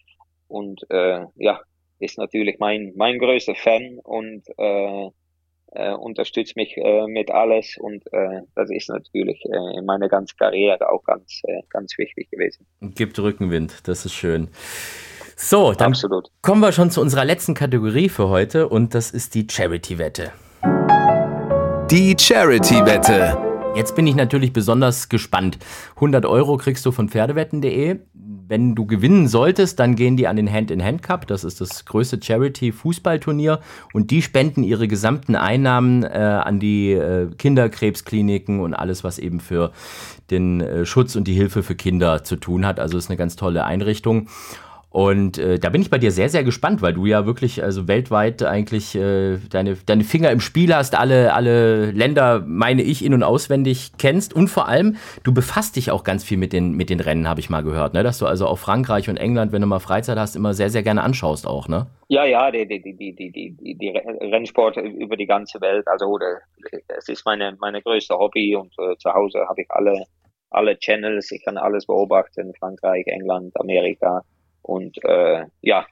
und 0.49 0.85
äh, 0.91 1.25
ja, 1.37 1.61
ist 1.99 2.19
natürlich 2.19 2.59
mein, 2.59 2.93
mein 2.97 3.19
größter 3.19 3.55
Fan 3.55 3.99
und 4.03 4.43
äh, 5.75 5.93
unterstützt 5.93 6.57
mich 6.57 6.77
äh, 6.77 7.07
mit 7.07 7.31
alles 7.31 7.77
und 7.79 8.05
äh, 8.13 8.43
das 8.55 8.71
ist 8.71 8.89
natürlich 8.89 9.45
äh, 9.45 9.79
in 9.79 9.85
meiner 9.85 10.09
ganzen 10.09 10.37
Karriere 10.37 10.91
auch 10.91 11.05
ganz, 11.05 11.41
äh, 11.45 11.63
ganz 11.71 11.99
wichtig 11.99 12.31
gewesen. 12.31 12.67
Gibt 12.81 13.19
Rückenwind, 13.19 13.87
das 13.89 14.07
ist 14.07 14.15
schön. 14.15 14.49
So, 15.37 15.73
dann 15.73 15.89
Absolut. 15.89 16.29
kommen 16.43 16.61
wir 16.61 16.73
schon 16.73 16.91
zu 16.91 17.01
unserer 17.01 17.25
letzten 17.25 17.55
Kategorie 17.55 18.09
für 18.09 18.29
heute 18.29 18.69
und 18.69 18.95
das 18.95 19.11
ist 19.11 19.35
die 19.35 19.47
Charity-Wette. 19.51 20.33
Die 21.91 22.17
Charity-Wette. 22.19 23.37
Jetzt 23.75 23.97
bin 23.97 24.07
ich 24.07 24.15
natürlich 24.15 24.53
besonders 24.53 25.09
gespannt. 25.09 25.59
100 25.97 26.25
Euro 26.27 26.57
kriegst 26.57 26.87
du 26.87 26.93
von 26.93 27.09
Pferdewetten.de 27.09 27.99
wenn 28.49 28.75
du 28.75 28.87
gewinnen 28.87 29.29
solltest, 29.29 29.79
dann 29.79 29.97
gehen 29.97 30.17
die 30.17 30.29
an 30.29 30.37
den 30.37 30.51
Hand-in-Hand-Cup. 30.51 31.27
Das 31.27 31.45
ist 31.45 31.61
das 31.61 31.85
größte 31.85 32.21
Charity-Fußballturnier. 32.23 33.61
Und 33.93 34.11
die 34.11 34.23
spenden 34.23 34.63
ihre 34.63 34.89
gesamten 34.89 35.37
Einnahmen 35.37 36.03
äh, 36.03 36.09
an 36.09 36.61
die 36.61 36.93
äh, 36.93 37.29
Kinderkrebskliniken 37.37 38.61
und 38.61 38.75
alles, 38.75 39.05
was 39.05 39.19
eben 39.19 39.41
für 39.41 39.73
den 40.31 40.61
äh, 40.61 40.87
Schutz 40.87 41.17
und 41.17 41.29
die 41.29 41.35
Hilfe 41.35 41.63
für 41.63 41.75
Kinder 41.75 42.25
zu 42.25 42.37
tun 42.37 42.67
hat. 42.67 42.81
Also 42.81 42.99
ist 42.99 43.11
eine 43.11 43.17
ganz 43.17 43.37
tolle 43.37 43.65
Einrichtung. 43.65 44.29
Und 44.95 45.39
äh, 45.39 45.59
da 45.59 45.71
bin 45.71 45.83
ich 45.83 45.91
bei 45.91 45.99
dir 45.99 46.13
sehr, 46.13 46.29
sehr 46.29 46.45
gespannt, 46.45 46.81
weil 46.81 46.93
du 46.93 47.05
ja 47.05 47.27
wirklich 47.27 47.65
also 47.65 47.89
weltweit 47.89 48.45
eigentlich 48.45 48.95
äh, 48.95 49.39
deine, 49.51 49.75
deine 49.75 50.05
Finger 50.05 50.31
im 50.31 50.39
Spiel 50.39 50.73
hast, 50.73 50.95
alle, 50.95 51.35
alle 51.35 51.91
Länder, 51.91 52.45
meine 52.47 52.83
ich, 52.83 53.05
in- 53.05 53.13
und 53.13 53.25
auswendig 53.25 53.91
kennst 53.99 54.37
und 54.37 54.47
vor 54.47 54.69
allem, 54.69 54.97
du 55.25 55.35
befasst 55.35 55.75
dich 55.75 55.91
auch 55.91 56.05
ganz 56.05 56.23
viel 56.23 56.39
mit 56.39 56.53
den, 56.53 56.77
mit 56.77 56.91
den 56.91 57.01
Rennen, 57.01 57.29
habe 57.29 57.41
ich 57.41 57.51
mal 57.51 57.65
gehört, 57.65 57.93
ne? 57.93 58.05
dass 58.05 58.21
du 58.21 58.27
also 58.27 58.47
auch 58.47 58.59
Frankreich 58.59 59.11
und 59.11 59.17
England, 59.17 59.51
wenn 59.51 59.63
du 59.63 59.67
mal 59.67 59.81
Freizeit 59.81 60.17
hast, 60.17 60.37
immer 60.37 60.55
sehr, 60.55 60.71
sehr 60.71 60.85
gerne 60.85 61.03
anschaust 61.03 61.45
auch, 61.45 61.67
ne? 61.67 61.89
Ja, 62.07 62.25
ja, 62.25 62.53
die, 62.53 62.65
die, 62.65 62.81
die, 62.81 63.17
die, 63.17 63.33
die, 63.33 63.75
die 63.77 63.89
Rennsport 63.89 64.77
über 64.77 65.17
die 65.17 65.27
ganze 65.27 65.61
Welt, 65.61 65.89
also 65.89 66.17
es 66.87 67.09
ist 67.09 67.27
meine, 67.27 67.57
meine 67.59 67.83
größte 67.83 68.15
Hobby 68.15 68.55
und 68.55 68.73
äh, 68.79 68.97
zu 68.99 69.13
Hause 69.13 69.41
habe 69.49 69.63
ich 69.63 69.71
alle, 69.71 70.05
alle 70.51 70.79
Channels, 70.79 71.33
ich 71.33 71.45
kann 71.45 71.57
alles 71.57 71.85
beobachten, 71.87 72.53
Frankreich, 72.61 73.09
England, 73.09 73.59
Amerika 73.59 74.23
und 74.65 74.97
äh, 75.05 75.45
ja, 75.61 75.87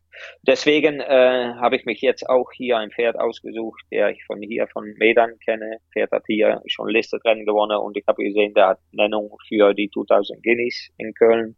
deswegen 0.46 1.00
äh, 1.00 1.54
habe 1.60 1.76
ich 1.76 1.84
mich 1.84 2.00
jetzt 2.00 2.26
auch 2.26 2.50
hier 2.52 2.78
ein 2.78 2.90
Pferd 2.90 3.20
ausgesucht, 3.20 3.82
der 3.90 4.08
ich 4.08 4.24
von 4.24 4.40
hier 4.40 4.66
von 4.66 4.94
Medan 4.96 5.38
kenne. 5.44 5.76
Pferd 5.92 6.10
hat 6.10 6.24
hier 6.26 6.62
schon 6.64 6.88
Listenrennen 6.88 7.44
gewonnen 7.44 7.76
und 7.76 7.98
ich 7.98 8.04
habe 8.06 8.24
gesehen, 8.24 8.54
der 8.54 8.68
hat 8.68 8.78
Nennung 8.92 9.36
für 9.46 9.74
die 9.74 9.90
2000 9.90 10.42
Guineas 10.42 10.88
in 10.96 11.12
Köln. 11.12 11.54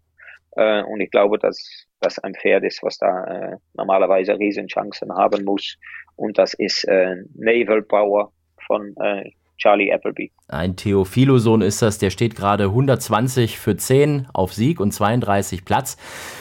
Äh, 0.56 0.82
und 0.82 1.00
ich 1.00 1.10
glaube, 1.12 1.38
dass 1.38 1.86
das 2.00 2.18
ein 2.18 2.34
Pferd 2.34 2.64
ist, 2.64 2.82
was 2.82 2.98
da 2.98 3.24
äh, 3.24 3.56
normalerweise 3.74 4.36
Riesenchancen 4.36 5.14
haben 5.14 5.44
muss. 5.44 5.78
Und 6.16 6.36
das 6.36 6.54
ist 6.54 6.82
äh, 6.88 7.14
Naval 7.36 7.82
Power 7.82 8.32
von 8.66 8.92
äh, 9.00 9.30
Charlie 9.56 9.92
Appleby. 9.92 10.30
Ein 10.48 10.76
Theophilo-Sohn 10.76 11.62
ist 11.62 11.82
das, 11.82 11.98
der 11.98 12.10
steht 12.10 12.36
gerade 12.36 12.64
120 12.64 13.58
für 13.58 13.76
10 13.76 14.28
auf 14.32 14.52
Sieg 14.52 14.80
und 14.80 14.92
32 14.92 15.64
Platz. 15.64 15.96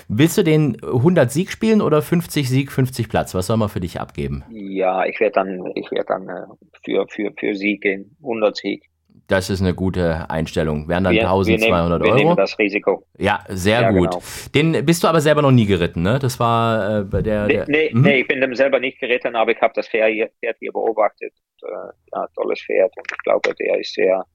Willst 0.08 0.38
du 0.38 0.44
den 0.44 0.78
100 0.84 1.32
Sieg 1.32 1.52
spielen 1.52 1.82
oder 1.82 2.02
50 2.02 2.50
Sieg, 2.50 2.72
50 2.72 3.10
Platz? 3.10 3.34
Was 3.36 3.48
soll 3.48 3.58
man 3.58 3.70
für 3.70 3.80
dich 3.80 4.00
abgeben? 4.00 4.44
Ja, 4.50 5.06
ich 5.06 5.20
werde 5.20 5.34
dann, 5.34 5.72
ich 5.76 5.92
werde 5.92 6.06
dann 6.08 6.28
äh, 6.28 6.46
für, 6.84 7.08
für, 7.08 7.32
für 7.38 7.56
Sieg 7.56 7.82
gehen, 7.82 8.16
100 8.22 8.56
Sieg. 8.56 8.90
Das 9.28 9.50
ist 9.50 9.62
eine 9.62 9.74
gute 9.74 10.30
Einstellung. 10.30 10.90
Wären 10.90 11.06
dann 11.06 11.14
wir, 11.14 11.22
1200 11.22 11.62
wir 11.62 11.68
nehmen, 11.70 11.92
Euro. 11.92 12.04
Wir 12.04 12.24
nehmen 12.24 12.36
das 12.36 12.60
Risiko. 12.60 13.06
Ja, 13.18 13.44
sehr 13.48 13.82
ja, 13.82 13.92
gut. 13.92 14.12
Genau. 14.12 14.24
Den 14.54 14.86
bist 14.86 15.04
du 15.04 15.08
aber 15.08 15.22
selber 15.22 15.42
noch 15.42 15.52
nie 15.52 15.66
geritten, 15.66 16.02
ne? 16.02 16.20
Das 16.20 16.40
war 16.40 17.00
äh, 17.00 17.04
bei 17.04 17.22
der. 17.22 17.48
der 17.48 17.66
nee, 17.68 17.90
nee, 17.90 17.90
mhm. 17.94 18.02
nee, 18.02 18.20
ich 18.22 18.28
bin 18.28 18.42
dem 18.42 18.54
selber 18.54 18.80
nicht 18.80 19.00
geritten, 19.00 19.36
aber 19.36 19.52
ich 19.52 19.62
habe 19.62 19.74
das 19.76 19.88
Pferd 19.88 20.12
hier, 20.12 20.30
Pferd 20.40 20.58
hier 20.60 20.72
beobachtet. 20.74 21.34
Und, 21.62 21.70
äh, 21.70 21.94
ja, 22.14 22.28
tolles 22.36 22.62
Pferd 22.62 22.92
und 22.98 23.08
ich 23.12 23.18
glaube, 23.24 23.54
der 23.56 23.80
ist 23.80 23.94
sehr, 23.94 24.26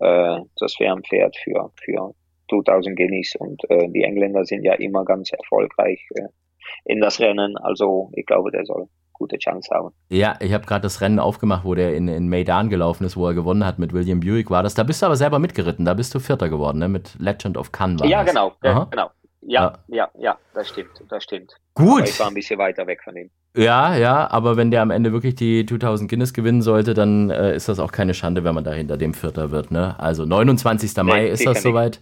äh, 0.00 0.38
das 0.58 0.80
wäre 0.80 0.96
ein 0.96 1.02
Pferd 1.02 1.36
für, 1.36 1.70
für 1.84 2.14
2000 2.50 2.96
Guineas 2.96 3.34
und 3.38 3.62
äh, 3.70 3.88
die 3.88 4.02
Engländer 4.02 4.44
sind 4.44 4.64
ja 4.64 4.74
immer 4.74 5.04
ganz 5.04 5.30
erfolgreich 5.32 6.06
äh, 6.14 6.28
in 6.84 7.00
das 7.00 7.20
Rennen. 7.20 7.56
Also 7.58 8.10
ich 8.14 8.24
glaube, 8.26 8.50
der 8.50 8.64
soll 8.64 8.88
gute 9.12 9.38
Chance 9.38 9.70
haben. 9.74 9.92
Ja, 10.08 10.36
ich 10.40 10.52
habe 10.52 10.66
gerade 10.66 10.82
das 10.82 11.00
Rennen 11.00 11.18
aufgemacht, 11.18 11.64
wo 11.64 11.74
der 11.74 11.94
in, 11.96 12.08
in 12.08 12.28
Maidan 12.28 12.68
gelaufen 12.68 13.04
ist, 13.04 13.16
wo 13.16 13.26
er 13.26 13.34
gewonnen 13.34 13.64
hat 13.64 13.78
mit 13.78 13.92
William 13.92 14.20
Buick, 14.20 14.50
war 14.50 14.62
das. 14.62 14.74
Da 14.74 14.82
bist 14.82 15.02
du 15.02 15.06
aber 15.06 15.16
selber 15.16 15.38
mitgeritten, 15.38 15.84
da 15.84 15.94
bist 15.94 16.14
du 16.14 16.20
Vierter 16.20 16.48
geworden, 16.48 16.78
ne? 16.78 16.88
mit 16.88 17.14
Legend 17.18 17.56
of 17.56 17.72
Cannes. 17.72 18.00
Ja, 18.04 18.22
das. 18.22 18.30
genau, 18.30 18.52
ja, 18.62 18.84
genau. 18.90 19.10
Ja, 19.44 19.72
ja, 19.88 20.08
ja, 20.14 20.20
ja, 20.20 20.38
das 20.54 20.68
stimmt, 20.68 21.02
das 21.08 21.24
stimmt. 21.24 21.56
Gut. 21.74 22.00
Aber 22.00 22.08
ich 22.08 22.20
war 22.20 22.28
ein 22.28 22.34
bisschen 22.34 22.58
weiter 22.58 22.86
weg 22.86 23.00
von 23.02 23.16
ihm. 23.16 23.30
Ja, 23.56 23.96
ja, 23.96 24.30
aber 24.30 24.56
wenn 24.56 24.70
der 24.70 24.82
am 24.82 24.90
Ende 24.90 25.12
wirklich 25.12 25.34
die 25.34 25.66
2000 25.66 26.08
Guinness 26.08 26.32
gewinnen 26.32 26.62
sollte, 26.62 26.94
dann 26.94 27.28
äh, 27.28 27.54
ist 27.54 27.68
das 27.68 27.80
auch 27.80 27.92
keine 27.92 28.14
Schande, 28.14 28.44
wenn 28.44 28.54
man 28.54 28.64
da 28.64 28.72
hinter 28.72 28.96
dem 28.96 29.14
Vierter 29.14 29.50
wird. 29.50 29.70
Ne? 29.70 29.98
Also 29.98 30.24
29. 30.24 30.96
Nee, 30.96 31.02
Mai 31.02 31.26
ist 31.26 31.44
das 31.44 31.62
soweit 31.62 32.00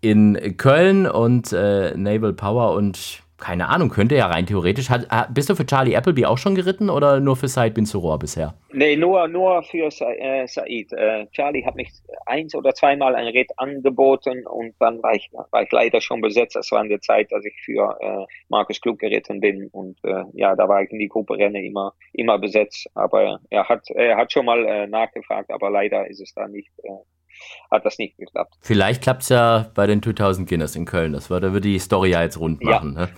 in 0.00 0.56
Köln 0.56 1.06
und 1.06 1.52
äh, 1.52 1.96
Naval 1.96 2.32
Power 2.32 2.74
und 2.74 3.22
keine 3.38 3.68
Ahnung, 3.68 3.88
könnte 3.88 4.16
ja 4.16 4.26
rein 4.26 4.46
theoretisch. 4.46 4.90
Hat, 4.90 5.06
bist 5.32 5.48
du 5.48 5.54
für 5.54 5.64
Charlie 5.64 5.96
Appleby 5.96 6.26
auch 6.26 6.38
schon 6.38 6.54
geritten 6.54 6.90
oder 6.90 7.20
nur 7.20 7.36
für 7.36 7.48
Said 7.48 7.74
bin 7.74 7.86
Suror 7.86 8.18
bisher? 8.18 8.54
Nee, 8.72 8.96
nur, 8.96 9.28
nur 9.28 9.62
für 9.62 9.86
äh, 9.86 10.46
Said. 10.46 10.92
Äh, 10.92 11.26
Charlie 11.30 11.64
hat 11.64 11.76
mich 11.76 11.90
eins 12.26 12.54
oder 12.54 12.74
zweimal 12.74 13.14
ein 13.14 13.28
Ritt 13.28 13.50
angeboten 13.56 14.46
und 14.46 14.74
dann 14.80 15.02
war 15.02 15.14
ich, 15.14 15.30
war 15.32 15.62
ich 15.62 15.70
leider 15.70 16.00
schon 16.00 16.20
besetzt. 16.20 16.56
Das 16.56 16.70
war 16.72 16.82
in 16.82 16.88
der 16.88 17.00
Zeit, 17.00 17.30
dass 17.30 17.44
ich 17.44 17.54
für 17.64 17.96
äh, 18.00 18.26
Markus 18.48 18.80
Klug 18.80 18.98
geritten 18.98 19.40
bin 19.40 19.68
und 19.68 19.98
äh, 20.02 20.24
ja, 20.32 20.56
da 20.56 20.68
war 20.68 20.82
ich 20.82 20.90
in 20.90 20.98
die 20.98 21.08
Gruppe 21.08 21.38
Rennen 21.38 21.64
immer, 21.64 21.94
immer 22.12 22.38
besetzt. 22.38 22.88
Aber 22.94 23.40
er 23.50 23.68
hat, 23.68 23.88
er 23.90 24.16
hat 24.16 24.32
schon 24.32 24.46
mal 24.46 24.64
äh, 24.66 24.86
nachgefragt, 24.88 25.50
aber 25.50 25.70
leider 25.70 26.08
ist 26.08 26.20
es 26.20 26.34
da 26.34 26.48
nicht 26.48 26.70
äh, 26.82 26.90
hat 27.70 27.84
das 27.84 27.98
nicht 27.98 28.16
geklappt. 28.16 28.54
Vielleicht 28.60 29.02
klappt 29.02 29.22
es 29.22 29.28
ja 29.28 29.70
bei 29.74 29.86
den 29.86 30.02
2000 30.02 30.48
Guinness 30.48 30.76
in 30.76 30.84
Köln. 30.84 31.12
Das 31.12 31.30
würde, 31.30 31.52
würde 31.52 31.68
die 31.68 31.78
Story 31.78 32.10
ja 32.10 32.22
jetzt 32.22 32.38
rund 32.38 32.62
machen. 32.62 32.94
Ja. 32.94 33.06
Ne? 33.06 33.08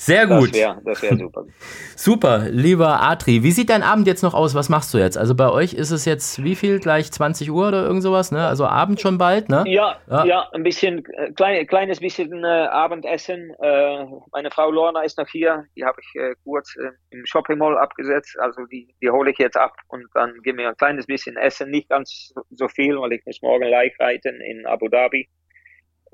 Sehr 0.00 0.26
gut. 0.26 0.48
Das 0.48 1.02
wäre 1.02 1.10
wär 1.10 1.18
super. 1.18 1.44
super, 1.96 2.46
lieber 2.48 3.02
Atri. 3.02 3.42
Wie 3.42 3.50
sieht 3.50 3.68
dein 3.68 3.82
Abend 3.82 4.06
jetzt 4.06 4.22
noch 4.22 4.32
aus? 4.32 4.54
Was 4.54 4.70
machst 4.70 4.94
du 4.94 4.98
jetzt? 4.98 5.18
Also 5.18 5.34
bei 5.34 5.50
euch 5.50 5.74
ist 5.74 5.90
es 5.90 6.06
jetzt 6.06 6.42
wie 6.42 6.54
viel? 6.54 6.80
Gleich 6.80 7.12
20 7.12 7.50
Uhr 7.50 7.68
oder 7.68 7.82
irgend 7.84 8.02
sowas, 8.02 8.32
ne? 8.32 8.46
Also 8.46 8.64
Abend 8.64 8.98
schon 9.02 9.18
bald, 9.18 9.50
ne? 9.50 9.62
Ja, 9.66 9.98
ja, 10.08 10.24
ja 10.24 10.48
ein 10.52 10.62
bisschen, 10.62 11.04
äh, 11.04 11.32
klein, 11.32 11.66
kleines 11.66 12.00
bisschen 12.00 12.44
äh, 12.44 12.46
Abendessen. 12.46 13.50
Äh, 13.60 14.06
meine 14.32 14.50
Frau 14.50 14.70
Lorna 14.70 15.02
ist 15.02 15.18
noch 15.18 15.28
hier. 15.28 15.64
Die 15.76 15.84
habe 15.84 16.00
ich 16.00 16.18
äh, 16.18 16.34
kurz 16.44 16.74
äh, 16.76 16.92
im 17.10 17.26
Shopping 17.26 17.58
Mall 17.58 17.76
abgesetzt. 17.76 18.38
Also 18.40 18.64
die, 18.72 18.94
die 19.02 19.10
hole 19.10 19.30
ich 19.30 19.38
jetzt 19.38 19.58
ab 19.58 19.74
und 19.88 20.06
dann 20.14 20.32
geben 20.42 20.58
wir 20.58 20.70
ein 20.70 20.76
kleines 20.78 21.04
bisschen 21.04 21.36
Essen. 21.36 21.70
Nicht 21.70 21.90
ganz 21.90 22.32
so 22.48 22.68
viel, 22.68 22.98
weil 22.98 23.12
ich 23.12 23.26
muss 23.26 23.42
morgen 23.42 23.68
live 23.68 23.92
reiten 24.00 24.40
in 24.40 24.64
Abu 24.64 24.88
Dhabi. 24.88 25.28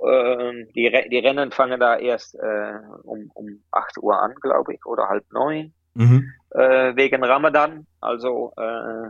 Ähm, 0.04 0.68
die, 0.74 0.90
die 1.10 1.18
Rennen 1.18 1.52
fangen 1.52 1.80
da 1.80 1.96
erst 1.96 2.34
äh, 2.34 2.78
um, 3.02 3.30
um 3.34 3.62
8 3.70 3.98
Uhr 3.98 4.20
an, 4.20 4.34
glaube 4.40 4.74
ich, 4.74 4.84
oder 4.84 5.08
halb 5.08 5.24
neun, 5.32 5.72
mhm. 5.94 6.32
äh, 6.50 6.94
wegen 6.96 7.24
Ramadan. 7.24 7.86
Also 8.00 8.52
äh, 8.56 9.08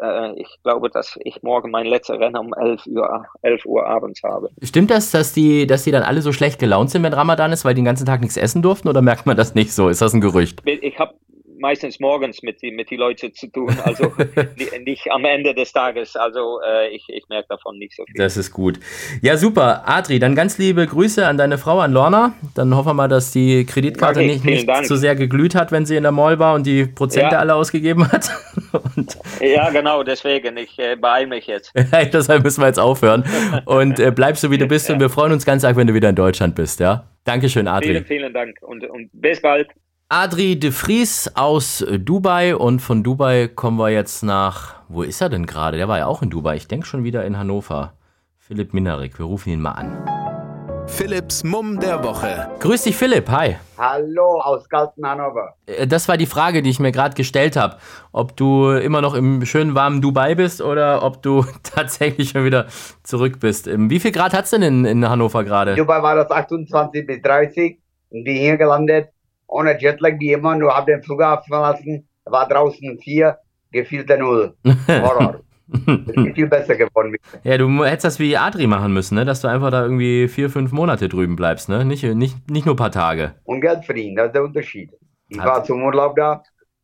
äh, 0.00 0.40
ich 0.40 0.48
glaube, 0.62 0.90
dass 0.90 1.18
ich 1.24 1.42
morgen 1.42 1.70
mein 1.70 1.86
letztes 1.86 2.18
Rennen 2.18 2.36
um 2.36 2.54
11 2.54 2.86
Uhr, 2.86 3.26
11 3.42 3.66
Uhr 3.66 3.86
abends 3.86 4.22
habe. 4.22 4.50
Stimmt 4.62 4.90
das, 4.90 5.10
dass 5.10 5.32
die, 5.32 5.66
dass 5.66 5.84
die 5.84 5.90
dann 5.90 6.02
alle 6.02 6.22
so 6.22 6.32
schlecht 6.32 6.58
gelaunt 6.58 6.90
sind, 6.90 7.02
wenn 7.02 7.12
Ramadan 7.12 7.52
ist, 7.52 7.64
weil 7.64 7.74
die 7.74 7.80
den 7.80 7.86
ganzen 7.86 8.06
Tag 8.06 8.20
nichts 8.20 8.36
essen 8.36 8.62
durften, 8.62 8.88
oder 8.88 9.02
merkt 9.02 9.26
man 9.26 9.36
das 9.36 9.54
nicht 9.54 9.72
so? 9.72 9.88
Ist 9.88 10.02
das 10.02 10.14
ein 10.14 10.20
Gerücht? 10.20 10.62
Ich 10.64 10.98
habe 10.98 11.14
meistens 11.62 12.00
morgens 12.00 12.42
mit 12.42 12.60
die, 12.60 12.72
mit 12.72 12.90
die 12.90 12.96
Leuten 12.96 13.32
zu 13.32 13.46
tun, 13.46 13.74
also 13.84 14.12
nicht 14.84 15.10
am 15.10 15.24
Ende 15.24 15.54
des 15.54 15.72
Tages. 15.72 16.16
Also 16.16 16.60
äh, 16.60 16.88
ich, 16.88 17.04
ich 17.08 17.24
merke 17.30 17.48
davon 17.48 17.78
nicht 17.78 17.96
so 17.96 18.04
viel. 18.04 18.16
Das 18.16 18.36
ist 18.36 18.50
gut. 18.52 18.78
Ja, 19.22 19.38
super. 19.38 19.84
Adri, 19.86 20.18
dann 20.18 20.34
ganz 20.34 20.58
liebe 20.58 20.86
Grüße 20.86 21.26
an 21.26 21.38
deine 21.38 21.56
Frau, 21.56 21.78
an 21.78 21.92
Lorna. 21.92 22.34
Dann 22.54 22.74
hoffen 22.76 22.88
wir 22.88 22.94
mal, 22.94 23.08
dass 23.08 23.32
die 23.32 23.64
Kreditkarte 23.64 24.20
okay, 24.20 24.28
nicht, 24.28 24.44
nicht 24.44 24.86
zu 24.86 24.96
sehr 24.96 25.14
geglüht 25.14 25.54
hat, 25.54 25.72
wenn 25.72 25.86
sie 25.86 25.96
in 25.96 26.02
der 26.02 26.12
Mall 26.12 26.38
war 26.38 26.54
und 26.54 26.66
die 26.66 26.84
Prozente 26.84 27.36
ja. 27.36 27.38
alle 27.38 27.54
ausgegeben 27.54 28.10
hat. 28.10 28.28
Und 28.96 29.18
ja, 29.40 29.70
genau, 29.70 30.02
deswegen. 30.02 30.56
Ich 30.56 30.78
äh, 30.78 30.96
beeile 30.96 31.26
mich 31.26 31.46
jetzt. 31.46 31.72
Deshalb 32.12 32.42
müssen 32.42 32.60
wir 32.62 32.66
jetzt 32.66 32.78
aufhören. 32.78 33.24
Und 33.66 34.00
äh, 34.00 34.10
bleib 34.10 34.36
so, 34.36 34.50
wie 34.50 34.58
du 34.58 34.66
bist. 34.66 34.88
Ja. 34.88 34.94
Und 34.94 35.00
wir 35.00 35.10
freuen 35.10 35.32
uns 35.32 35.46
ganz 35.46 35.64
arg, 35.64 35.76
wenn 35.76 35.86
du 35.86 35.94
wieder 35.94 36.08
in 36.08 36.16
Deutschland 36.16 36.54
bist. 36.54 36.80
Ja? 36.80 37.04
Dankeschön, 37.24 37.68
Adri. 37.68 37.88
Vielen, 37.88 38.04
vielen 38.06 38.32
Dank 38.32 38.56
und, 38.62 38.84
und 38.88 39.10
bis 39.12 39.40
bald. 39.40 39.68
Adri 40.14 40.58
de 40.58 40.72
Vries 40.72 41.30
aus 41.36 41.82
Dubai 41.88 42.54
und 42.54 42.80
von 42.80 43.02
Dubai 43.02 43.48
kommen 43.48 43.78
wir 43.78 43.88
jetzt 43.88 44.22
nach, 44.22 44.74
wo 44.90 45.02
ist 45.02 45.22
er 45.22 45.30
denn 45.30 45.46
gerade? 45.46 45.78
Der 45.78 45.88
war 45.88 45.96
ja 45.96 46.06
auch 46.06 46.20
in 46.20 46.28
Dubai. 46.28 46.56
Ich 46.56 46.68
denke 46.68 46.84
schon 46.84 47.02
wieder 47.02 47.24
in 47.24 47.38
Hannover. 47.38 47.94
Philipp 48.36 48.74
Minarik, 48.74 49.18
wir 49.18 49.24
rufen 49.24 49.54
ihn 49.54 49.62
mal 49.62 49.70
an. 49.70 50.86
Philipps 50.86 51.44
Mumm 51.44 51.80
der 51.80 52.04
Woche. 52.04 52.46
Grüß 52.60 52.82
dich, 52.82 52.94
Philipp. 52.94 53.30
Hi. 53.30 53.56
Hallo 53.78 54.38
aus 54.42 54.68
Galten, 54.68 55.06
Hannover. 55.06 55.54
Äh, 55.64 55.86
das 55.86 56.08
war 56.08 56.18
die 56.18 56.26
Frage, 56.26 56.60
die 56.60 56.68
ich 56.68 56.78
mir 56.78 56.92
gerade 56.92 57.14
gestellt 57.14 57.56
habe. 57.56 57.78
Ob 58.12 58.36
du 58.36 58.68
immer 58.68 59.00
noch 59.00 59.14
im 59.14 59.46
schönen 59.46 59.74
warmen 59.74 60.02
Dubai 60.02 60.34
bist 60.34 60.60
oder 60.60 61.02
ob 61.04 61.22
du 61.22 61.46
tatsächlich 61.62 62.28
schon 62.28 62.44
wieder 62.44 62.66
zurück 63.02 63.40
bist. 63.40 63.66
Ähm, 63.66 63.88
wie 63.88 63.98
viel 63.98 64.12
Grad 64.12 64.34
hat 64.34 64.44
es 64.44 64.50
denn 64.50 64.60
in, 64.60 64.84
in 64.84 65.08
Hannover 65.08 65.42
gerade? 65.42 65.74
Dubai 65.74 66.02
war 66.02 66.16
das 66.16 66.30
28 66.30 67.06
bis 67.06 67.22
30 67.22 67.78
und 68.10 68.24
bin 68.24 68.36
hier 68.36 68.58
gelandet 68.58 69.08
ohne 69.52 69.78
Jetlag 69.78 70.18
wie 70.18 70.32
immer, 70.32 70.56
nur 70.56 70.74
habe 70.74 70.92
den 70.92 71.02
Flughafen 71.02 71.48
verlassen, 71.48 72.08
war 72.24 72.48
draußen 72.48 72.98
vier, 72.98 73.38
gefielte 73.70 74.16
Null. 74.18 74.56
Horror. 74.88 75.40
ist 75.68 76.34
viel 76.34 76.48
besser 76.48 76.74
geworden. 76.76 77.16
Ja, 77.44 77.58
du 77.58 77.84
hättest 77.84 78.04
das 78.04 78.18
wie 78.18 78.36
Adri 78.36 78.66
machen 78.66 78.92
müssen, 78.92 79.14
ne? 79.14 79.24
dass 79.24 79.40
du 79.40 79.48
einfach 79.48 79.70
da 79.70 79.82
irgendwie 79.82 80.28
vier, 80.28 80.48
fünf 80.48 80.72
Monate 80.72 81.08
drüben 81.08 81.36
bleibst, 81.36 81.68
ne? 81.68 81.84
nicht, 81.84 82.02
nicht, 82.02 82.50
nicht 82.50 82.66
nur 82.66 82.74
ein 82.74 82.78
paar 82.78 82.90
Tage. 82.90 83.34
Und 83.44 83.60
Geld 83.60 83.84
verdienen, 83.84 84.16
das 84.16 84.28
ist 84.28 84.34
der 84.34 84.44
Unterschied. 84.44 84.90
Ich 85.28 85.38
Hat. 85.38 85.46
war 85.46 85.64
zum 85.64 85.82
Urlaub 85.82 86.16
da 86.16 86.42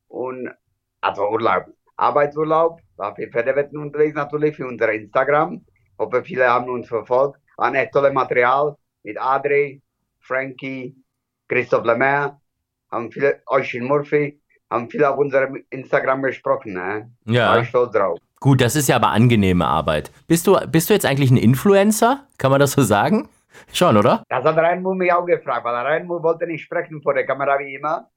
und, 0.08 0.50
also 1.00 1.28
Urlaub, 1.28 1.66
Arbeitsurlaub, 1.96 2.80
war 2.96 3.14
für 3.14 3.28
Pferdewetten 3.28 3.78
unterwegs 3.78 4.14
natürlich, 4.14 4.56
für 4.56 4.66
unser 4.66 4.92
Instagram. 4.92 5.64
Hoffe, 5.98 6.22
viele 6.22 6.48
haben 6.48 6.68
uns 6.70 6.88
verfolgt. 6.88 7.40
War 7.56 7.68
ein 7.68 7.74
echt 7.74 7.92
tolles 7.92 8.12
Material 8.12 8.76
mit 9.02 9.20
Adri, 9.20 9.82
Frankie, 10.20 10.94
Christoph 11.48 11.84
Lemaire 11.84 12.37
haben 12.90 13.10
viele, 13.10 13.42
Oisin 13.46 13.84
Murphy, 13.84 14.40
haben 14.70 14.90
viele 14.90 15.10
auf 15.10 15.18
unserem 15.18 15.64
Instagram 15.70 16.22
gesprochen. 16.22 16.74
Ne? 16.74 17.10
Ja. 17.24 17.50
War 17.50 17.62
ich 17.62 17.68
stolz 17.68 17.92
drauf. 17.92 18.18
Gut, 18.40 18.60
das 18.60 18.76
ist 18.76 18.88
ja 18.88 18.96
aber 18.96 19.08
angenehme 19.08 19.66
Arbeit. 19.66 20.12
Bist 20.26 20.46
du, 20.46 20.56
bist 20.68 20.88
du 20.88 20.94
jetzt 20.94 21.06
eigentlich 21.06 21.30
ein 21.30 21.36
Influencer? 21.36 22.26
Kann 22.38 22.50
man 22.50 22.60
das 22.60 22.72
so 22.72 22.82
sagen? 22.82 23.28
Schon, 23.72 23.96
oder? 23.96 24.22
Das 24.28 24.44
hat 24.44 24.56
Reinmu 24.56 24.94
mich 24.94 25.12
auch 25.12 25.26
gefragt, 25.26 25.64
weil 25.64 25.74
Reinmu 25.74 26.22
wollte 26.22 26.46
nicht 26.46 26.62
sprechen 26.62 27.02
vor 27.02 27.14
der 27.14 27.26
Kamera 27.26 27.58
wie 27.58 27.74
immer. 27.74 28.08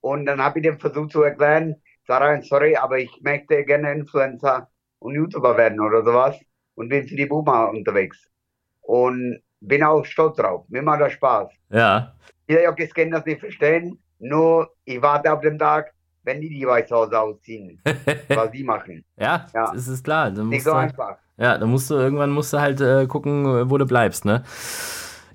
Und 0.00 0.26
dann 0.26 0.40
habe 0.40 0.58
ich 0.58 0.62
dem 0.62 0.78
versucht 0.78 1.12
zu 1.12 1.22
erklären, 1.22 1.76
Sarah, 2.06 2.40
sorry, 2.40 2.76
aber 2.76 2.98
ich 2.98 3.10
möchte 3.20 3.64
gerne 3.64 3.92
Influencer 3.92 4.68
und 5.00 5.14
YouTuber 5.14 5.56
werden 5.56 5.80
oder 5.80 6.02
sowas 6.02 6.36
und 6.74 6.88
bin 6.88 7.06
für 7.06 7.16
die 7.16 7.26
Boomer 7.26 7.68
unterwegs. 7.68 8.30
Und 8.80 9.42
bin 9.60 9.82
auch 9.82 10.04
stolz 10.04 10.36
drauf. 10.36 10.64
Mir 10.68 10.82
macht 10.82 11.02
das 11.02 11.12
Spaß. 11.12 11.50
Ja. 11.70 12.14
Viele 12.46 12.64
Jockeys 12.64 12.94
können 12.94 13.10
das 13.10 13.26
nicht 13.26 13.40
verstehen, 13.40 14.02
nur 14.18 14.70
ich 14.84 15.00
warte 15.00 15.32
auf 15.32 15.40
den 15.40 15.58
Tag, 15.58 15.92
wenn 16.22 16.40
die 16.40 16.48
die 16.48 16.66
Weiße 16.66 16.94
Hause 16.94 17.18
ausziehen, 17.18 17.80
was 18.28 18.50
die 18.50 18.64
machen. 18.64 19.04
Ja, 19.16 19.46
ja, 19.54 19.72
das 19.72 19.88
ist 19.88 20.04
klar. 20.04 20.30
Nicht 20.30 20.64
so 20.64 20.72
einfach. 20.72 21.16
Ja, 21.38 21.56
dann 21.56 21.70
musst 21.70 21.90
du 21.90 21.94
irgendwann 21.94 22.30
musst 22.30 22.52
du 22.52 22.60
halt 22.60 22.80
äh, 22.80 23.06
gucken, 23.06 23.70
wo 23.70 23.78
du 23.78 23.86
bleibst, 23.86 24.24
ne? 24.24 24.42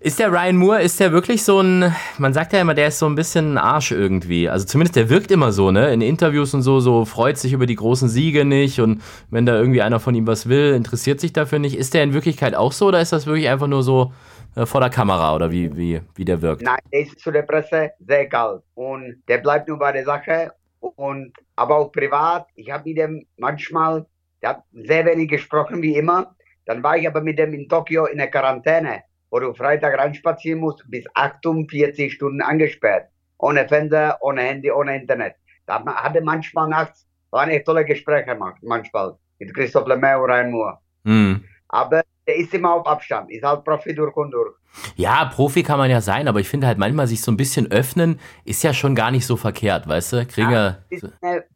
Ist 0.01 0.19
der 0.19 0.33
Ryan 0.33 0.57
Moore, 0.57 0.81
ist 0.81 0.99
der 0.99 1.13
wirklich 1.13 1.45
so 1.45 1.61
ein, 1.61 1.95
man 2.17 2.33
sagt 2.33 2.51
ja 2.51 2.59
immer, 2.59 2.73
der 2.73 2.89
ist 2.89 2.99
so 2.99 3.05
ein 3.05 3.15
bisschen 3.15 3.53
ein 3.53 3.57
Arsch 3.57 3.93
irgendwie. 3.93 4.49
Also 4.49 4.65
zumindest 4.65 4.97
der 4.97 5.09
wirkt 5.09 5.31
immer 5.31 5.53
so, 5.53 5.71
ne? 5.71 5.93
In 5.93 6.01
Interviews 6.01 6.53
und 6.53 6.61
so, 6.61 6.81
so 6.81 7.05
freut 7.05 7.37
sich 7.37 7.53
über 7.53 7.65
die 7.65 7.77
großen 7.77 8.09
Siege 8.09 8.43
nicht 8.43 8.81
und 8.81 9.01
wenn 9.29 9.45
da 9.45 9.55
irgendwie 9.55 9.81
einer 9.81 10.01
von 10.01 10.13
ihm 10.13 10.27
was 10.27 10.49
will, 10.49 10.73
interessiert 10.73 11.21
sich 11.21 11.31
dafür 11.31 11.59
nicht. 11.59 11.77
Ist 11.77 11.93
der 11.93 12.03
in 12.03 12.13
Wirklichkeit 12.13 12.53
auch 12.53 12.73
so 12.73 12.87
oder 12.87 12.99
ist 12.99 13.13
das 13.13 13.27
wirklich 13.27 13.47
einfach 13.47 13.67
nur 13.67 13.81
so, 13.81 14.11
äh, 14.55 14.65
vor 14.65 14.81
der 14.81 14.89
Kamera 14.89 15.35
oder 15.35 15.51
wie, 15.51 15.75
wie, 15.75 16.01
wie 16.15 16.25
der 16.25 16.41
wirkt? 16.41 16.61
Nein, 16.61 16.79
der 16.91 17.01
ist 17.01 17.19
zu 17.19 17.31
der 17.31 17.43
Presse 17.43 17.91
sehr 17.99 18.27
kalt 18.27 18.61
und 18.75 19.23
der 19.27 19.39
bleibt 19.39 19.67
nur 19.67 19.79
bei 19.79 19.91
der 19.91 20.05
Sache 20.05 20.51
und 20.79 21.33
aber 21.55 21.77
auch 21.77 21.91
privat. 21.91 22.47
Ich 22.55 22.69
habe 22.71 22.89
mit 22.89 22.97
dem 22.97 23.25
manchmal, 23.37 24.05
der 24.41 24.49
hat 24.49 24.63
sehr 24.73 25.05
wenig 25.05 25.29
gesprochen 25.29 25.81
wie 25.81 25.95
immer. 25.95 26.35
Dann 26.65 26.83
war 26.83 26.97
ich 26.97 27.07
aber 27.07 27.21
mit 27.21 27.39
dem 27.39 27.53
in 27.53 27.67
Tokio 27.67 28.05
in 28.05 28.17
der 28.17 28.29
Quarantäne, 28.29 29.03
wo 29.29 29.39
du 29.39 29.53
Freitag 29.53 29.97
reinspazieren 29.97 30.59
musst, 30.59 30.83
bis 30.89 31.05
48 31.13 32.13
Stunden 32.13 32.41
angesperrt. 32.41 33.09
Ohne 33.37 33.67
Fernseher, 33.67 34.17
ohne 34.21 34.41
Handy, 34.41 34.71
ohne 34.71 34.95
Internet. 34.95 35.35
Da 35.65 35.83
hatte 35.85 36.21
manchmal 36.21 36.69
nachts, 36.69 37.07
waren 37.31 37.49
echt 37.49 37.65
tolle 37.65 37.85
Gespräche 37.85 38.37
manchmal 38.61 39.15
mit 39.39 39.53
Christoph 39.53 39.87
Lemaire 39.87 40.21
und 40.21 40.29
Ryan 40.29 40.51
Moore. 40.51 40.77
Mm. 41.03 41.33
Aber 41.69 42.03
der 42.27 42.37
ist 42.37 42.53
immer 42.53 42.73
auf 42.73 42.87
Abstand, 42.87 43.31
ist 43.31 43.43
halt 43.43 43.63
Profi 43.63 43.93
durch 43.93 44.15
und 44.15 44.31
durch. 44.31 44.53
Ja, 44.95 45.25
Profi 45.25 45.61
kann 45.61 45.77
man 45.77 45.91
ja 45.91 46.01
sein, 46.01 46.27
aber 46.27 46.39
ich 46.39 46.49
finde 46.49 46.67
halt 46.67 46.77
manchmal 46.77 47.05
sich 47.07 47.21
so 47.21 47.31
ein 47.31 47.37
bisschen 47.37 47.71
öffnen, 47.71 48.19
ist 48.43 48.63
ja 48.63 48.73
schon 48.73 48.95
gar 48.95 49.11
nicht 49.11 49.25
so 49.25 49.35
verkehrt, 49.35 49.87
weißt 49.87 50.13
du? 50.13 50.25
Kriegen 50.25 50.51
ja, 50.51 50.77
ist 50.89 51.07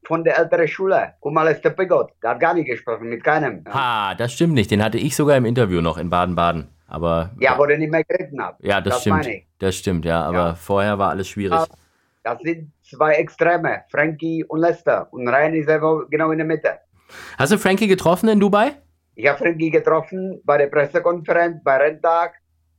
von 0.05 0.23
der 0.23 0.37
älteren 0.37 0.67
Schule. 0.67 1.13
Guck 1.19 1.33
mal, 1.33 1.47
ist 1.47 1.63
der 1.63 1.75
hat 2.23 2.39
gar 2.39 2.53
nicht 2.53 2.67
gesprochen, 2.67 3.09
mit 3.09 3.23
keinem. 3.23 3.63
Ja. 3.65 3.73
Ha, 3.73 4.15
das 4.15 4.33
stimmt 4.33 4.53
nicht, 4.53 4.69
den 4.69 4.83
hatte 4.83 4.97
ich 4.97 5.15
sogar 5.15 5.37
im 5.37 5.45
Interview 5.45 5.81
noch 5.81 5.97
in 5.97 6.09
Baden-Baden. 6.09 6.67
Aber, 6.89 7.31
ja, 7.39 7.57
wo 7.57 7.65
der 7.65 7.77
nicht 7.77 7.91
mehr 7.91 8.03
geritten 8.03 8.41
hat. 8.41 8.55
Ja, 8.59 8.79
das, 8.79 8.95
das 8.95 9.01
stimmt. 9.01 9.27
Das 9.59 9.75
stimmt, 9.75 10.05
ja, 10.05 10.23
aber 10.23 10.37
ja. 10.37 10.55
vorher 10.55 10.97
war 10.99 11.09
alles 11.09 11.27
schwierig. 11.27 11.59
Das 12.23 12.39
sind 12.41 12.71
zwei 12.83 13.13
Extreme, 13.13 13.83
Frankie 13.89 14.43
und 14.43 14.59
Lester. 14.59 15.07
Und 15.11 15.27
Ryan 15.27 15.53
ist 15.53 15.67
genau 16.09 16.31
in 16.31 16.37
der 16.37 16.47
Mitte. 16.47 16.77
Hast 17.37 17.51
du 17.51 17.57
Frankie 17.57 17.87
getroffen 17.87 18.29
in 18.29 18.39
Dubai? 18.39 18.73
Ich 19.19 19.25
habe 19.25 19.39
Frankie 19.39 19.71
getroffen 19.71 20.39
bei 20.43 20.59
der 20.59 20.67
Pressekonferenz, 20.67 21.63
bei 21.63 21.77
Renntag. 21.77 22.35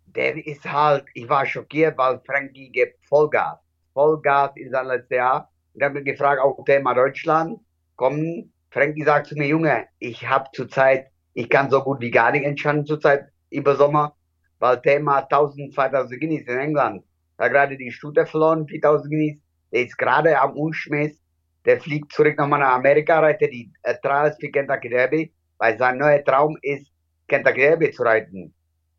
Der 0.06 0.36
ist 0.46 0.64
halt, 0.64 1.04
ich 1.14 1.28
war 1.28 1.44
schockiert, 1.44 1.98
weil 1.98 2.20
Frankie 2.24 2.70
gibt 2.70 3.04
Vollgas. 3.06 3.58
Vollgas 3.92 4.52
in 4.54 4.70
sein 4.70 4.86
letztes 4.86 5.16
Jahr. 5.16 5.50
Und 5.74 5.82
habe 5.82 5.94
mich 5.94 6.04
gefragt, 6.04 6.40
auch 6.40 6.64
Thema 6.64 6.94
Deutschland. 6.94 7.58
Kommen. 7.96 8.52
Frankie 8.70 9.02
sagt 9.02 9.26
zu 9.26 9.34
mir, 9.34 9.48
Junge, 9.48 9.88
ich 9.98 10.28
habe 10.28 10.48
zurzeit, 10.52 11.10
ich 11.34 11.50
kann 11.50 11.70
so 11.70 11.82
gut 11.82 12.00
wie 12.00 12.12
gar 12.12 12.30
nicht 12.30 12.44
entscheiden 12.44 12.86
zurzeit 12.86 13.26
über 13.50 13.74
Sommer, 13.74 14.14
weil 14.60 14.80
Thema 14.80 15.22
1000, 15.22 15.74
2000 15.74 16.20
Guineas 16.20 16.46
in 16.46 16.56
England. 16.56 17.04
hat 17.36 17.50
gerade 17.50 17.76
die 17.76 17.90
Stute 17.90 18.26
verloren, 18.26 18.68
4000 18.68 19.10
Guineas. 19.10 19.40
Der 19.72 19.82
ist 19.82 19.98
gerade 19.98 20.40
am 20.40 20.52
Unschmiss. 20.52 21.20
Der 21.64 21.80
fliegt 21.80 22.12
zurück 22.12 22.38
nochmal 22.38 22.60
nach 22.60 22.74
Amerika, 22.74 23.18
reitet 23.18 23.52
die 23.52 23.72
äh, 23.82 23.96
Trials 24.00 24.36
für 24.38 24.50
Kentucky 24.52 24.88
Derby, 24.88 25.32
weil 25.58 25.78
sein 25.78 25.98
neuer 25.98 26.24
Traum 26.24 26.56
ist, 26.62 26.90
Kentucky 27.26 27.60
Derby 27.60 27.90
zu 27.90 28.02
reiten. 28.02 28.54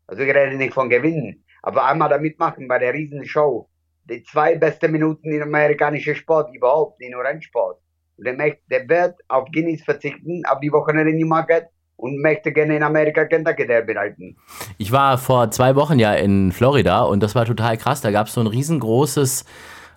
Also 0.06 0.22
ich 0.22 0.34
rede 0.34 0.56
nicht 0.56 0.74
von 0.74 0.88
gewinnen, 0.88 1.44
aber 1.62 1.84
einmal 1.84 2.08
da 2.08 2.18
mitmachen 2.18 2.68
bei 2.68 2.78
der 2.78 2.94
Riesenshow. 2.94 3.68
Die 4.04 4.22
zwei 4.24 4.56
besten 4.56 4.92
Minuten 4.92 5.30
in 5.30 5.42
amerikanischen 5.42 6.14
Sport 6.14 6.54
überhaupt, 6.54 7.00
in 7.00 7.14
Rennsport. 7.14 7.78
Und 8.16 8.24
der, 8.24 8.34
möchte, 8.34 8.60
der 8.70 8.88
wird 8.88 9.14
auf 9.28 9.48
Guinness 9.52 9.82
verzichten, 9.82 10.42
auf 10.46 10.60
die 10.60 10.72
Wochenende 10.72 11.12
in 11.12 11.18
die 11.18 11.24
Market 11.24 11.66
und 11.96 12.20
möchte 12.20 12.52
gerne 12.52 12.76
in 12.76 12.82
Amerika 12.82 13.24
Kentucky 13.24 13.66
Derby 13.66 13.92
reiten. 13.92 14.36
Ich 14.78 14.90
war 14.90 15.18
vor 15.18 15.50
zwei 15.50 15.76
Wochen 15.76 15.98
ja 15.98 16.14
in 16.14 16.50
Florida 16.50 17.02
und 17.02 17.22
das 17.22 17.34
war 17.34 17.44
total 17.44 17.76
krass. 17.76 18.00
Da 18.00 18.10
gab 18.10 18.26
es 18.26 18.34
so 18.34 18.40
ein 18.40 18.46
riesengroßes 18.46 19.44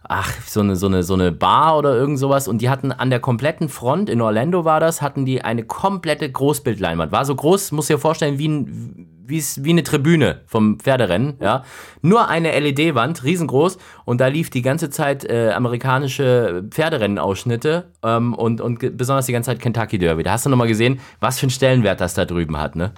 ach, 0.07 0.31
so 0.45 0.59
eine, 0.59 0.75
so 0.75 0.87
eine, 0.87 1.03
so 1.03 1.13
eine 1.13 1.31
Bar 1.31 1.77
oder 1.77 1.95
irgend 1.95 2.19
sowas 2.19 2.47
und 2.47 2.61
die 2.61 2.69
hatten 2.69 2.91
an 2.91 3.09
der 3.09 3.19
kompletten 3.19 3.69
Front, 3.69 4.09
in 4.09 4.21
Orlando 4.21 4.65
war 4.65 4.79
das, 4.79 5.01
hatten 5.01 5.25
die 5.25 5.41
eine 5.41 5.63
komplette 5.63 6.29
Großbildleinwand. 6.29 7.11
War 7.11 7.25
so 7.25 7.35
groß, 7.35 7.71
muss 7.71 7.87
dir 7.87 7.97
vorstellen, 7.97 8.37
wie, 8.37 8.49
ein, 8.49 9.07
wie, 9.25 9.41
wie 9.41 9.69
eine 9.69 9.83
Tribüne 9.83 10.41
vom 10.45 10.79
Pferderennen, 10.79 11.35
ja. 11.39 11.63
Nur 12.01 12.27
eine 12.27 12.57
LED-Wand, 12.59 13.23
riesengroß 13.23 13.77
und 14.05 14.19
da 14.19 14.27
lief 14.27 14.49
die 14.49 14.61
ganze 14.61 14.89
Zeit 14.89 15.23
äh, 15.23 15.51
amerikanische 15.51 16.65
Pferderennen-Ausschnitte 16.69 17.91
ähm, 18.03 18.33
und, 18.33 18.59
und 18.59 18.97
besonders 18.97 19.25
die 19.25 19.33
ganze 19.33 19.51
Zeit 19.51 19.61
Kentucky 19.61 19.97
Derby. 19.97 20.23
Da 20.23 20.33
hast 20.33 20.45
du 20.45 20.49
nochmal 20.49 20.67
gesehen, 20.67 20.99
was 21.21 21.39
für 21.39 21.43
einen 21.43 21.51
Stellenwert 21.51 22.01
das 22.01 22.13
da 22.13 22.25
drüben 22.25 22.57
hat, 22.57 22.75
ne? 22.75 22.93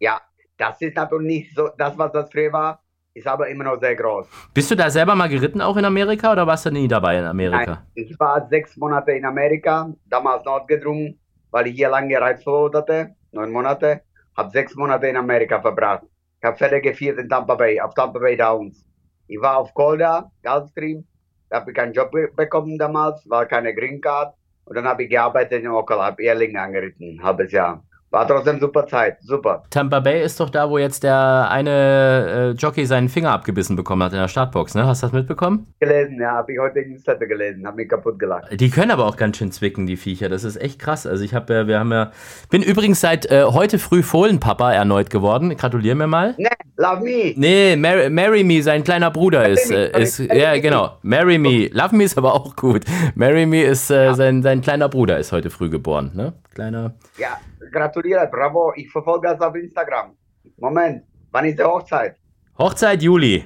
Ja, 0.00 0.20
das 0.58 0.80
ist 0.80 0.96
natürlich 0.96 1.26
nicht 1.26 1.56
so 1.56 1.70
das, 1.78 1.96
was 1.96 2.12
das 2.12 2.30
früher 2.30 2.52
war 2.52 2.81
ist 3.14 3.26
aber 3.26 3.48
immer 3.48 3.64
noch 3.64 3.78
sehr 3.80 3.94
groß. 3.94 4.26
Bist 4.54 4.70
du 4.70 4.74
da 4.74 4.88
selber 4.90 5.14
mal 5.14 5.28
geritten, 5.28 5.60
auch 5.60 5.76
in 5.76 5.84
Amerika, 5.84 6.32
oder 6.32 6.46
warst 6.46 6.66
du 6.66 6.70
nie 6.70 6.88
dabei 6.88 7.18
in 7.18 7.24
Amerika? 7.24 7.66
Nein, 7.66 7.78
ich 7.94 8.18
war 8.18 8.46
sechs 8.48 8.76
Monate 8.76 9.12
in 9.12 9.24
Amerika, 9.24 9.92
damals 10.06 10.44
notgedrungen, 10.44 11.18
weil 11.50 11.66
ich 11.66 11.74
hier 11.74 11.90
lange 11.90 12.18
Reizverbot 12.18 12.74
hatte, 12.74 13.14
neun 13.32 13.52
Monate, 13.52 14.02
habe 14.36 14.50
sechs 14.50 14.74
Monate 14.74 15.08
in 15.08 15.16
Amerika 15.16 15.60
verbracht. 15.60 16.04
Ich 16.40 16.44
habe 16.44 16.56
Pferde 16.56 16.80
geführt 16.80 17.18
in 17.18 17.28
Tampa 17.28 17.54
Bay, 17.54 17.80
auf 17.80 17.94
Tampa 17.94 18.18
Bay 18.18 18.36
Downs. 18.36 18.84
Ich 19.28 19.40
war 19.40 19.58
auf 19.58 19.72
Colda, 19.74 20.30
Gulfstream, 20.42 21.04
da 21.50 21.60
habe 21.60 21.70
ich 21.70 21.76
keinen 21.76 21.92
Job 21.92 22.10
bekommen 22.34 22.78
damals, 22.78 23.28
war 23.28 23.46
keine 23.46 23.74
Green 23.74 24.00
Card. 24.00 24.34
Und 24.64 24.76
dann 24.76 24.86
habe 24.86 25.02
ich 25.02 25.10
gearbeitet 25.10 25.64
in 25.64 25.70
Ockel, 25.70 25.98
habe 25.98 26.22
Erling 26.22 26.56
angeritten, 26.56 27.20
halbes 27.22 27.52
Jahr. 27.52 27.84
War 28.12 28.28
trotzdem 28.28 28.60
super 28.60 28.86
Zeit, 28.86 29.16
super. 29.22 29.62
Tampa 29.70 29.98
Bay 30.00 30.22
ist 30.22 30.38
doch 30.38 30.50
da, 30.50 30.68
wo 30.68 30.76
jetzt 30.76 31.02
der 31.02 31.48
eine 31.50 32.50
äh, 32.54 32.58
Jockey 32.58 32.84
seinen 32.84 33.08
Finger 33.08 33.30
abgebissen 33.30 33.74
bekommen 33.74 34.02
hat 34.02 34.12
in 34.12 34.18
der 34.18 34.28
Startbox, 34.28 34.74
ne? 34.74 34.86
Hast 34.86 35.02
du 35.02 35.06
das 35.06 35.14
mitbekommen? 35.14 35.72
Gelesen, 35.80 36.20
ja, 36.20 36.32
habe 36.32 36.52
ich 36.52 36.58
heute 36.58 36.80
in 36.80 36.90
Newsletter 36.90 37.26
gelesen, 37.26 37.66
habe 37.66 37.76
mich 37.76 37.88
kaputt 37.88 38.18
gelacht. 38.18 38.48
Die 38.52 38.68
können 38.68 38.90
aber 38.90 39.06
auch 39.06 39.16
ganz 39.16 39.38
schön 39.38 39.50
zwicken, 39.50 39.86
die 39.86 39.96
Viecher. 39.96 40.28
Das 40.28 40.44
ist 40.44 40.56
echt 40.60 40.78
krass. 40.78 41.06
Also 41.06 41.24
ich 41.24 41.32
habe, 41.32 41.54
ja, 41.54 41.66
wir 41.66 41.78
haben 41.78 41.90
ja, 41.90 42.12
bin 42.50 42.62
übrigens 42.62 43.00
seit 43.00 43.30
äh, 43.30 43.44
heute 43.44 43.78
früh 43.78 44.02
Fohlenpapa 44.02 44.74
erneut 44.74 45.08
geworden. 45.08 45.56
Gratuliere 45.56 45.94
mir 45.94 46.06
mal. 46.06 46.34
Nee, 46.36 46.48
love 46.76 47.00
me. 47.02 47.32
Nee, 47.36 47.76
Marry, 47.76 48.10
Marry 48.10 48.44
Me, 48.44 48.62
sein 48.62 48.84
kleiner 48.84 49.10
Bruder 49.10 49.48
ist, 49.48 49.70
äh, 49.70 49.98
ist, 49.98 50.18
ja 50.18 50.58
genau. 50.58 50.98
Marry 51.00 51.38
Me, 51.38 51.68
Love 51.72 51.96
Me 51.96 52.04
ist 52.04 52.18
aber 52.18 52.34
auch 52.34 52.56
gut. 52.56 52.84
Marry 53.14 53.46
Me 53.46 53.62
ist 53.62 53.90
äh, 53.90 54.04
ja. 54.04 54.14
sein, 54.14 54.42
sein 54.42 54.60
kleiner 54.60 54.90
Bruder 54.90 55.16
ist 55.18 55.32
heute 55.32 55.48
früh 55.48 55.70
geboren, 55.70 56.10
ne? 56.14 56.34
Kleiner. 56.52 56.92
Ja 57.16 57.38
gratuliere, 57.72 58.28
bravo, 58.30 58.72
ich 58.76 58.90
verfolge 58.90 59.28
das 59.28 59.40
auf 59.40 59.54
Instagram. 59.54 60.16
Moment, 60.58 61.04
wann 61.30 61.44
ist 61.46 61.58
die 61.58 61.64
Hochzeit? 61.64 62.16
Hochzeit 62.58 63.02
Juli. 63.02 63.44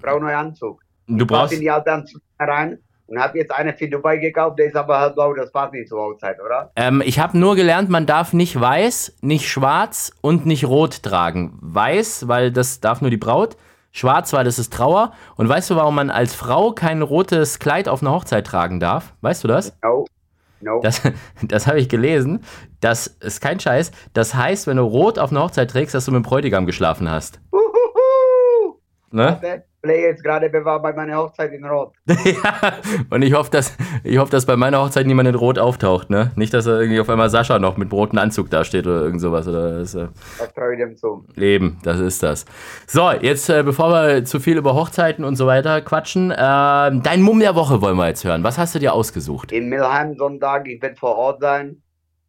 Brauche 0.00 0.20
neuen 0.20 0.34
Anzug. 0.34 0.80
Du 1.06 1.26
brauchst. 1.26 1.52
Ich 1.52 1.58
in 1.58 1.64
die 1.64 1.70
alten 1.70 1.90
Anzug 1.90 2.22
rein 2.38 2.78
und 3.06 3.18
habe 3.18 3.38
jetzt 3.38 3.52
eine 3.52 3.74
für 3.74 3.88
Dubai 3.88 4.16
gekauft, 4.16 4.58
der 4.58 4.66
ist 4.66 4.76
aber 4.76 4.98
halt 4.98 5.14
blau, 5.14 5.34
das 5.34 5.52
passt 5.52 5.74
nicht 5.74 5.88
zur 5.88 6.00
Hochzeit, 6.00 6.40
oder? 6.40 6.72
Ähm, 6.76 7.02
ich 7.04 7.18
habe 7.18 7.36
nur 7.36 7.56
gelernt, 7.56 7.90
man 7.90 8.06
darf 8.06 8.32
nicht 8.32 8.58
weiß, 8.58 9.18
nicht 9.20 9.48
schwarz 9.48 10.12
und 10.22 10.46
nicht 10.46 10.64
rot 10.64 11.02
tragen. 11.02 11.58
Weiß, 11.60 12.26
weil 12.28 12.50
das 12.50 12.80
darf 12.80 13.00
nur 13.02 13.10
die 13.10 13.18
Braut. 13.18 13.56
Schwarz, 13.90 14.32
weil 14.32 14.44
das 14.44 14.58
ist 14.58 14.72
Trauer. 14.72 15.12
Und 15.36 15.50
weißt 15.50 15.68
du, 15.68 15.76
warum 15.76 15.94
man 15.94 16.08
als 16.08 16.34
Frau 16.34 16.72
kein 16.72 17.02
rotes 17.02 17.58
Kleid 17.58 17.88
auf 17.88 18.00
einer 18.00 18.12
Hochzeit 18.12 18.46
tragen 18.46 18.80
darf? 18.80 19.12
Weißt 19.20 19.44
du 19.44 19.48
das? 19.48 19.76
No. 19.82 20.06
No. 20.62 20.80
Das, 20.80 21.02
das 21.42 21.66
habe 21.66 21.80
ich 21.80 21.88
gelesen. 21.88 22.44
Das 22.80 23.06
ist 23.06 23.40
kein 23.40 23.60
Scheiß. 23.60 23.90
Das 24.12 24.34
heißt, 24.34 24.66
wenn 24.66 24.76
du 24.76 24.84
rot 24.84 25.18
auf 25.18 25.30
einer 25.30 25.42
Hochzeit 25.42 25.70
trägst, 25.70 25.94
dass 25.94 26.04
du 26.04 26.12
mit 26.12 26.22
dem 26.22 26.22
Bräutigam 26.22 26.66
geschlafen 26.66 27.10
hast. 27.10 27.40
Uhuhu. 27.52 28.78
Ne? 29.10 29.64
Play 29.82 30.02
jetzt 30.02 30.22
gerade 30.22 30.48
bewahrt 30.48 30.82
bei 30.82 30.92
meiner 30.92 31.16
Hochzeit 31.16 31.52
in 31.52 31.64
Rot. 31.64 31.92
ja, 32.06 32.72
und 33.10 33.22
ich 33.22 33.34
hoffe, 33.34 33.50
dass, 33.50 33.76
ich 34.04 34.16
hoffe, 34.16 34.30
dass 34.30 34.46
bei 34.46 34.56
meiner 34.56 34.80
Hochzeit 34.80 35.06
niemand 35.06 35.28
in 35.28 35.34
Rot 35.34 35.58
auftaucht, 35.58 36.08
ne? 36.08 36.30
Nicht, 36.36 36.54
dass 36.54 36.66
er 36.66 36.80
irgendwie 36.80 37.00
auf 37.00 37.08
einmal 37.08 37.30
Sascha 37.30 37.58
noch 37.58 37.76
mit 37.76 37.92
rotem 37.92 38.18
Anzug 38.18 38.48
dasteht 38.48 38.86
oder 38.86 39.02
irgend 39.02 39.20
sowas. 39.20 39.48
Oder 39.48 39.80
das, 39.80 39.94
äh 39.94 40.06
das 40.38 40.54
traue 40.54 40.74
ich 40.74 40.78
dem 40.78 40.96
zu. 40.96 41.26
Leben, 41.34 41.78
das 41.82 41.98
ist 41.98 42.22
das. 42.22 42.44
So, 42.86 43.10
jetzt, 43.10 43.50
äh, 43.50 43.62
bevor 43.64 43.90
wir 43.90 44.24
zu 44.24 44.38
viel 44.38 44.56
über 44.56 44.74
Hochzeiten 44.74 45.24
und 45.24 45.34
so 45.36 45.46
weiter 45.46 45.80
quatschen, 45.80 46.30
äh, 46.30 46.36
dein 46.36 47.20
Mumm 47.20 47.40
der 47.40 47.56
Woche 47.56 47.82
wollen 47.82 47.96
wir 47.96 48.06
jetzt 48.06 48.24
hören. 48.24 48.44
Was 48.44 48.58
hast 48.58 48.74
du 48.74 48.78
dir 48.78 48.92
ausgesucht? 48.92 49.50
In 49.50 49.68
Milheim 49.68 50.14
Sonntag, 50.14 50.68
ich 50.68 50.80
werde 50.80 50.96
vor 50.96 51.16
Ort 51.16 51.40
sein. 51.40 51.82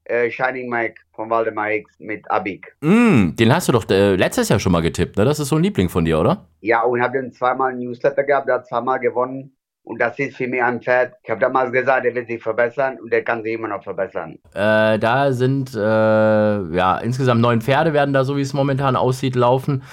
Äh, 0.05 0.29
Shining 0.29 0.69
Mike 0.69 1.01
von 1.13 1.29
Waldemar 1.29 1.71
X 1.71 1.99
mit 1.99 2.29
Abik. 2.29 2.75
Mm, 2.81 3.35
den 3.35 3.53
hast 3.53 3.67
du 3.67 3.71
doch 3.71 3.89
äh, 3.89 4.15
letztes 4.15 4.49
Jahr 4.49 4.59
schon 4.59 4.71
mal 4.71 4.81
getippt, 4.81 5.17
ne? 5.17 5.25
Das 5.25 5.39
ist 5.39 5.49
so 5.49 5.55
ein 5.55 5.63
Liebling 5.63 5.89
von 5.89 6.03
dir, 6.03 6.19
oder? 6.19 6.45
Ja, 6.61 6.81
und 6.83 7.01
habe 7.01 7.21
den 7.21 7.31
zweimal 7.31 7.71
ein 7.71 7.79
Newsletter 7.79 8.23
gehabt, 8.23 8.47
der 8.47 8.55
hat 8.55 8.67
zweimal 8.67 8.99
gewonnen. 8.99 9.55
Und 9.85 9.99
das 9.99 10.17
ist 10.17 10.37
für 10.37 10.47
mich 10.47 10.63
ein 10.63 10.81
Pferd. 10.81 11.13
Ich 11.23 11.29
habe 11.29 11.41
damals 11.41 11.71
gesagt, 11.71 12.05
er 12.05 12.15
wird 12.15 12.27
sich 12.27 12.41
verbessern 12.41 12.97
und 13.01 13.11
der 13.11 13.23
kann 13.23 13.43
sich 13.43 13.53
immer 13.53 13.67
noch 13.67 13.83
verbessern. 13.83 14.39
Äh, 14.53 14.97
da 14.97 15.31
sind 15.33 15.75
äh, 15.75 15.79
ja 15.79 16.97
insgesamt 16.99 17.41
neun 17.41 17.61
Pferde 17.61 17.91
werden 17.91 18.13
da, 18.13 18.23
so 18.23 18.37
wie 18.37 18.41
es 18.41 18.53
momentan 18.53 18.95
aussieht, 18.95 19.35
laufen. 19.35 19.83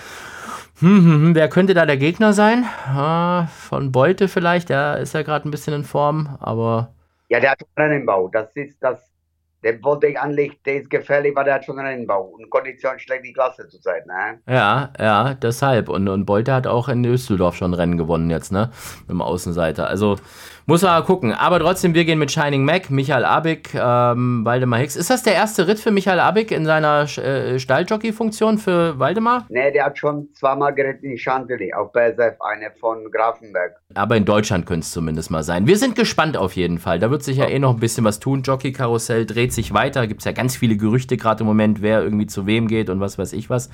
Hm, 0.78 0.88
hm, 0.88 1.04
hm, 1.04 1.34
wer 1.34 1.48
könnte 1.48 1.74
da 1.74 1.86
der 1.86 1.96
Gegner 1.96 2.32
sein? 2.32 2.64
Ah, 2.86 3.48
von 3.48 3.90
Beute 3.90 4.28
vielleicht, 4.28 4.70
der 4.70 4.98
ist 4.98 5.12
ja 5.12 5.22
gerade 5.22 5.48
ein 5.48 5.50
bisschen 5.50 5.74
in 5.74 5.84
Form, 5.84 6.38
aber. 6.40 6.94
Ja, 7.28 7.40
der 7.40 7.50
hat 7.50 7.58
einen 7.74 7.90
Rennenbau. 7.90 8.28
Das 8.28 8.50
ist 8.54 8.78
das 8.80 9.09
der 9.62 9.82
wollte 9.82 10.06
ich 10.08 10.18
anlegen, 10.18 10.54
der 10.64 10.76
ist 10.76 10.90
gefährlich, 10.90 11.34
weil 11.36 11.44
der 11.44 11.54
hat 11.54 11.64
schon 11.64 11.78
einen 11.78 11.88
Rennbau 11.88 12.22
und 12.22 12.48
Kondition 12.50 12.98
schlägt 12.98 13.24
die 13.24 13.32
Klasse 13.32 13.68
zurzeit, 13.68 14.06
ne? 14.06 14.40
Ja, 14.48 14.92
ja, 14.98 15.34
deshalb. 15.34 15.88
Und, 15.88 16.08
und 16.08 16.24
Beute 16.24 16.52
hat 16.52 16.66
auch 16.66 16.88
in 16.88 17.02
Düsseldorf 17.02 17.56
schon 17.56 17.74
Rennen 17.74 17.98
gewonnen 17.98 18.30
jetzt, 18.30 18.52
ne? 18.52 18.70
Dem 19.08 19.20
Außenseiter. 19.20 19.86
Also 19.86 20.16
muss 20.70 20.82
man 20.82 20.92
mal 20.92 21.04
gucken. 21.04 21.32
Aber 21.32 21.58
trotzdem, 21.58 21.94
wir 21.94 22.04
gehen 22.04 22.20
mit 22.20 22.30
Shining 22.30 22.64
Mac, 22.64 22.90
Michael 22.90 23.24
Abig, 23.24 23.70
ähm, 23.74 24.44
Waldemar 24.44 24.78
Hicks. 24.78 24.94
Ist 24.94 25.10
das 25.10 25.24
der 25.24 25.34
erste 25.34 25.66
Ritt 25.66 25.80
für 25.80 25.90
Michael 25.90 26.20
Abig 26.20 26.52
in 26.52 26.64
seiner 26.64 27.08
äh, 27.18 27.58
Stalljockey-Funktion 27.58 28.56
für 28.56 28.96
Waldemar? 28.96 29.46
Nee, 29.48 29.72
der 29.72 29.86
hat 29.86 29.98
schon 29.98 30.28
zweimal 30.32 30.72
geritten 30.72 31.06
in 31.06 31.18
Chantilly 31.18 31.74
auf 31.74 31.90
BSF, 31.90 32.36
eine 32.40 32.70
von 32.78 33.10
Grafenberg. 33.10 33.80
Aber 33.94 34.16
in 34.16 34.24
Deutschland 34.24 34.64
könnte 34.64 34.84
es 34.84 34.92
zumindest 34.92 35.32
mal 35.32 35.42
sein. 35.42 35.66
Wir 35.66 35.76
sind 35.76 35.96
gespannt 35.96 36.36
auf 36.36 36.54
jeden 36.54 36.78
Fall. 36.78 37.00
Da 37.00 37.10
wird 37.10 37.24
sich 37.24 37.38
ja 37.38 37.48
eh 37.48 37.58
noch 37.58 37.74
ein 37.74 37.80
bisschen 37.80 38.04
was 38.04 38.20
tun. 38.20 38.42
Jockey-Karussell 38.42 39.26
dreht 39.26 39.52
sich 39.52 39.74
weiter. 39.74 40.06
Gibt 40.06 40.20
es 40.20 40.24
ja 40.24 40.30
ganz 40.30 40.54
viele 40.54 40.76
Gerüchte 40.76 41.16
gerade 41.16 41.40
im 41.40 41.48
Moment, 41.48 41.82
wer 41.82 42.00
irgendwie 42.00 42.28
zu 42.28 42.46
wem 42.46 42.68
geht 42.68 42.90
und 42.90 43.00
was 43.00 43.18
weiß 43.18 43.32
ich 43.32 43.50
was. 43.50 43.70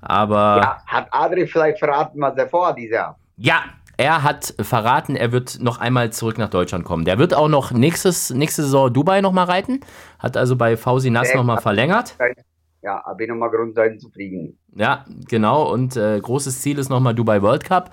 Aber. 0.00 0.60
Ja, 0.62 0.82
hat 0.86 1.08
Adri 1.10 1.48
vielleicht 1.48 1.80
verraten, 1.80 2.20
was 2.20 2.36
er 2.36 2.46
vorhat 2.46 2.78
dieses 2.78 2.94
Jahr? 2.94 3.18
Ja, 3.40 3.62
er 3.98 4.22
hat 4.22 4.54
verraten, 4.60 5.16
er 5.16 5.32
wird 5.32 5.58
noch 5.60 5.78
einmal 5.78 6.12
zurück 6.12 6.38
nach 6.38 6.48
Deutschland 6.48 6.84
kommen. 6.84 7.04
Der 7.04 7.18
wird 7.18 7.34
auch 7.34 7.48
noch 7.48 7.72
nächstes, 7.72 8.30
nächste 8.30 8.62
Saison 8.62 8.92
Dubai 8.92 9.20
nochmal 9.20 9.46
reiten. 9.46 9.80
Hat 10.20 10.36
also 10.36 10.56
bei 10.56 10.76
Fausi 10.76 11.10
Nass 11.10 11.34
nochmal 11.34 11.60
verlängert. 11.60 12.16
Ja, 12.80 13.02
habe 13.04 13.24
ich 13.24 13.28
nochmal 13.28 13.50
Grund 13.50 13.74
sein 13.74 13.98
zu 13.98 14.08
fliegen. 14.08 14.56
Ja, 14.78 15.04
genau. 15.28 15.70
Und 15.72 15.96
äh, 15.96 16.20
großes 16.20 16.60
Ziel 16.62 16.78
ist 16.78 16.88
nochmal 16.88 17.12
Dubai 17.12 17.42
World 17.42 17.64
Cup 17.64 17.90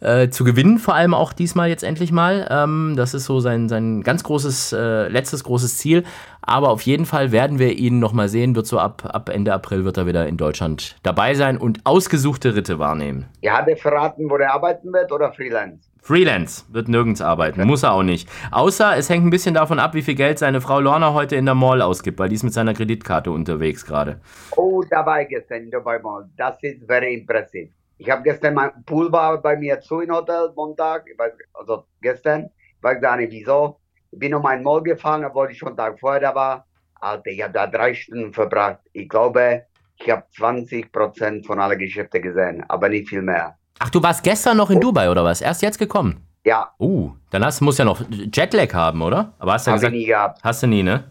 äh, 0.00 0.28
zu 0.30 0.42
gewinnen, 0.42 0.78
vor 0.78 0.94
allem 0.94 1.14
auch 1.14 1.32
diesmal 1.32 1.68
jetzt 1.68 1.84
endlich 1.84 2.10
mal. 2.10 2.48
Ähm, 2.50 2.94
das 2.96 3.14
ist 3.14 3.24
so 3.24 3.38
sein, 3.38 3.68
sein 3.68 4.02
ganz 4.02 4.24
großes, 4.24 4.72
äh, 4.72 5.08
letztes 5.08 5.44
großes 5.44 5.78
Ziel. 5.78 6.02
Aber 6.42 6.70
auf 6.70 6.82
jeden 6.82 7.06
Fall 7.06 7.30
werden 7.30 7.60
wir 7.60 7.78
ihn 7.78 8.00
nochmal 8.00 8.28
sehen. 8.28 8.56
Wird 8.56 8.66
so 8.66 8.80
ab, 8.80 9.08
ab 9.12 9.28
Ende 9.28 9.52
April 9.52 9.84
wird 9.84 9.96
er 9.96 10.06
wieder 10.06 10.26
in 10.26 10.36
Deutschland 10.36 10.96
dabei 11.04 11.34
sein 11.34 11.56
und 11.56 11.80
ausgesuchte 11.84 12.56
Ritte 12.56 12.80
wahrnehmen. 12.80 13.26
Ja, 13.40 13.58
hat 13.58 13.68
er 13.68 13.76
verraten, 13.76 14.28
wo 14.28 14.36
er 14.36 14.54
arbeiten 14.54 14.92
wird 14.92 15.12
oder 15.12 15.32
Freelance? 15.32 15.88
Freelance 16.08 16.64
wird 16.72 16.88
nirgends 16.88 17.20
arbeiten, 17.20 17.66
muss 17.66 17.82
er 17.82 17.92
auch 17.92 18.02
nicht. 18.02 18.30
Außer 18.50 18.96
es 18.96 19.10
hängt 19.10 19.26
ein 19.26 19.30
bisschen 19.30 19.52
davon 19.52 19.78
ab, 19.78 19.92
wie 19.92 20.00
viel 20.00 20.14
Geld 20.14 20.38
seine 20.38 20.62
Frau 20.62 20.80
Lorna 20.80 21.12
heute 21.12 21.36
in 21.36 21.44
der 21.44 21.54
Mall 21.54 21.82
ausgibt, 21.82 22.18
weil 22.18 22.30
die 22.30 22.36
ist 22.36 22.44
mit 22.44 22.54
seiner 22.54 22.72
Kreditkarte 22.72 23.30
unterwegs 23.30 23.84
gerade. 23.84 24.18
Oh, 24.56 24.82
da 24.88 25.04
war 25.04 25.20
ich 25.20 25.28
gestern 25.28 25.70
Dubai 25.70 25.98
Mall. 25.98 26.26
Das 26.38 26.56
ist 26.62 26.86
very 26.86 27.12
impressive. 27.12 27.68
Ich 27.98 28.08
habe 28.08 28.22
gestern, 28.22 28.54
mein 28.54 28.70
Pool 28.86 29.12
war 29.12 29.36
bei 29.42 29.54
mir 29.58 29.78
zu 29.80 30.00
im 30.00 30.10
Hotel, 30.10 30.50
Montag, 30.56 31.04
also 31.52 31.84
gestern, 32.00 32.48
ich 32.78 32.82
weiß 32.82 33.02
gar 33.02 33.18
nicht 33.18 33.30
wieso. 33.30 33.78
Ich 34.10 34.18
bin 34.18 34.32
um 34.32 34.46
ein 34.46 34.62
Mall 34.62 34.82
gefahren, 34.82 35.26
obwohl 35.26 35.50
ich 35.50 35.58
schon 35.58 35.76
Tag 35.76 36.00
vorher 36.00 36.22
da 36.22 36.34
war. 36.34 36.66
Alter, 37.02 37.30
ich 37.30 37.42
habe 37.42 37.52
da 37.52 37.66
drei 37.66 37.92
Stunden 37.92 38.32
verbracht. 38.32 38.80
Ich 38.94 39.10
glaube, 39.10 39.66
ich 39.98 40.08
habe 40.08 40.24
20 40.34 40.90
Prozent 40.90 41.46
von 41.46 41.60
allen 41.60 41.78
Geschäften 41.78 42.22
gesehen, 42.22 42.64
aber 42.66 42.88
nicht 42.88 43.10
viel 43.10 43.20
mehr. 43.20 43.57
Ach, 43.78 43.90
du 43.90 44.02
warst 44.02 44.22
gestern 44.24 44.56
noch 44.56 44.70
in 44.70 44.80
Dubai 44.80 45.08
oder 45.10 45.24
was? 45.24 45.40
Erst 45.40 45.62
jetzt 45.62 45.78
gekommen? 45.78 46.24
Ja, 46.44 46.72
Uh, 46.78 47.12
dann 47.30 47.44
hast, 47.44 47.60
musst 47.60 47.78
ja 47.78 47.84
noch 47.84 48.00
Jetlag 48.10 48.72
haben, 48.72 49.02
oder? 49.02 49.32
Aber 49.38 49.52
hast 49.52 49.66
du 49.66 49.70
ja 49.70 49.72
habe 49.72 49.78
ich 49.78 49.82
gesagt, 49.82 49.92
nie 49.94 50.06
gehabt. 50.06 50.40
hast 50.42 50.62
du 50.62 50.66
nie, 50.66 50.82
ne? 50.82 51.04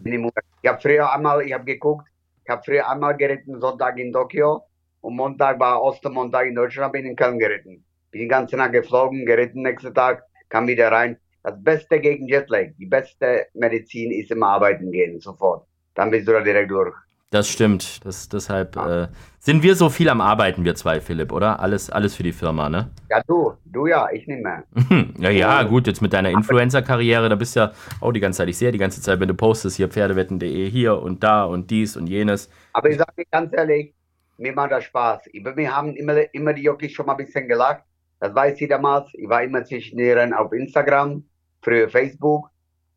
Ich 0.62 0.68
habe 0.68 0.80
früher 0.80 1.12
einmal, 1.12 1.42
ich 1.42 1.52
habe 1.52 1.64
geguckt, 1.64 2.06
ich 2.44 2.50
habe 2.50 2.62
früher 2.64 2.88
einmal 2.88 3.16
geritten, 3.16 3.60
Sonntag 3.60 3.98
in 3.98 4.12
Tokio 4.12 4.62
und 5.00 5.14
Montag 5.16 5.60
war 5.60 5.82
Ostermontag 5.82 6.46
in 6.46 6.54
Deutschland, 6.54 6.92
bin 6.92 7.06
in 7.06 7.14
Köln 7.14 7.38
geritten. 7.38 7.84
Bin 8.10 8.20
den 8.22 8.28
ganzen 8.28 8.58
Tag 8.58 8.72
geflogen, 8.72 9.24
geritten, 9.24 9.62
nächsten 9.62 9.94
Tag, 9.94 10.24
kam 10.48 10.66
wieder 10.66 10.90
rein. 10.90 11.16
Das 11.42 11.62
Beste 11.62 12.00
gegen 12.00 12.26
Jetlag, 12.26 12.70
die 12.78 12.86
beste 12.86 13.46
Medizin 13.54 14.10
ist 14.10 14.30
immer 14.30 14.48
arbeiten 14.48 14.90
gehen, 14.90 15.20
sofort. 15.20 15.66
Dann 15.94 16.10
bist 16.10 16.26
du 16.26 16.32
da 16.32 16.40
direkt 16.40 16.70
durch. 16.70 16.94
Das 17.30 17.48
stimmt. 17.48 18.04
Das, 18.06 18.28
deshalb 18.30 18.76
äh, 18.76 19.08
sind 19.38 19.62
wir 19.62 19.74
so 19.74 19.90
viel 19.90 20.08
am 20.08 20.22
Arbeiten, 20.22 20.64
wir 20.64 20.74
zwei, 20.74 20.98
Philipp, 21.00 21.30
oder? 21.30 21.60
Alles, 21.60 21.90
alles 21.90 22.14
für 22.14 22.22
die 22.22 22.32
Firma, 22.32 22.70
ne? 22.70 22.90
Ja, 23.10 23.22
du, 23.26 23.52
du 23.66 23.86
ja, 23.86 24.08
ich 24.10 24.26
nicht 24.26 24.42
mehr. 24.42 24.64
Hm, 24.88 25.12
ja, 25.18 25.28
ja, 25.28 25.62
gut, 25.64 25.86
jetzt 25.86 26.00
mit 26.00 26.14
deiner 26.14 26.30
Influencer-Karriere, 26.30 27.28
da 27.28 27.34
bist 27.34 27.54
du 27.54 27.60
ja 27.60 27.72
auch 28.00 28.12
die 28.12 28.20
ganze 28.20 28.38
Zeit, 28.38 28.48
ich 28.48 28.56
sehe 28.56 28.72
die 28.72 28.78
ganze 28.78 29.02
Zeit, 29.02 29.20
wenn 29.20 29.28
du 29.28 29.34
postest, 29.34 29.76
hier 29.76 29.88
pferdewetten.de, 29.88 30.70
hier 30.70 31.02
und 31.02 31.22
da 31.22 31.44
und 31.44 31.70
dies 31.70 31.98
und 31.98 32.06
jenes. 32.06 32.48
Aber 32.72 32.88
ich 32.88 32.96
sage 32.96 33.12
dir 33.18 33.26
ganz 33.30 33.52
ehrlich, 33.52 33.92
mir 34.38 34.54
macht 34.54 34.72
das 34.72 34.84
Spaß. 34.84 35.28
Mir 35.34 35.76
haben 35.76 35.94
immer, 35.96 36.32
immer 36.32 36.54
die 36.54 36.62
Jockeys 36.62 36.92
schon 36.92 37.04
mal 37.04 37.12
ein 37.12 37.24
bisschen 37.24 37.46
gelacht. 37.46 37.82
Das 38.20 38.34
weiß 38.34 38.58
ich 38.60 38.68
damals. 38.68 39.10
Ich 39.12 39.28
war 39.28 39.42
immer 39.42 39.64
zwischen 39.64 39.98
denen 39.98 40.32
auf 40.32 40.52
Instagram, 40.52 41.24
früher 41.60 41.88
Facebook. 41.88 42.48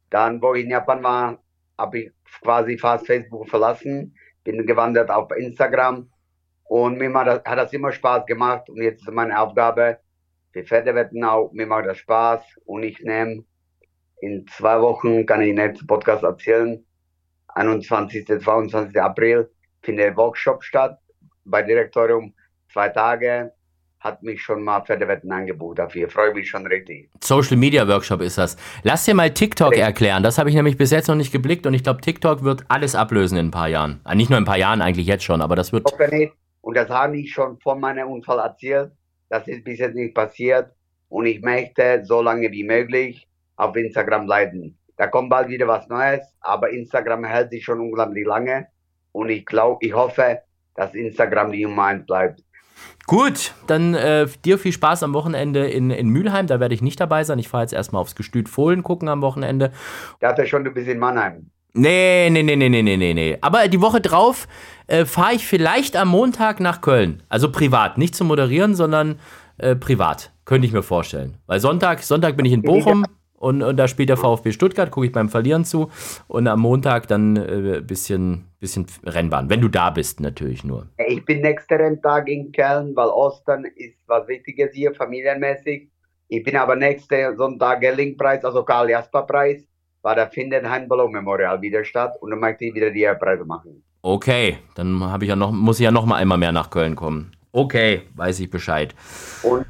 Dann, 0.10 0.42
wo 0.42 0.54
ich 0.54 0.64
in 0.64 0.70
Japan 0.70 1.04
war, 1.04 1.38
habe 1.78 2.00
ich 2.00 2.12
quasi 2.42 2.78
fast 2.78 3.08
Facebook 3.08 3.50
verlassen, 3.50 4.16
bin 4.44 4.66
gewandert 4.66 5.10
auf 5.10 5.32
Instagram. 5.32 6.10
Und 6.64 6.98
mir 6.98 7.14
hat 7.14 7.46
das 7.46 7.74
immer 7.74 7.92
Spaß 7.92 8.26
gemacht. 8.26 8.70
Und 8.70 8.82
jetzt 8.82 9.02
ist 9.02 9.14
meine 9.14 9.40
Aufgabe 9.40 10.00
für 10.52 10.64
Pferdewetten 10.64 11.24
auch. 11.24 11.52
Mir 11.52 11.68
macht 11.68 11.86
das 11.86 11.98
Spaß. 11.98 12.42
Und 12.66 12.84
ich 12.84 13.00
nehme 13.02 13.44
in 14.22 14.46
zwei 14.48 14.80
Wochen, 14.82 15.26
kann 15.26 15.42
ich 15.42 15.54
nächsten 15.54 15.88
Podcast 15.88 16.24
erzählen, 16.24 16.86
21. 17.50 18.26
22. 18.26 19.02
April 19.02 19.52
findet 19.82 20.16
Workshop 20.16 20.64
statt 20.64 21.00
bei 21.44 21.62
Direktorium. 21.62 22.34
Zwei 22.72 22.90
Tage 22.90 23.52
hat 24.02 24.24
mich 24.24 24.42
schon 24.42 24.64
mal 24.64 24.82
Pferdewetten 24.82 25.32
angeboten 25.32 25.76
dafür. 25.76 26.10
Freue 26.10 26.34
mich 26.34 26.50
schon 26.50 26.66
richtig. 26.66 27.10
Social 27.24 27.56
Media 27.56 27.88
Workshop 27.88 28.22
ist 28.22 28.38
das. 28.38 28.58
Lass 28.84 29.06
dir 29.06 29.14
mal 29.14 29.32
TikTok 29.32 29.70
Richtig. 29.70 29.86
erklären. 29.86 30.24
Das 30.24 30.38
habe 30.40 30.50
ich 30.50 30.56
nämlich 30.56 30.76
bis 30.76 30.90
jetzt 30.92 31.08
noch 31.08 31.16
nicht 31.16 31.32
geblickt 31.32 31.68
und 31.68 31.76
ich 31.76 31.84
glaube, 31.84 32.02
TikTok 32.02 32.44
wird 32.44 32.66
alles 32.68 32.96
ablösen 32.96 33.38
in 33.38 33.48
ein 33.48 33.52
paar 33.52 33.70
Jahren. 33.70 34.02
Ah, 34.04 34.16
nicht 34.16 34.30
nur 34.30 34.38
in 34.38 34.44
ein 34.44 34.48
paar 34.48 34.58
Jahren, 34.58 34.82
eigentlich 34.82 35.06
jetzt 35.06 35.24
schon, 35.24 35.42
aber 35.42 35.56
das 35.56 35.72
wird. 35.72 35.86
hoffe 35.86 36.08
nicht. 36.10 36.34
Und 36.62 36.76
das 36.76 36.90
habe 36.90 37.18
ich 37.18 37.32
schon 37.32 37.60
vor 37.60 37.76
meinem 37.76 38.08
Unfall 38.08 38.40
erzählt. 38.40 38.92
Das 39.30 39.48
ist 39.48 39.64
bis 39.64 39.80
jetzt 39.80 39.96
nicht 39.96 40.16
passiert. 40.16 40.72
Und 41.10 41.28
ich 41.28 41.42
möchte 41.42 42.04
so 42.04 42.22
lange 42.22 42.52
wie 42.52 42.64
möglich 42.64 43.28
auf 43.56 43.76
Instagram 43.76 44.26
bleiben. 44.26 44.78
Da 44.98 45.08
kommt 45.08 45.30
bald 45.30 45.48
wieder 45.48 45.68
was 45.68 45.88
Neues, 45.88 46.22
aber 46.42 46.70
Instagram 46.70 47.24
hält 47.26 47.52
sich 47.52 47.64
schon 47.64 47.80
unglaublich 47.80 48.26
lange. 48.26 48.68
Und 49.12 49.30
ich 49.30 49.46
glaube, 49.46 49.86
ich 49.86 49.94
hoffe, 49.94 50.40
dass 50.76 50.94
Instagram 50.96 51.52
die 51.52 51.66
Nummer 51.66 51.86
eins 51.86 52.06
bleibt. 52.06 52.44
Gut, 53.08 53.54
dann 53.68 53.94
äh, 53.94 54.28
dir 54.46 54.58
viel 54.58 54.72
Spaß 54.72 55.04
am 55.04 55.14
Wochenende 55.14 55.68
in, 55.68 55.90
in 55.92 56.10
Mülheim. 56.10 56.48
Da 56.48 56.60
werde 56.60 56.74
ich 56.74 56.82
nicht 56.82 57.00
dabei 57.00 57.24
sein. 57.24 57.40
Ich 57.40 57.48
fahre 57.48 57.64
jetzt 57.64 57.74
erstmal 57.74 58.02
aufs 58.02 58.16
Gestüt 58.16 58.48
Fohlen 58.48 58.84
gucken 58.84 59.10
am 59.10 59.22
Wochenende. 59.22 59.72
Der 60.22 60.30
hatte 60.30 60.46
schon 60.46 60.66
ein 60.66 60.74
bisschen 60.74 61.00
Mannheim. 61.00 61.50
Nee, 61.74 62.30
nee, 62.30 62.44
nee, 62.44 62.56
nee, 62.56 62.70
nee, 62.70 62.82
nee, 62.82 63.14
nee. 63.14 63.38
Aber 63.42 63.68
die 63.68 63.82
Woche 63.82 64.02
drauf 64.02 64.48
äh, 64.88 65.06
fahre 65.06 65.34
ich 65.36 65.48
vielleicht 65.48 65.96
am 65.96 66.10
Montag 66.10 66.60
nach 66.60 66.82
Köln. 66.82 67.24
Also 67.30 67.52
privat, 67.52 67.98
nicht 67.98 68.14
zum 68.14 68.28
Moderieren, 68.28 68.76
sondern 68.76 69.20
äh, 69.58 69.76
privat. 69.76 70.32
Könnte 70.46 70.68
ich 70.68 70.74
mir 70.74 70.84
vorstellen. 70.84 71.38
Weil 71.48 71.60
Sonntag, 71.60 72.04
Sonntag 72.04 72.36
bin 72.36 72.46
ich 72.46 72.52
in 72.52 72.62
Bochum 72.62 73.06
und, 73.42 73.64
und 73.64 73.76
da 73.78 73.88
spielt 73.88 74.10
der 74.10 74.18
VfB 74.18 74.52
Stuttgart, 74.52 74.92
gucke 74.92 75.08
ich 75.08 75.12
beim 75.12 75.28
Verlieren 75.28 75.66
zu. 75.66 75.90
Und 76.28 76.48
am 76.48 76.60
Montag 76.60 77.08
dann 77.08 77.38
äh, 77.38 77.82
bisschen, 77.82 78.46
bisschen 78.60 78.86
Rennbahn. 79.04 79.50
Wenn 79.50 79.62
du 79.62 79.68
da 79.68 79.90
bist, 79.90 80.20
natürlich 80.20 80.64
nur. 80.64 80.88
Ich 81.08 81.26
bin 81.26 81.42
nächsten 81.42 81.74
Renntag 81.74 82.30
in 82.30 82.52
Köln, 82.52 82.96
weil 82.96 83.10
Ostern 83.10 83.66
ist 83.76 83.98
was 84.06 84.28
Wichtiges 84.28 84.74
hier, 84.74 84.94
familienmäßig. 84.94 85.90
Ich 86.28 86.44
bin 86.44 86.56
aber 86.56 86.76
nächsten 86.76 87.36
Sonntag 87.36 87.82
Gerlingpreis, 87.82 88.46
also 88.46 88.64
Karl-Jasper-Preis, 88.64 89.68
weil 90.04 90.16
da 90.16 90.28
findet 90.28 90.64
Hein-Bollow-Memorial 90.64 91.60
wieder 91.64 91.84
statt 91.84 92.14
und 92.22 92.30
dann 92.30 92.40
möchte 92.40 92.66
ich 92.66 92.76
wieder 92.76 92.92
die 92.92 93.10
Preise 93.20 93.44
machen. 93.44 93.84
Okay, 94.04 94.60
dann 94.76 95.04
habe 95.04 95.26
ich 95.26 95.30
ja 95.30 95.36
noch, 95.36 95.52
muss 95.52 95.80
ich 95.80 95.86
ja 95.86 95.92
noch 95.92 96.06
mal 96.06 96.18
einmal 96.18 96.38
mehr 96.38 96.52
nach 96.52 96.70
Köln 96.70 96.96
kommen. 96.96 97.32
Okay, 97.52 98.04
weiß 98.14 98.40
ich 98.40 98.52
Bescheid. 98.52 98.94
Und 99.42 99.66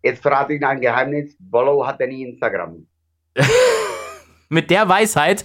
jetzt 0.00 0.22
verrate 0.22 0.54
ich 0.54 0.64
ein 0.64 0.80
Geheimnis, 0.80 1.36
Bollow 1.40 1.84
hatte 1.84 2.06
nie 2.06 2.22
Instagram. 2.22 2.86
Mit 4.48 4.70
der 4.70 4.88
Weisheit 4.88 5.44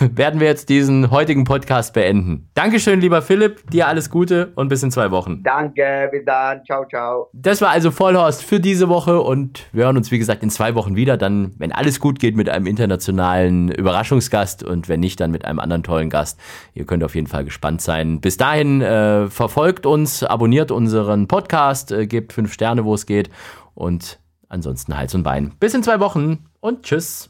werden 0.00 0.40
wir 0.40 0.46
jetzt 0.46 0.68
diesen 0.68 1.10
heutigen 1.10 1.44
Podcast 1.44 1.92
beenden. 1.92 2.48
Dankeschön, 2.54 3.00
lieber 3.00 3.22
Philipp, 3.22 3.70
dir 3.70 3.88
alles 3.88 4.10
Gute 4.10 4.52
und 4.54 4.68
bis 4.68 4.82
in 4.82 4.90
zwei 4.90 5.10
Wochen. 5.10 5.42
Danke, 5.42 6.08
bis 6.12 6.24
dann, 6.24 6.64
ciao, 6.64 6.84
ciao. 6.86 7.30
Das 7.32 7.60
war 7.60 7.70
also 7.70 7.90
Vollhorst 7.90 8.44
für 8.44 8.60
diese 8.60 8.88
Woche 8.88 9.20
und 9.20 9.66
wir 9.72 9.84
hören 9.84 9.96
uns, 9.96 10.10
wie 10.10 10.18
gesagt, 10.18 10.42
in 10.42 10.50
zwei 10.50 10.74
Wochen 10.74 10.96
wieder. 10.96 11.16
Dann, 11.16 11.52
wenn 11.58 11.72
alles 11.72 12.00
gut 12.00 12.18
geht, 12.18 12.36
mit 12.36 12.48
einem 12.48 12.66
internationalen 12.66 13.70
Überraschungsgast 13.70 14.62
und 14.62 14.88
wenn 14.88 15.00
nicht, 15.00 15.20
dann 15.20 15.30
mit 15.30 15.44
einem 15.44 15.58
anderen 15.58 15.82
tollen 15.82 16.10
Gast. 16.10 16.38
Ihr 16.74 16.84
könnt 16.84 17.04
auf 17.04 17.14
jeden 17.14 17.26
Fall 17.26 17.44
gespannt 17.44 17.80
sein. 17.80 18.20
Bis 18.20 18.36
dahin 18.36 18.82
äh, 18.82 19.28
verfolgt 19.28 19.86
uns, 19.86 20.22
abonniert 20.22 20.70
unseren 20.70 21.28
Podcast, 21.28 21.92
äh, 21.92 22.06
gebt 22.06 22.32
fünf 22.32 22.52
Sterne, 22.52 22.84
wo 22.84 22.94
es 22.94 23.06
geht 23.06 23.30
und 23.74 24.18
ansonsten 24.48 24.96
Hals 24.96 25.14
und 25.14 25.22
Bein. 25.22 25.52
Bis 25.60 25.74
in 25.74 25.82
zwei 25.82 26.00
Wochen 26.00 26.46
und 26.60 26.82
tschüss. 26.82 27.28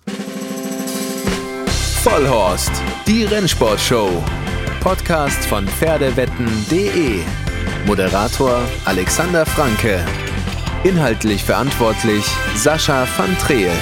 Vollhorst, 2.03 2.73
die 3.07 3.25
Rennsportshow. 3.25 4.09
Podcast 4.81 5.45
von 5.47 5.67
Pferdewetten.de. 5.67 7.21
Moderator 7.87 8.61
Alexander 8.85 9.45
Franke. 9.45 10.05
Inhaltlich 10.85 11.43
verantwortlich 11.43 12.25
Sascha 12.55 13.07
van 13.17 13.37
Treel. 13.39 13.73